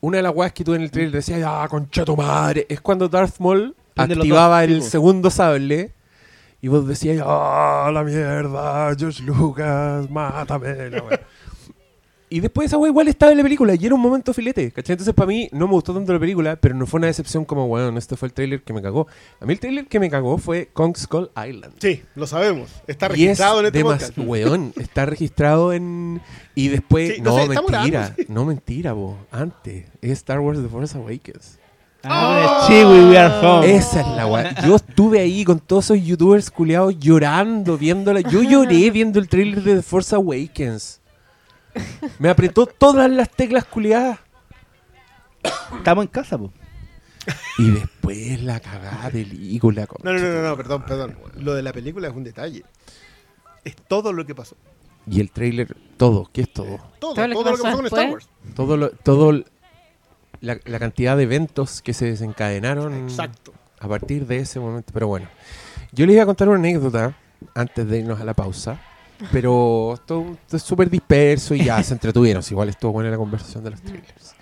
una 0.00 0.18
de 0.18 0.22
las 0.24 0.34
weas 0.34 0.52
que 0.52 0.64
tú 0.64 0.74
en 0.74 0.82
el 0.82 0.90
tráiler 0.90 1.12
decías, 1.12 1.40
ah, 1.46 1.66
concha 1.70 2.04
tu 2.04 2.16
madre, 2.16 2.66
es 2.68 2.80
cuando 2.80 3.08
Darth 3.08 3.38
Maul 3.38 3.74
Prende 3.94 4.14
los 4.16 4.22
activaba 4.24 4.60
dos, 4.60 4.68
el 4.68 4.78
tipo. 4.80 4.90
segundo 4.90 5.30
sable 5.30 5.92
y 6.60 6.68
vos 6.68 6.86
decías, 6.86 7.22
ah, 7.24 7.90
la 7.94 8.02
mierda, 8.04 8.94
George 8.98 9.22
Lucas, 9.22 10.10
mátame. 10.10 10.90
la 10.90 11.02
wea". 11.02 11.20
Y 12.30 12.40
después 12.40 12.66
esa 12.66 12.76
wea 12.76 12.90
igual 12.90 13.08
estaba 13.08 13.32
en 13.32 13.38
la 13.38 13.44
película 13.44 13.74
y 13.74 13.86
era 13.86 13.94
un 13.94 14.00
momento 14.00 14.34
filete, 14.34 14.70
¿cachai? 14.70 14.94
Entonces 14.94 15.14
para 15.14 15.26
mí 15.26 15.48
no 15.52 15.66
me 15.66 15.72
gustó 15.72 15.94
tanto 15.94 16.12
la 16.12 16.18
película, 16.18 16.56
pero 16.56 16.74
no 16.74 16.86
fue 16.86 16.98
una 16.98 17.06
decepción 17.06 17.44
como, 17.44 17.66
bueno, 17.68 17.96
este 17.98 18.16
fue 18.16 18.28
el 18.28 18.34
tráiler 18.34 18.62
que 18.62 18.72
me 18.72 18.82
cagó. 18.82 19.06
A 19.40 19.46
mí 19.46 19.52
el 19.54 19.60
tráiler 19.60 19.86
que 19.86 19.98
me 19.98 20.10
cagó 20.10 20.36
fue 20.38 20.68
Kong 20.72 20.96
Skull 20.96 21.30
Island. 21.36 21.74
Sí, 21.78 22.02
lo 22.14 22.26
sabemos. 22.26 22.68
Está 22.86 23.06
Y 23.06 23.08
es 23.08 23.38
registrado 23.38 23.60
en 23.60 23.66
este 23.66 23.82
podcast. 23.82 24.18
weón, 24.18 24.72
está 24.76 25.06
registrado 25.06 25.72
en... 25.72 26.20
Y 26.54 26.68
después... 26.68 27.14
Sí, 27.16 27.22
no, 27.22 27.36
no 27.36 27.42
sé, 27.42 27.48
mentira, 27.48 27.88
grabando, 27.90 28.24
no 28.28 28.44
mentira, 28.44 28.92
bo. 28.92 29.18
Antes, 29.30 29.86
es 30.02 30.10
Star 30.10 30.40
Wars 30.40 30.60
The 30.60 30.68
Force 30.68 30.96
Awakens. 30.98 31.58
Ah, 32.04 32.64
sí, 32.68 32.74
we, 32.74 33.10
we 33.10 33.18
are 33.18 33.34
home. 33.44 33.74
Esa 33.74 34.00
es 34.02 34.06
la 34.08 34.26
weá. 34.26 34.54
Yo 34.64 34.76
estuve 34.76 35.18
ahí 35.20 35.44
con 35.44 35.58
todos 35.58 35.86
esos 35.86 36.04
youtubers 36.04 36.50
culiados 36.50 36.96
llorando, 36.98 37.76
viéndola. 37.76 38.20
Yo 38.20 38.42
lloré 38.42 38.90
viendo 38.90 39.18
el 39.18 39.28
trailer 39.28 39.62
de 39.62 39.76
The 39.76 39.82
Force 39.82 40.14
Awakens. 40.14 40.97
Me 42.18 42.28
apretó 42.28 42.66
todas 42.66 43.10
las 43.10 43.30
teclas 43.30 43.64
culiadas. 43.64 44.18
Estamos 45.76 46.04
en 46.04 46.08
casa, 46.08 46.38
po. 46.38 46.52
Y 47.58 47.70
después 47.70 48.42
la 48.42 48.60
cagada 48.60 49.10
película. 49.10 49.86
No, 50.02 50.12
no, 50.12 50.18
no, 50.18 50.32
no, 50.34 50.42
no, 50.42 50.56
perdón, 50.56 50.84
perdón. 50.86 51.16
Lo 51.36 51.54
de 51.54 51.62
la 51.62 51.72
película 51.72 52.08
es 52.08 52.14
un 52.14 52.24
detalle. 52.24 52.64
Es 53.64 53.76
todo 53.76 54.12
lo 54.12 54.24
que 54.24 54.34
pasó. 54.34 54.56
Y 55.06 55.20
el 55.20 55.30
trailer, 55.30 55.76
todo, 55.96 56.28
¿qué 56.32 56.42
es 56.42 56.52
todo? 56.52 56.76
Todo, 56.98 57.14
Todo 57.14 57.14
todo, 57.14 57.28
lo 57.28 57.38
que 57.38 57.50
pasó 57.50 57.62
pasó 57.62 57.76
con 57.76 57.86
Star. 57.86 58.10
Wars. 58.10 58.28
Todo, 58.54 58.76
lo, 58.76 58.90
todo 58.90 59.32
la, 60.40 60.58
la 60.64 60.78
cantidad 60.78 61.16
de 61.16 61.24
eventos 61.24 61.82
que 61.82 61.94
se 61.94 62.06
desencadenaron 62.06 62.94
Exacto. 63.04 63.52
a 63.78 63.88
partir 63.88 64.26
de 64.26 64.38
ese 64.38 64.60
momento. 64.60 64.92
Pero 64.92 65.08
bueno, 65.08 65.28
yo 65.92 66.06
les 66.06 66.14
iba 66.14 66.22
a 66.22 66.26
contar 66.26 66.48
una 66.48 66.58
anécdota 66.58 67.16
antes 67.54 67.88
de 67.88 67.98
irnos 67.98 68.20
a 68.20 68.24
la 68.24 68.34
pausa. 68.34 68.80
Pero 69.32 69.94
esto, 69.94 70.24
esto 70.44 70.56
es 70.56 70.62
súper 70.62 70.88
disperso 70.90 71.54
y 71.54 71.64
ya 71.64 71.82
se 71.82 71.92
entretuvieron. 71.94 72.42
Igual 72.50 72.68
estuvo 72.68 72.92
buena 72.92 73.10
la 73.10 73.16
conversación 73.16 73.64
de 73.64 73.70
los 73.70 73.80
trailers. 73.82 74.34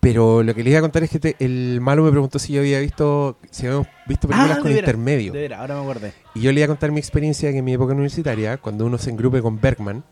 Pero 0.00 0.42
lo 0.42 0.54
que 0.54 0.62
les 0.62 0.70
iba 0.70 0.78
a 0.78 0.82
contar 0.82 1.02
es 1.04 1.10
que 1.10 1.18
te- 1.18 1.36
el 1.40 1.80
malo 1.80 2.02
me 2.04 2.10
preguntó 2.10 2.38
si 2.38 2.52
yo 2.52 2.60
había 2.60 2.78
visto, 2.80 3.36
si 3.50 3.66
habíamos 3.66 3.88
visto 4.06 4.28
películas 4.28 4.58
Ah, 4.58 4.60
con 4.60 4.68
de 4.68 4.74
veras, 4.74 4.88
intermedio. 4.88 5.32
De 5.32 5.40
veras, 5.40 5.60
ahora 5.60 5.74
me 5.76 5.82
acordé. 5.82 6.12
Y 6.34 6.40
yo 6.40 6.52
le 6.52 6.60
iba 6.60 6.64
a 6.66 6.68
contar 6.68 6.92
mi 6.92 6.98
experiencia 7.00 7.50
que 7.52 7.58
en 7.58 7.64
mi 7.64 7.72
época 7.74 7.92
universitaria, 7.92 8.56
cuando 8.58 8.86
uno 8.86 8.96
se 8.98 9.10
engrupe 9.10 9.42
con 9.42 9.60
Bergman, 9.60 10.04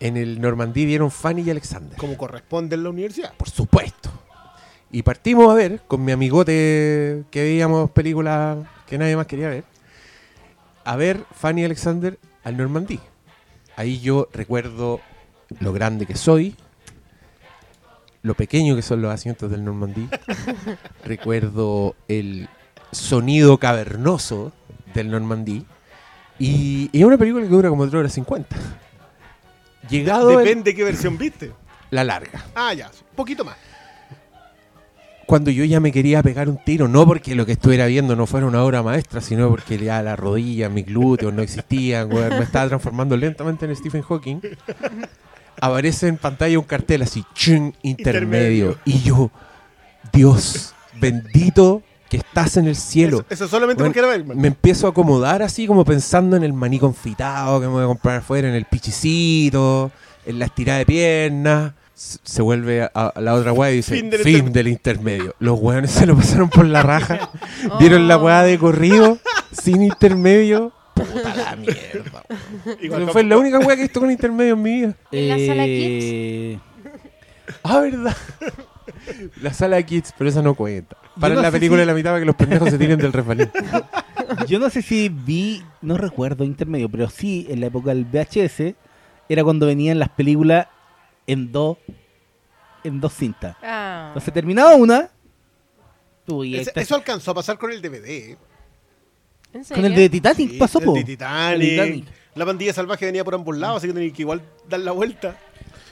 en 0.00 0.16
el 0.16 0.40
Normandí 0.40 0.84
dieron 0.84 1.10
Fanny 1.10 1.42
y 1.42 1.50
Alexander. 1.50 1.98
Como 1.98 2.16
corresponde 2.16 2.76
en 2.76 2.84
la 2.84 2.90
universidad. 2.90 3.32
Por 3.36 3.50
supuesto. 3.50 4.10
Y 4.92 5.02
partimos 5.02 5.50
a 5.50 5.54
ver 5.54 5.82
con 5.88 6.04
mi 6.04 6.12
amigote 6.12 7.24
que 7.30 7.42
veíamos 7.42 7.90
películas 7.90 8.58
que 8.86 8.96
nadie 8.98 9.16
más 9.16 9.26
quería 9.26 9.48
ver. 9.48 9.64
A 10.84 10.96
ver 10.96 11.24
Fanny 11.32 11.64
Alexander 11.64 12.18
al 12.44 12.56
Normandí. 12.56 12.98
Ahí 13.78 14.00
yo 14.00 14.28
recuerdo 14.32 15.00
lo 15.60 15.72
grande 15.72 16.04
que 16.04 16.16
soy, 16.16 16.56
lo 18.22 18.34
pequeño 18.34 18.74
que 18.74 18.82
son 18.82 19.00
los 19.00 19.12
asientos 19.14 19.50
del 19.52 19.64
Normandí. 19.64 20.08
recuerdo 21.04 21.94
el 22.08 22.48
sonido 22.90 23.58
cavernoso 23.58 24.52
del 24.94 25.10
Normandí. 25.12 25.64
Y, 26.40 26.90
y 26.92 26.98
es 27.00 27.04
una 27.04 27.16
película 27.18 27.44
que 27.44 27.50
dura 27.50 27.68
como 27.68 27.84
3 27.84 27.94
horas 28.00 28.12
50. 28.12 28.56
Llegado 29.88 30.32
el- 30.32 30.38
Depende 30.44 30.74
qué 30.74 30.82
versión 30.82 31.16
viste. 31.16 31.52
la 31.90 32.02
larga. 32.02 32.44
Ah, 32.56 32.74
ya, 32.74 32.90
poquito 33.14 33.44
más. 33.44 33.56
Cuando 35.28 35.50
yo 35.50 35.62
ya 35.62 35.78
me 35.78 35.92
quería 35.92 36.22
pegar 36.22 36.48
un 36.48 36.56
tiro, 36.56 36.88
no 36.88 37.04
porque 37.04 37.34
lo 37.34 37.44
que 37.44 37.52
estuviera 37.52 37.84
viendo 37.84 38.16
no 38.16 38.26
fuera 38.26 38.46
una 38.46 38.64
obra 38.64 38.82
maestra, 38.82 39.20
sino 39.20 39.50
porque 39.50 39.76
ya 39.76 40.02
las 40.02 40.18
rodillas, 40.18 40.72
mis 40.72 40.86
glúteos 40.86 41.34
no 41.34 41.42
existían, 41.42 42.08
me 42.08 42.38
estaba 42.38 42.66
transformando 42.68 43.14
lentamente 43.14 43.66
en 43.66 43.76
Stephen 43.76 44.00
Hawking. 44.00 44.40
Aparece 45.60 46.08
en 46.08 46.16
pantalla 46.16 46.58
un 46.58 46.64
cartel 46.64 47.02
así, 47.02 47.26
chun, 47.34 47.74
intermedio. 47.82 48.70
Intermedio. 48.70 48.78
Y 48.86 49.02
yo, 49.02 49.30
Dios, 50.14 50.74
bendito 50.98 51.82
que 52.08 52.16
estás 52.16 52.56
en 52.56 52.66
el 52.66 52.74
cielo. 52.76 53.18
Eso, 53.28 53.44
eso 53.44 53.48
solamente 53.48 53.82
Bueno, 53.82 53.90
porque 53.90 53.98
era 53.98 54.08
Bergman. 54.08 54.38
me 54.38 54.48
empiezo 54.48 54.86
a 54.86 54.90
acomodar 54.90 55.42
así 55.42 55.66
como 55.66 55.84
pensando 55.84 56.38
en 56.38 56.42
el 56.42 56.54
maní 56.54 56.78
confitado 56.78 57.60
que 57.60 57.66
me 57.66 57.74
voy 57.74 57.84
a 57.84 57.86
comprar 57.86 58.16
afuera, 58.20 58.48
en 58.48 58.54
el 58.54 58.64
pichicito, 58.64 59.90
en 60.24 60.38
la 60.38 60.46
estirada 60.46 60.78
de 60.78 60.86
piernas. 60.86 61.72
Se 62.00 62.42
vuelve 62.42 62.82
a, 62.82 62.86
a 63.08 63.20
la 63.20 63.34
otra 63.34 63.52
weá 63.52 63.72
y 63.72 63.76
dice 63.76 63.94
Fin 63.96 64.02
fin, 64.02 64.10
del 64.10 64.22
del, 64.22 64.36
inter- 64.36 64.66
intermedio. 64.68 65.34
Los 65.40 65.58
weones 65.60 65.90
se 65.90 66.06
lo 66.06 66.14
pasaron 66.16 66.48
por 66.48 66.64
la 66.64 66.82
raja. 66.84 67.30
Vieron 67.80 68.06
la 68.06 68.16
weá 68.18 68.44
de 68.44 68.56
corrido, 68.56 69.18
sin 69.52 69.82
intermedio. 69.82 70.72
Puta 70.94 71.34
la 71.34 71.56
mierda. 71.56 72.22
Igual 72.80 73.10
fue 73.10 73.24
la 73.24 73.36
única 73.36 73.58
weá 73.58 73.74
que 73.74 73.82
he 73.82 73.84
visto 73.86 73.98
con 73.98 74.10
intermedio 74.12 74.54
en 74.54 74.62
mi 74.62 74.74
vida. 74.76 74.94
¿En 75.10 75.28
la 75.28 75.34
sala 75.46 75.64
Eh, 75.66 76.58
Ah, 77.64 77.80
verdad. 77.80 78.16
La 79.42 79.52
sala 79.52 79.76
de 79.76 79.84
kids, 79.84 80.14
pero 80.16 80.30
esa 80.30 80.40
no 80.42 80.54
cuenta. 80.54 80.96
Para 81.18 81.34
no 81.34 81.40
la 81.42 81.48
sé 81.48 81.52
película 81.52 81.78
si- 81.78 81.80
de 81.80 81.86
la 81.86 81.94
mitad 81.94 82.10
para 82.10 82.20
que 82.20 82.26
los 82.26 82.36
pendejos 82.36 82.70
se 82.70 82.78
tiren 82.78 82.98
del 83.00 83.12
resbalín. 83.12 83.50
Yo 84.46 84.60
no 84.60 84.70
sé 84.70 84.82
si 84.82 85.08
vi, 85.08 85.64
no 85.82 85.96
recuerdo 85.98 86.44
intermedio, 86.44 86.88
pero 86.88 87.08
sí 87.10 87.46
en 87.50 87.58
la 87.60 87.66
época 87.66 87.90
del 87.92 88.04
VHS 88.04 88.74
era 89.28 89.42
cuando 89.42 89.66
venían 89.66 89.98
las 89.98 90.10
películas 90.10 90.68
en 91.28 91.52
dos 91.52 91.76
en 92.84 93.00
dos 93.00 93.12
cintas. 93.14 93.56
Ah. 93.62 94.06
Entonces 94.08 94.34
terminaba 94.34 94.74
una 94.74 95.10
Ese- 96.26 96.60
esta- 96.60 96.80
eso 96.80 96.94
alcanzó 96.96 97.30
a 97.30 97.34
pasar 97.34 97.56
con 97.58 97.70
el 97.70 97.80
DVD. 97.80 98.04
¿eh? 98.32 98.36
¿En 99.52 99.64
con 99.64 99.76
el 99.78 99.82
serio? 99.84 99.98
de 99.98 100.08
Titanic 100.10 100.50
Sí, 100.50 100.58
pasó 100.58 100.78
el 100.78 100.84
po. 100.84 100.92
de 100.94 101.04
Titanic. 101.04 101.54
El 101.62 101.68
Titanic. 101.70 102.04
La 102.34 102.44
pandilla 102.46 102.72
salvaje 102.72 103.06
venía 103.06 103.24
por 103.24 103.34
ambos 103.34 103.56
lados, 103.56 103.78
así 103.78 103.86
que 103.88 103.94
tenía 103.94 104.12
que 104.12 104.22
igual 104.22 104.42
dar 104.68 104.80
la 104.80 104.92
vuelta. 104.92 105.36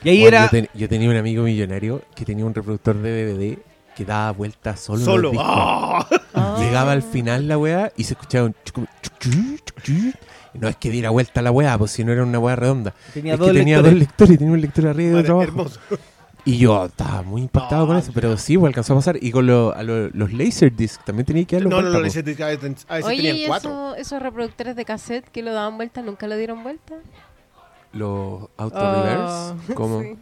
Y 0.04 0.10
ahí 0.10 0.20
Bueno, 0.20 0.36
era 0.36 0.44
yo, 0.46 0.50
ten- 0.50 0.68
yo 0.74 0.88
tenía 0.88 1.08
un 1.10 1.16
amigo 1.16 1.42
millonario 1.44 2.02
que 2.14 2.24
tenía 2.24 2.44
un 2.44 2.54
reproductor 2.54 2.96
de 2.96 3.10
DVD 3.24 3.58
que 3.96 4.04
daba 4.04 4.30
vueltas 4.32 4.78
solo. 4.80 4.98
en 5.00 5.04
Solo. 5.06 5.30
discos. 5.30 5.46
¡Ah! 5.48 6.06
Ah. 6.46 6.56
Llegaba 6.60 6.92
al 6.92 7.02
final 7.02 7.48
la 7.48 7.58
weá 7.58 7.92
y 7.96 8.04
se 8.04 8.14
escuchaba 8.14 8.46
un 8.46 8.54
chucu- 8.64 8.88
chuc, 9.02 9.18
chuc, 9.18 9.32
chuc, 9.64 9.82
chuc. 9.82 10.14
Y 10.54 10.58
No 10.58 10.68
es 10.68 10.76
que 10.76 10.90
diera 10.90 11.10
vuelta 11.10 11.42
la 11.42 11.50
weá, 11.50 11.76
pues 11.76 11.90
si 11.90 12.04
no 12.04 12.12
era 12.12 12.22
una 12.22 12.38
weá 12.38 12.56
redonda. 12.56 12.94
tenía 13.12 13.34
es 13.34 13.38
dos 13.38 13.48
que 13.52 13.58
tenía 13.58 13.76
lectores. 13.76 13.92
dos 13.92 14.00
lectores, 14.00 14.38
tenía 14.38 14.52
un 14.54 14.60
lector 14.60 14.86
arriba 14.86 15.10
y 15.10 15.12
Vale, 15.14 15.22
otro 15.24 15.34
abajo. 15.34 15.48
hermoso. 15.50 15.80
Y 16.44 16.58
yo 16.58 16.84
estaba 16.86 17.22
muy 17.22 17.42
impactado 17.42 17.84
Ah, 17.84 17.86
con 17.88 17.96
eso, 17.96 18.12
pero 18.14 18.36
sí, 18.36 18.56
pues 18.56 18.68
alcanzó 18.70 18.92
a 18.92 18.96
pasar. 18.96 19.18
Y 19.20 19.32
con 19.32 19.46
lo- 19.48 19.74
a 19.74 19.82
lo- 19.82 20.08
los 20.10 20.32
Laserdisc 20.32 21.02
también 21.04 21.26
tenía 21.26 21.44
que 21.44 21.56
darle 21.56 21.68
No, 21.68 21.76
vuelta. 21.76 21.92
no, 21.92 21.98
po. 21.98 22.06
ese 22.06 22.22
te- 22.22 22.42
a 22.42 22.46
veces 22.46 22.86
Oye, 23.04 23.16
tenían 23.16 23.36
¿y 23.36 23.46
cuatro. 23.48 23.70
eso- 23.70 23.96
esos 23.96 24.22
reproductores 24.22 24.76
de 24.76 24.84
cassette 24.84 25.28
que 25.30 25.42
lo 25.42 25.52
daban 25.52 25.76
vuelta 25.76 26.02
nunca 26.02 26.28
lo 26.28 26.36
dieron 26.36 26.62
vuelta? 26.62 26.94
Los 27.92 28.48
auto 28.56 28.78
Oh, 28.78 29.02
reverse. 29.02 29.74
¿Cómo? 29.74 30.00
sí. 30.02 30.16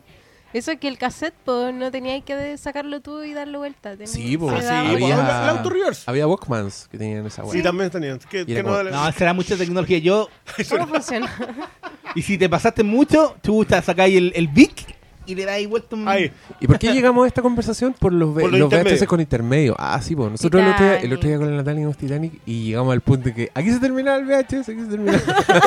Eso 0.55 0.71
es 0.71 0.79
que 0.79 0.87
el 0.87 0.97
cassette 0.99 1.35
pues, 1.45 1.75
no 1.75 1.91
tenías 1.91 2.23
que 2.23 2.57
sacarlo 2.59 3.01
tú 3.01 3.25
y 3.25 3.35
darle 3.35 3.59
vuelta. 3.59 3.91
tenías- 3.97 4.11
Sí, 4.13 4.39
pues, 4.39 4.65
sí, 4.65 4.71
había, 4.71 5.61
reverse. 5.65 6.05
había 6.07 6.29
Walkmans 6.29 6.89
que 6.91 6.97
tenían 6.97 7.27
esa 7.27 7.43
weá. 7.43 7.53
Sí, 7.53 7.61
también 7.63 7.91
tenían. 7.91 8.21
Que 8.21 8.45
era 8.49 8.63
no, 8.63 9.13
será 9.13 9.35
mucha 9.35 9.57
tecnología. 9.57 9.99
Yo, 9.99 10.29
¿Cómo 10.71 10.87
funciona? 10.87 11.29
y 12.15 12.23
si 12.23 12.39
te 12.39 12.49
pasaste 12.49 12.85
mucho, 12.85 13.37
chuta, 13.43 13.83
sacáis 13.83 14.17
el, 14.17 14.33
el 14.37 14.47
Vic 14.47 14.95
y 15.27 15.35
le 15.35 15.45
dais 15.45 15.68
vuelta 15.68 15.97
un... 15.97 16.07
Ahí. 16.09 16.31
¿Y 16.61 16.66
por 16.66 16.79
qué 16.79 16.93
llegamos 16.93 17.25
a 17.25 17.29
esta 17.29 17.43
conversación? 17.43 17.95
Por 17.99 18.12
los, 18.12 18.33
Por 18.35 18.51
los 18.51 18.61
los 18.61 18.70
VHS 18.70 19.05
con 19.07 19.20
intermedio. 19.20 19.75
Ah, 19.79 20.01
sí, 20.03 20.14
pues 20.16 20.31
nosotros 20.31 20.62
el 20.62 20.68
otro, 20.70 20.85
día, 20.85 20.95
el 20.95 21.01
Titanic. 21.03 21.18
otro 21.18 21.29
día 21.29 21.39
con 21.39 21.51
la 21.51 21.57
Natalia 21.57 21.81
vimos 21.81 21.97
Titanic 21.97 22.33
y 22.47 22.64
llegamos 22.64 22.93
al 22.93 23.01
punto 23.01 23.25
de 23.29 23.35
que 23.35 23.51
aquí 23.55 23.70
se 23.70 23.79
termina 23.81 24.16
el 24.16 24.25
VHS, 24.25 24.68
aquí 24.68 24.81
se 24.81 24.87
termina. 24.87 25.22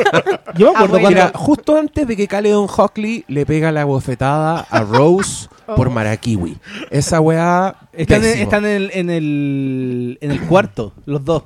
Yo 0.57 0.71
me 0.71 0.77
acuerdo 0.77 0.77
Ah, 0.77 0.87
bueno. 0.87 0.99
cuando... 1.01 1.09
Era 1.09 1.31
justo 1.35 1.77
antes 1.77 2.07
de 2.07 2.15
que 2.15 2.27
Caledon 2.27 2.67
Hockley 2.75 3.25
le 3.27 3.45
pega 3.45 3.71
la 3.71 3.85
bofetada 3.85 4.59
a 4.69 4.81
Rose 4.81 5.47
por 5.75 5.89
Marakiwi. 5.89 6.57
Esa 6.91 7.19
weá. 7.21 7.75
Están, 7.93 8.23
en, 8.23 8.39
están 8.39 8.65
en, 8.65 8.71
el, 8.75 8.91
en, 8.93 9.09
el, 9.09 10.17
en 10.21 10.31
el 10.31 10.41
cuarto, 10.41 10.93
los 11.05 11.23
dos. 11.25 11.43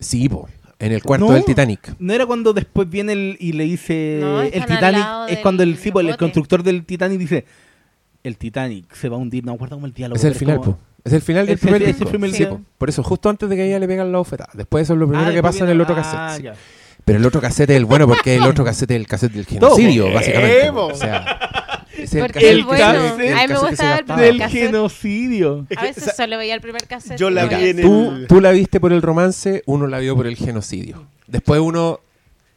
Sí, 0.00 0.28
po, 0.28 0.48
en 0.82 0.92
el 0.92 1.02
cuarto 1.02 1.26
No. 1.28 1.32
del 1.32 1.44
Titanic. 1.44 1.94
¿No 1.98 2.12
era 2.12 2.26
cuando 2.26 2.52
después 2.52 2.88
viene 2.90 3.12
el, 3.12 3.36
y 3.40 3.52
le 3.52 3.64
dice 3.64 4.18
No, 4.20 4.42
el 4.42 4.50
Titanic? 4.66 5.04
Es 5.28 5.38
cuando 5.38 5.62
el, 5.62 5.76
sí, 5.78 5.92
el 5.94 6.16
constructor 6.16 6.62
del 6.62 6.84
Titanic 6.84 7.18
dice, 7.18 7.44
el 8.24 8.36
Titanic 8.36 8.92
se 8.94 9.08
va 9.08 9.16
a 9.16 9.18
hundir, 9.20 9.44
no 9.44 9.52
acuerdo 9.52 9.76
cómo 9.76 9.86
el 9.86 9.92
diálogo. 9.92 10.16
Es 10.16 10.24
el 10.24 10.34
final, 10.34 10.58
como- 10.58 10.72
po. 10.76 10.78
Es 11.04 11.12
el 11.12 11.20
final 11.22 11.46
del 11.46 11.54
Es 11.56 11.60
primer 11.60 11.82
es 11.82 11.88
el 11.88 11.94
disco. 11.94 12.08
primer 12.10 12.30
Sí, 12.30 12.38
disco. 12.38 12.60
Por 12.78 12.88
eso, 12.88 13.02
justo 13.02 13.28
antes 13.28 13.48
de 13.48 13.56
que 13.56 13.62
a 13.62 13.64
ella 13.64 13.78
le 13.80 13.88
pegan 13.88 14.12
la 14.12 14.18
bofetada. 14.18 14.50
Después 14.54 14.84
eso 14.84 14.92
es 14.92 14.98
lo 15.00 15.08
primero 15.08 15.28
Ah, 15.28 15.32
que 15.32 15.42
pasa 15.42 15.64
en 15.64 15.70
el 15.70 15.80
otro 15.80 15.96
ah, 15.98 16.02
cassette. 16.02 16.54
sí. 16.54 16.60
Pero 17.04 17.18
el 17.18 17.26
otro 17.26 17.40
cassette 17.40 17.70
es 17.70 17.76
el 17.76 17.84
bueno 17.84 18.06
porque 18.06 18.36
el 18.36 18.42
otro 18.44 18.64
cassette 18.64 18.92
es 18.92 18.96
el 18.98 19.08
cassette 19.08 19.32
del 19.32 19.44
genocidio, 19.46 20.04
Todo. 20.04 20.14
básicamente. 20.14 20.66
Evo. 20.66 20.86
O 20.86 20.94
sea, 20.94 21.61
es 22.04 22.14
el 22.14 22.20
Porque 22.20 22.34
cassette 22.34 22.52
el 22.52 22.64
bueno. 22.64 22.84
A 22.84 22.92
mí 23.16 23.24
el 23.26 23.48
me 23.48 23.58
gustaba 23.58 23.96
el 23.98 24.04
primer 24.04 24.24
Del 24.24 24.38
cassette. 24.38 24.60
genocidio. 24.66 25.66
Es 25.68 25.78
A 25.78 25.82
veces 25.82 26.12
solo 26.16 26.38
veía 26.38 26.54
el 26.54 26.60
primer 26.60 26.86
cassette. 26.86 27.18
Yo 27.18 27.30
la 27.30 27.44
y 27.44 27.48
vi 27.48 27.68
en 27.70 27.78
el- 27.78 27.84
Tú, 27.84 28.26
tú 28.28 28.40
la 28.40 28.50
viste 28.52 28.80
por 28.80 28.92
el 28.92 29.02
romance, 29.02 29.62
uno 29.66 29.86
la 29.86 29.98
vio 29.98 30.14
por 30.16 30.26
el 30.26 30.36
genocidio. 30.36 31.06
Después 31.26 31.60
uno 31.60 32.00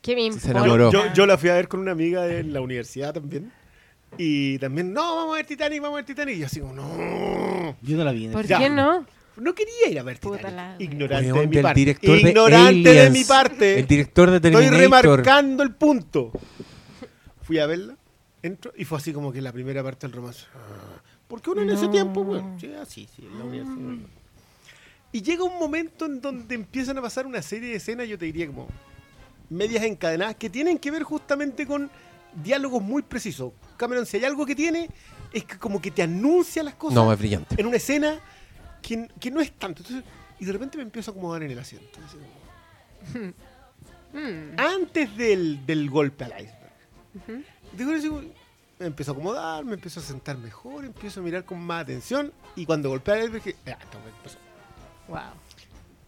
¿Qué 0.01 0.13
me 0.15 0.21
Se 0.21 0.27
importa? 0.27 0.51
enamoró. 0.51 0.91
Yo, 0.91 1.01
yo 1.15 1.25
la 1.25 1.35
fui 1.37 1.49
a 1.49 1.55
ver 1.55 1.67
con 1.67 1.79
una 1.79 1.91
amiga 1.91 2.27
en 2.31 2.53
la 2.53 2.61
universidad 2.61 3.11
también. 3.13 3.51
Y 4.17 4.59
también, 4.59 4.93
no, 4.93 5.15
vamos 5.15 5.33
a 5.33 5.37
ver 5.37 5.45
Titanic, 5.47 5.81
vamos 5.81 5.95
a 5.95 5.97
ver 5.97 6.05
Titanic. 6.05 6.35
Y 6.35 6.39
yo 6.41 6.45
así 6.45 6.59
como, 6.59 6.73
no. 6.73 7.75
Yo 7.81 7.97
no 7.97 8.03
la 8.03 8.11
vi 8.11 8.25
en 8.25 8.31
¿Por 8.31 8.41
ese- 8.41 8.49
Ya. 8.51 8.59
qué 8.59 8.69
no? 8.69 9.03
No 9.37 9.53
quería 9.55 9.89
ir 9.89 9.99
a 9.99 10.03
ver 10.03 10.19
Puta 10.19 10.37
Titanic. 10.37 10.79
Ignorante 10.79 11.25
Weón, 11.33 11.39
de 11.41 11.47
mi 11.47 11.55
del 11.55 11.63
parte. 11.63 11.79
director 11.79 12.21
de 12.21 12.29
Ignorante 12.29 12.73
de 12.89 12.99
Aliens. 13.01 13.11
mi 13.11 13.23
parte. 13.25 13.79
El 13.79 13.87
director 13.87 14.29
de 14.29 14.35
Estoy 14.37 14.51
Terminator. 14.51 14.79
remarcando 15.19 15.63
el 15.63 15.73
punto. 15.73 16.31
Fui 17.41 17.59
a 17.59 17.65
verla, 17.65 17.95
entro 18.45 18.71
y 18.75 18.85
fue 18.85 18.97
así 18.97 19.11
como 19.13 19.31
que 19.31 19.41
la 19.41 19.51
primera 19.51 19.83
parte 19.83 20.07
del 20.07 20.15
romance. 20.15 20.45
Ah, 20.55 21.01
Porque 21.27 21.49
uno 21.49 21.61
en 21.61 21.69
ese 21.71 21.85
No. 21.85 21.91
tiempo, 21.91 22.23
bueno, 22.23 22.57
sí, 22.59 22.71
así, 22.73 23.07
sí, 23.15 23.23
en 23.25 23.39
la 23.39 23.45
universidad. 23.45 24.07
Y 25.11 25.21
llega 25.21 25.43
un 25.43 25.57
momento 25.57 26.05
en 26.05 26.19
donde 26.21 26.55
empiezan 26.55 26.97
a 26.97 27.01
pasar 27.01 27.25
una 27.25 27.41
serie 27.41 27.69
de 27.69 27.75
escenas, 27.77 28.07
yo 28.07 28.17
te 28.17 28.25
diría 28.25 28.47
como 28.47 28.67
medias 29.49 29.83
encadenadas, 29.83 30.35
que 30.35 30.49
tienen 30.49 30.77
que 30.77 30.91
ver 30.91 31.03
justamente 31.03 31.65
con 31.65 31.89
diálogos 32.43 32.81
muy 32.83 33.01
precisos. 33.01 33.53
Cameron, 33.77 34.05
si 34.05 34.17
hay 34.17 34.25
algo 34.25 34.45
que 34.45 34.55
tiene, 34.55 34.89
es 35.31 35.45
que 35.45 35.57
como 35.57 35.81
que 35.81 35.89
te 35.91 36.01
anuncia 36.03 36.63
las 36.63 36.75
cosas 36.75 36.95
No, 36.95 37.11
es 37.13 37.17
brillante. 37.19 37.55
en 37.59 37.65
una 37.65 37.77
escena 37.77 38.19
que, 38.81 39.07
que 39.19 39.31
no 39.31 39.39
es 39.41 39.51
tanto. 39.53 39.81
Entonces, 39.83 40.03
y 40.39 40.45
de 40.45 40.51
repente 40.51 40.77
me 40.77 40.83
empiezo 40.83 41.11
a 41.11 41.13
acomodar 41.13 41.43
en 41.43 41.51
el 41.51 41.59
asiento. 41.59 41.97
así 42.05 42.17
como- 42.17 43.33
Mm. 44.13 44.57
antes 44.57 45.17
del, 45.17 45.65
del 45.65 45.89
golpe 45.89 46.23
al 46.23 46.31
iceberg. 46.41 47.43
Y 47.54 47.54
digo, 47.77 48.21
me 48.79 48.85
empiezo 48.87 49.11
a 49.11 49.13
acomodar, 49.13 49.63
me 49.65 49.73
empiezo 49.75 49.99
a 49.99 50.03
sentar 50.03 50.37
mejor, 50.37 50.85
empiezo 50.85 51.19
a 51.19 51.23
mirar 51.23 51.43
con 51.45 51.59
más 51.59 51.83
atención. 51.83 52.31
Y 52.55 52.65
cuando 52.65 52.89
golpea 52.89 53.17
el 53.19 53.31
dije, 53.31 53.55
"Ah, 53.67 53.69
wea 53.69 54.15
empezó". 54.17 54.37
Wow. 55.07 55.19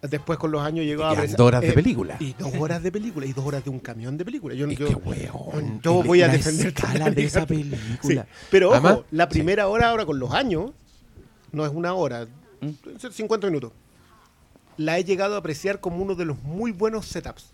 Después 0.00 0.38
con 0.38 0.52
los 0.52 0.62
años 0.62 0.84
llegó 0.86 1.04
a 1.04 1.14
dos 1.14 1.40
horas 1.40 1.60
de 1.60 1.70
eh, 1.70 1.72
película. 1.72 2.16
Y 2.20 2.32
dos 2.34 2.52
horas 2.56 2.80
de 2.82 2.92
película, 2.92 3.26
y 3.26 3.32
dos 3.32 3.44
horas 3.44 3.64
de 3.64 3.70
un 3.70 3.80
camión 3.80 4.16
de 4.16 4.24
película. 4.24 4.54
Yo, 4.54 4.68
Es 4.68 4.78
yo- 4.78 4.86
que, 4.86 4.94
weón, 4.94 5.80
yo 5.82 6.02
voy 6.04 6.22
a 6.22 6.28
la 6.28 6.34
defender 6.34 6.68
escala 6.68 6.92
Titanic. 6.92 7.14
de 7.16 7.24
esa 7.24 7.40
Sí, 7.40 7.46
película. 7.46 8.26
Pero 8.50 8.68
ojo, 8.68 8.76
Además, 8.76 8.98
la 9.10 9.24
sí. 9.24 9.30
primera 9.30 9.66
hora 9.66 9.88
ahora 9.90 10.06
con 10.06 10.20
los 10.20 10.32
años, 10.32 10.70
no 11.50 11.66
es 11.66 11.72
una 11.74 11.94
hora, 11.94 12.28
ser 12.98 13.12
50 13.12 13.48
minutos. 13.48 13.72
La 14.76 14.98
he 14.98 15.04
llegado 15.04 15.34
a 15.34 15.38
apreciar 15.38 15.80
como 15.80 15.96
uno 16.00 16.14
de 16.14 16.24
los 16.26 16.40
muy 16.44 16.70
buenos 16.70 17.06
setups. 17.06 17.50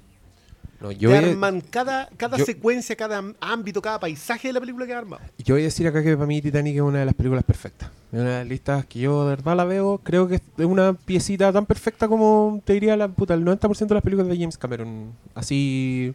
No, 0.85 0.93
yo, 0.93 1.09
Te 1.11 1.17
voy 1.19 1.25
a, 1.25 1.29
arman 1.31 1.63
cada, 1.63 2.11
cada 2.19 2.37
yo- 2.37 2.45
secuencia, 2.45 2.95
cada 2.95 3.23
ámbito, 3.41 3.81
cada 3.81 3.99
paisaje 3.99 4.49
de 4.49 4.53
la 4.53 4.61
película 4.61 4.85
que 4.87 4.93
ha 4.93 4.99
armado. 4.99 5.23
yo 5.39 5.55
voy 5.55 5.63
a 5.63 5.65
decir 5.65 5.87
acá 5.87 6.03
que 6.03 6.15
para 6.15 6.27
mí 6.27 6.43
Titanic 6.43 6.75
es 6.77 6.83
una 6.83 6.99
de 6.99 7.07
las 7.07 7.15
películas 7.15 7.43
perfectas. 7.43 7.89
Es 8.13 8.21
una 8.21 8.31
de 8.31 8.39
las 8.41 8.47
listas 8.47 8.85
que 8.85 8.99
yo 9.01 9.25
de 9.25 9.31
verdad 9.31 9.57
la 9.57 9.65
veo. 9.65 9.99
Creo 10.05 10.29
que 10.29 10.35
es 10.35 10.43
una 10.59 10.93
piecita 10.93 11.51
tan 11.55 11.65
perfecta 11.65 12.07
como 12.07 12.61
te 12.67 12.75
diría 12.75 12.99
la 12.99 13.09
puta, 13.09 13.33
el 13.33 13.45
90% 13.47 13.87
de 13.89 13.95
las 13.95 14.03
películas 14.05 14.29
de 14.29 14.37
James 14.39 14.59
Cameron. 14.59 15.13
Así 15.35 16.13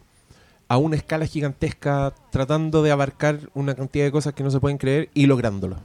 a 0.68 0.78
una 0.78 0.96
escala 0.98 1.26
gigantesca, 1.26 2.14
tratando 2.30 2.84
de 2.84 2.92
abarcar 2.92 3.40
una 3.56 3.74
cantidad 3.74 4.06
de 4.06 4.12
cosas 4.12 4.36
que 4.36 4.44
no 4.44 4.52
se 4.52 4.60
pueden 4.60 4.78
creer 4.78 5.10
y 5.16 5.26
lográndolo. 5.26 5.78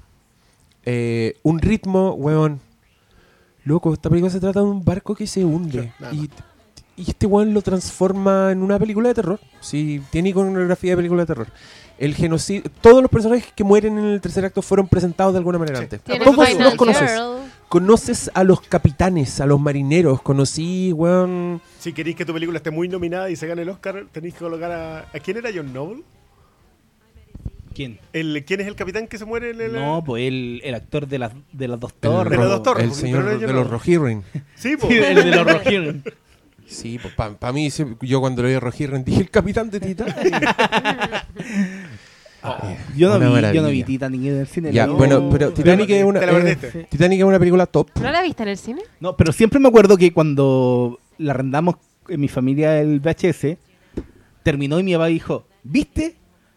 eh, 0.85 1.39
un 1.43 1.59
ritmo, 1.59 2.12
weón. 2.12 2.61
Loco, 3.64 3.95
esta 3.95 4.11
película 4.11 4.30
se 4.30 4.41
trata 4.41 4.61
de 4.61 4.66
un 4.66 4.85
barco 4.85 5.14
que 5.14 5.26
se 5.26 5.43
hunde. 5.43 5.91
Y, 6.12 6.28
y 6.97 7.11
este 7.11 7.26
weón 7.26 7.53
lo 7.55 7.62
transforma 7.62 8.53
en 8.53 8.62
una 8.62 8.78
película 8.78 9.09
de 9.09 9.14
terror. 9.14 9.40
Sí, 9.61 10.01
tiene 10.11 10.30
iconografía 10.30 10.92
de 10.92 10.97
película 10.97 11.22
de 11.22 11.26
terror. 11.26 11.47
El 11.99 12.14
genocidio. 12.14 12.62
Todos 12.80 13.03
los 13.03 13.11
personajes 13.11 13.53
que 13.55 13.62
mueren 13.62 13.99
en 13.99 14.05
el 14.07 14.20
tercer 14.20 14.45
acto 14.45 14.62
fueron 14.62 14.88
presentados 14.88 15.32
de 15.32 15.38
alguna 15.38 15.59
manera 15.59 15.78
Sí. 15.78 15.84
antes. 15.84 16.01
Todos 16.03 16.49
Final 16.49 16.64
los 16.64 16.74
conoces. 16.74 17.11
Girl. 17.11 17.36
Conoces 17.68 18.30
a 18.34 18.45
los 18.45 18.61
capitanes, 18.61 19.40
a 19.40 19.47
los 19.47 19.61
marineros. 19.61 20.20
Conocí, 20.22 20.92
weón. 20.92 21.61
Si 21.78 21.92
queréis 21.92 22.16
que 22.16 22.24
tu 22.24 22.32
película 22.32 22.59
esté 22.59 22.70
muy 22.70 22.88
nominada 22.88 23.30
y 23.30 23.36
se 23.36 23.47
gane 23.47 23.62
el 23.62 23.68
Oscar, 23.68 24.07
tenéis 24.12 24.34
que 24.34 24.40
colocar 24.40 24.70
a. 24.72 24.99
¿A 25.01 25.20
quién 25.22 25.36
era 25.36 25.51
John 25.55 25.72
Noble? 25.72 26.03
¿Quién? 27.74 27.99
El, 28.12 28.45
¿Quién 28.47 28.61
es 28.61 28.68
el 28.68 28.76
capitán 28.76 29.09
que 29.09 29.18
se 29.18 29.24
muere 29.24 29.51
en 29.51 29.61
el.? 29.61 29.72
No, 29.72 30.03
pues 30.05 30.24
el, 30.28 30.61
el 30.64 30.74
actor 30.76 31.09
de 31.09 31.18
las, 31.18 31.32
de 31.53 31.66
las 31.68 31.80
dos 31.80 31.92
El, 31.92 31.99
torres. 32.01 32.30
De 32.30 32.36
los 32.36 32.49
dos 32.49 32.62
torres, 32.62 32.84
el 32.84 32.88
porque 32.90 33.01
señor 33.03 33.38
de 33.40 33.53
los. 33.53 33.68
Rohirrim. 33.68 34.22
Sí. 34.55 34.74
Sí, 34.80 34.97
el 34.97 35.16
de 35.16 35.30
los 35.36 35.45
rojos. 35.47 35.72
Sí, 36.66 36.98
pues 37.00 37.14
para 37.14 37.52
mí, 37.52 37.70
sí, 37.70 37.84
yo 38.00 38.20
cuando 38.20 38.42
lo 38.42 38.48
vi 38.48 38.54
a 38.54 38.60
Rohirrim 38.60 39.04
dije 39.04 39.20
el 39.20 39.30
capitán 39.30 39.70
de 39.70 39.80
Titanic. 39.80 40.16
Yo 42.94 43.18
no, 43.18 43.32
vi, 43.34 43.54
yo 43.54 43.62
no 43.62 43.68
vi 43.68 43.82
Titanic 43.84 44.20
en 44.20 44.40
el 44.40 44.46
cine. 44.46 44.70
Ya, 44.70 44.86
no. 44.86 44.96
bueno, 44.96 45.30
pero 45.30 45.52
Titanic 45.52 45.88
es 45.88 46.04
una, 46.04 46.20
eh. 46.20 46.86
Titanic 46.90 47.20
es 47.20 47.24
una 47.24 47.38
película 47.38 47.64
top. 47.64 47.88
¿No 47.98 48.12
la 48.12 48.20
viste 48.20 48.42
en 48.42 48.50
el 48.50 48.58
cine? 48.58 48.82
No, 49.00 49.16
pero 49.16 49.32
siempre 49.32 49.58
me 49.58 49.68
acuerdo 49.68 49.96
que 49.96 50.12
cuando 50.12 51.00
la 51.16 51.32
arrendamos 51.32 51.76
en 52.08 52.20
mi 52.20 52.28
familia 52.28 52.80
el 52.80 53.00
VHS, 53.00 53.56
terminó 54.42 54.78
y 54.78 54.82
mi 54.82 54.92
papá 54.92 55.06
dijo, 55.06 55.46
¿viste? 55.62 56.16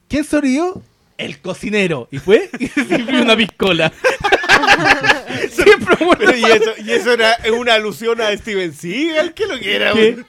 ¿Quién 0.10 0.26
sonrió? 0.26 0.82
El 1.18 1.40
cocinero. 1.40 2.10
Y 2.12 2.18
fue 2.18 2.50
y 2.60 2.68
se 2.68 2.84
sirvió 2.84 3.22
una 3.22 3.38
piscola. 3.38 3.92
siempre. 5.50 5.96
Pero 6.18 6.36
y 6.36 6.44
eso, 6.44 6.72
y 6.84 6.92
eso 6.92 7.14
era 7.14 7.38
una 7.58 7.74
alusión 7.76 8.20
a 8.22 8.36
Steven 8.36 8.74
Seagal, 8.74 9.34
¿qué 9.34 9.46
lo 9.48 9.58
que 9.60 9.76
era? 9.76 9.94
¿Qué? 9.94 10.24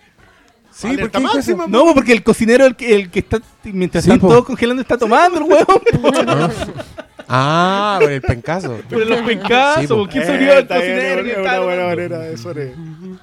Sí, 0.72 0.86
Alerta 0.86 1.02
¿por 1.02 1.10
qué 1.10 1.18
dijo 1.18 1.38
eso? 1.38 1.56
máxima, 1.56 1.66
No, 1.66 1.92
porque 1.94 2.12
el 2.12 2.22
cocinero 2.22 2.64
el 2.64 2.76
que, 2.76 2.94
el 2.94 3.10
que 3.10 3.18
está, 3.18 3.40
mientras 3.64 4.04
Sí, 4.04 4.10
están 4.10 4.20
po. 4.20 4.28
todos 4.28 4.44
congelando, 4.44 4.80
está 4.82 4.96
tomando 4.96 5.38
el 5.38 5.44
huevo. 5.44 5.82
Ah, 7.30 7.98
por 8.00 8.10
el 8.10 8.22
pencazo. 8.22 8.80
Por 8.88 9.06
los 9.06 9.20
pencazos. 9.20 9.82
Sí, 9.82 9.86
po. 9.86 10.08
¿Quién 10.08 10.22
Eh, 10.22 10.26
sonrió 10.26 10.52
el 10.54 10.64
bien, 10.64 10.78
cocinero? 10.78 11.24
que 11.24 11.40
una 11.42 11.60
buena 11.60 11.84
manera 11.84 12.18
de 12.20 12.36
sonar. 12.38 12.68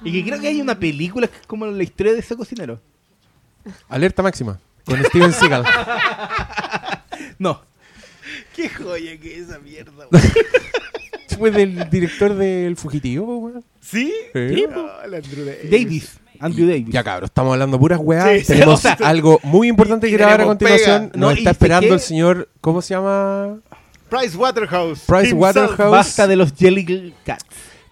Y 0.04 0.12
que 0.12 0.24
creo 0.28 0.40
que 0.40 0.46
hay 0.46 0.60
una 0.60 0.78
película 0.78 1.26
que 1.26 1.36
es 1.40 1.46
como 1.48 1.66
la 1.66 1.82
historia 1.82 2.12
de 2.12 2.20
ese 2.20 2.36
cocinero. 2.36 2.80
Alerta 3.88 4.22
máxima. 4.22 4.60
Con 4.84 5.02
Steven 5.06 5.32
Seagal. 5.32 5.64
No. 7.38 7.60
Qué 8.54 8.68
joya 8.68 9.18
que 9.18 9.38
es 9.40 9.48
esa 9.48 9.58
mierda. 9.58 10.06
Fue 11.38 11.50
del 11.50 11.88
director 11.90 12.34
del 12.34 12.76
Fugitivo, 12.76 13.38
weón. 13.38 13.64
¿Sí? 13.80 14.12
Sí. 14.32 14.64
Ah, 14.74 15.06
Davis. 15.08 15.70
Davis. 15.70 16.20
Andrew 16.40 16.68
Davis. 16.68 16.88
Ya 16.88 17.02
cabros, 17.02 17.28
estamos 17.30 17.52
hablando 17.52 17.78
puras 17.78 17.98
weas. 18.02 18.28
Sí, 18.28 18.40
sí, 18.40 18.46
tenemos 18.52 18.74
o 18.74 18.82
sea, 18.82 18.96
algo 19.04 19.40
muy 19.42 19.68
importante 19.68 20.08
que 20.08 20.16
grabar 20.16 20.42
a 20.42 20.44
continuación. 20.44 21.10
pega. 21.10 21.18
Nos 21.18 21.20
No, 21.20 21.30
está 21.30 21.50
esperando 21.50 21.94
el 21.94 22.00
señor, 22.00 22.48
¿cómo 22.60 22.82
se 22.82 22.94
llama? 22.94 23.58
Price 24.08 24.36
Waterhouse. 24.36 25.00
Price 25.06 25.32
Waterhouse. 25.34 25.90
Basta 25.90 26.26
de 26.26 26.36
los 26.36 26.52
Jelly 26.54 27.14
Cats. 27.24 27.44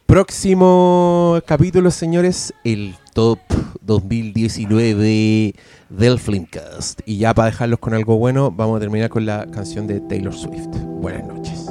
Próximo 0.06 1.40
capítulo, 1.46 1.90
señores, 1.90 2.52
el 2.62 2.94
top 3.14 3.38
2019 3.80 5.54
del 5.88 6.18
Flimcast. 6.18 7.00
Y 7.06 7.18
ya 7.18 7.34
para 7.34 7.46
dejarlos 7.46 7.78
con 7.78 7.94
algo 7.94 8.18
bueno, 8.18 8.50
vamos 8.50 8.76
a 8.76 8.80
terminar 8.80 9.08
con 9.08 9.24
la 9.24 9.46
canción 9.46 9.86
de 9.86 10.00
Taylor 10.00 10.34
Swift. 10.34 10.68
Buenas 11.00 11.26
noches. 11.26 11.63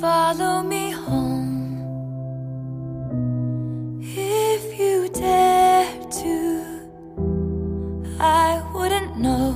Follow 0.00 0.62
me 0.62 0.92
home 0.92 1.92
if 4.00 4.78
you 4.80 5.10
dare 5.10 5.92
to. 6.22 6.88
I 8.18 8.62
wouldn't 8.72 9.18
know 9.18 9.52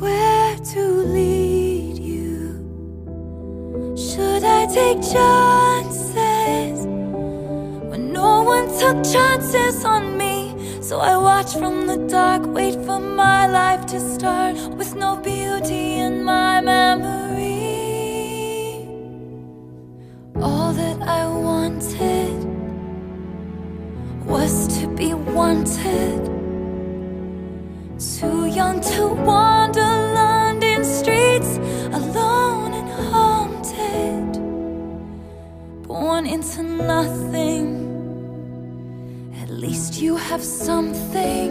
where 0.00 0.56
to 0.56 0.82
lead 1.16 1.98
you. 1.98 2.64
Should 3.94 4.42
I 4.42 4.64
take 4.72 5.02
chances 5.02 6.86
when 7.90 8.10
no 8.10 8.42
one 8.42 8.68
took 8.78 9.04
chances 9.04 9.84
on 9.84 10.16
me? 10.16 10.80
So 10.80 11.00
I 11.00 11.18
watch 11.18 11.52
from 11.52 11.86
the 11.86 11.98
dark, 12.08 12.46
wait 12.46 12.76
for 12.86 13.00
my 13.00 13.46
life 13.46 13.84
to 13.88 14.00
start 14.00 14.56
with 14.78 14.94
no 14.96 15.16
beauty 15.16 15.98
in 15.98 16.24
my 16.24 16.62
memory. 16.62 17.35
All 20.42 20.72
that 20.74 21.00
I 21.00 21.26
wanted 21.26 22.44
was 24.26 24.68
to 24.78 24.86
be 24.88 25.14
wanted. 25.14 26.26
Too 27.98 28.44
young 28.44 28.82
to 28.82 29.08
wander 29.08 29.80
London 29.80 30.84
streets 30.84 31.56
alone 31.90 32.74
and 32.74 32.90
haunted. 33.10 34.42
Born 35.88 36.26
into 36.26 36.62
nothing. 36.62 37.86
At 39.40 39.48
least 39.48 40.02
you 40.02 40.16
have 40.16 40.42
something, 40.42 41.50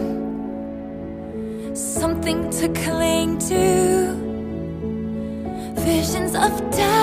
something 1.74 2.48
to 2.50 2.68
cling 2.68 3.38
to. 3.50 4.14
Visions 5.74 6.36
of 6.36 6.70
death 6.70 6.96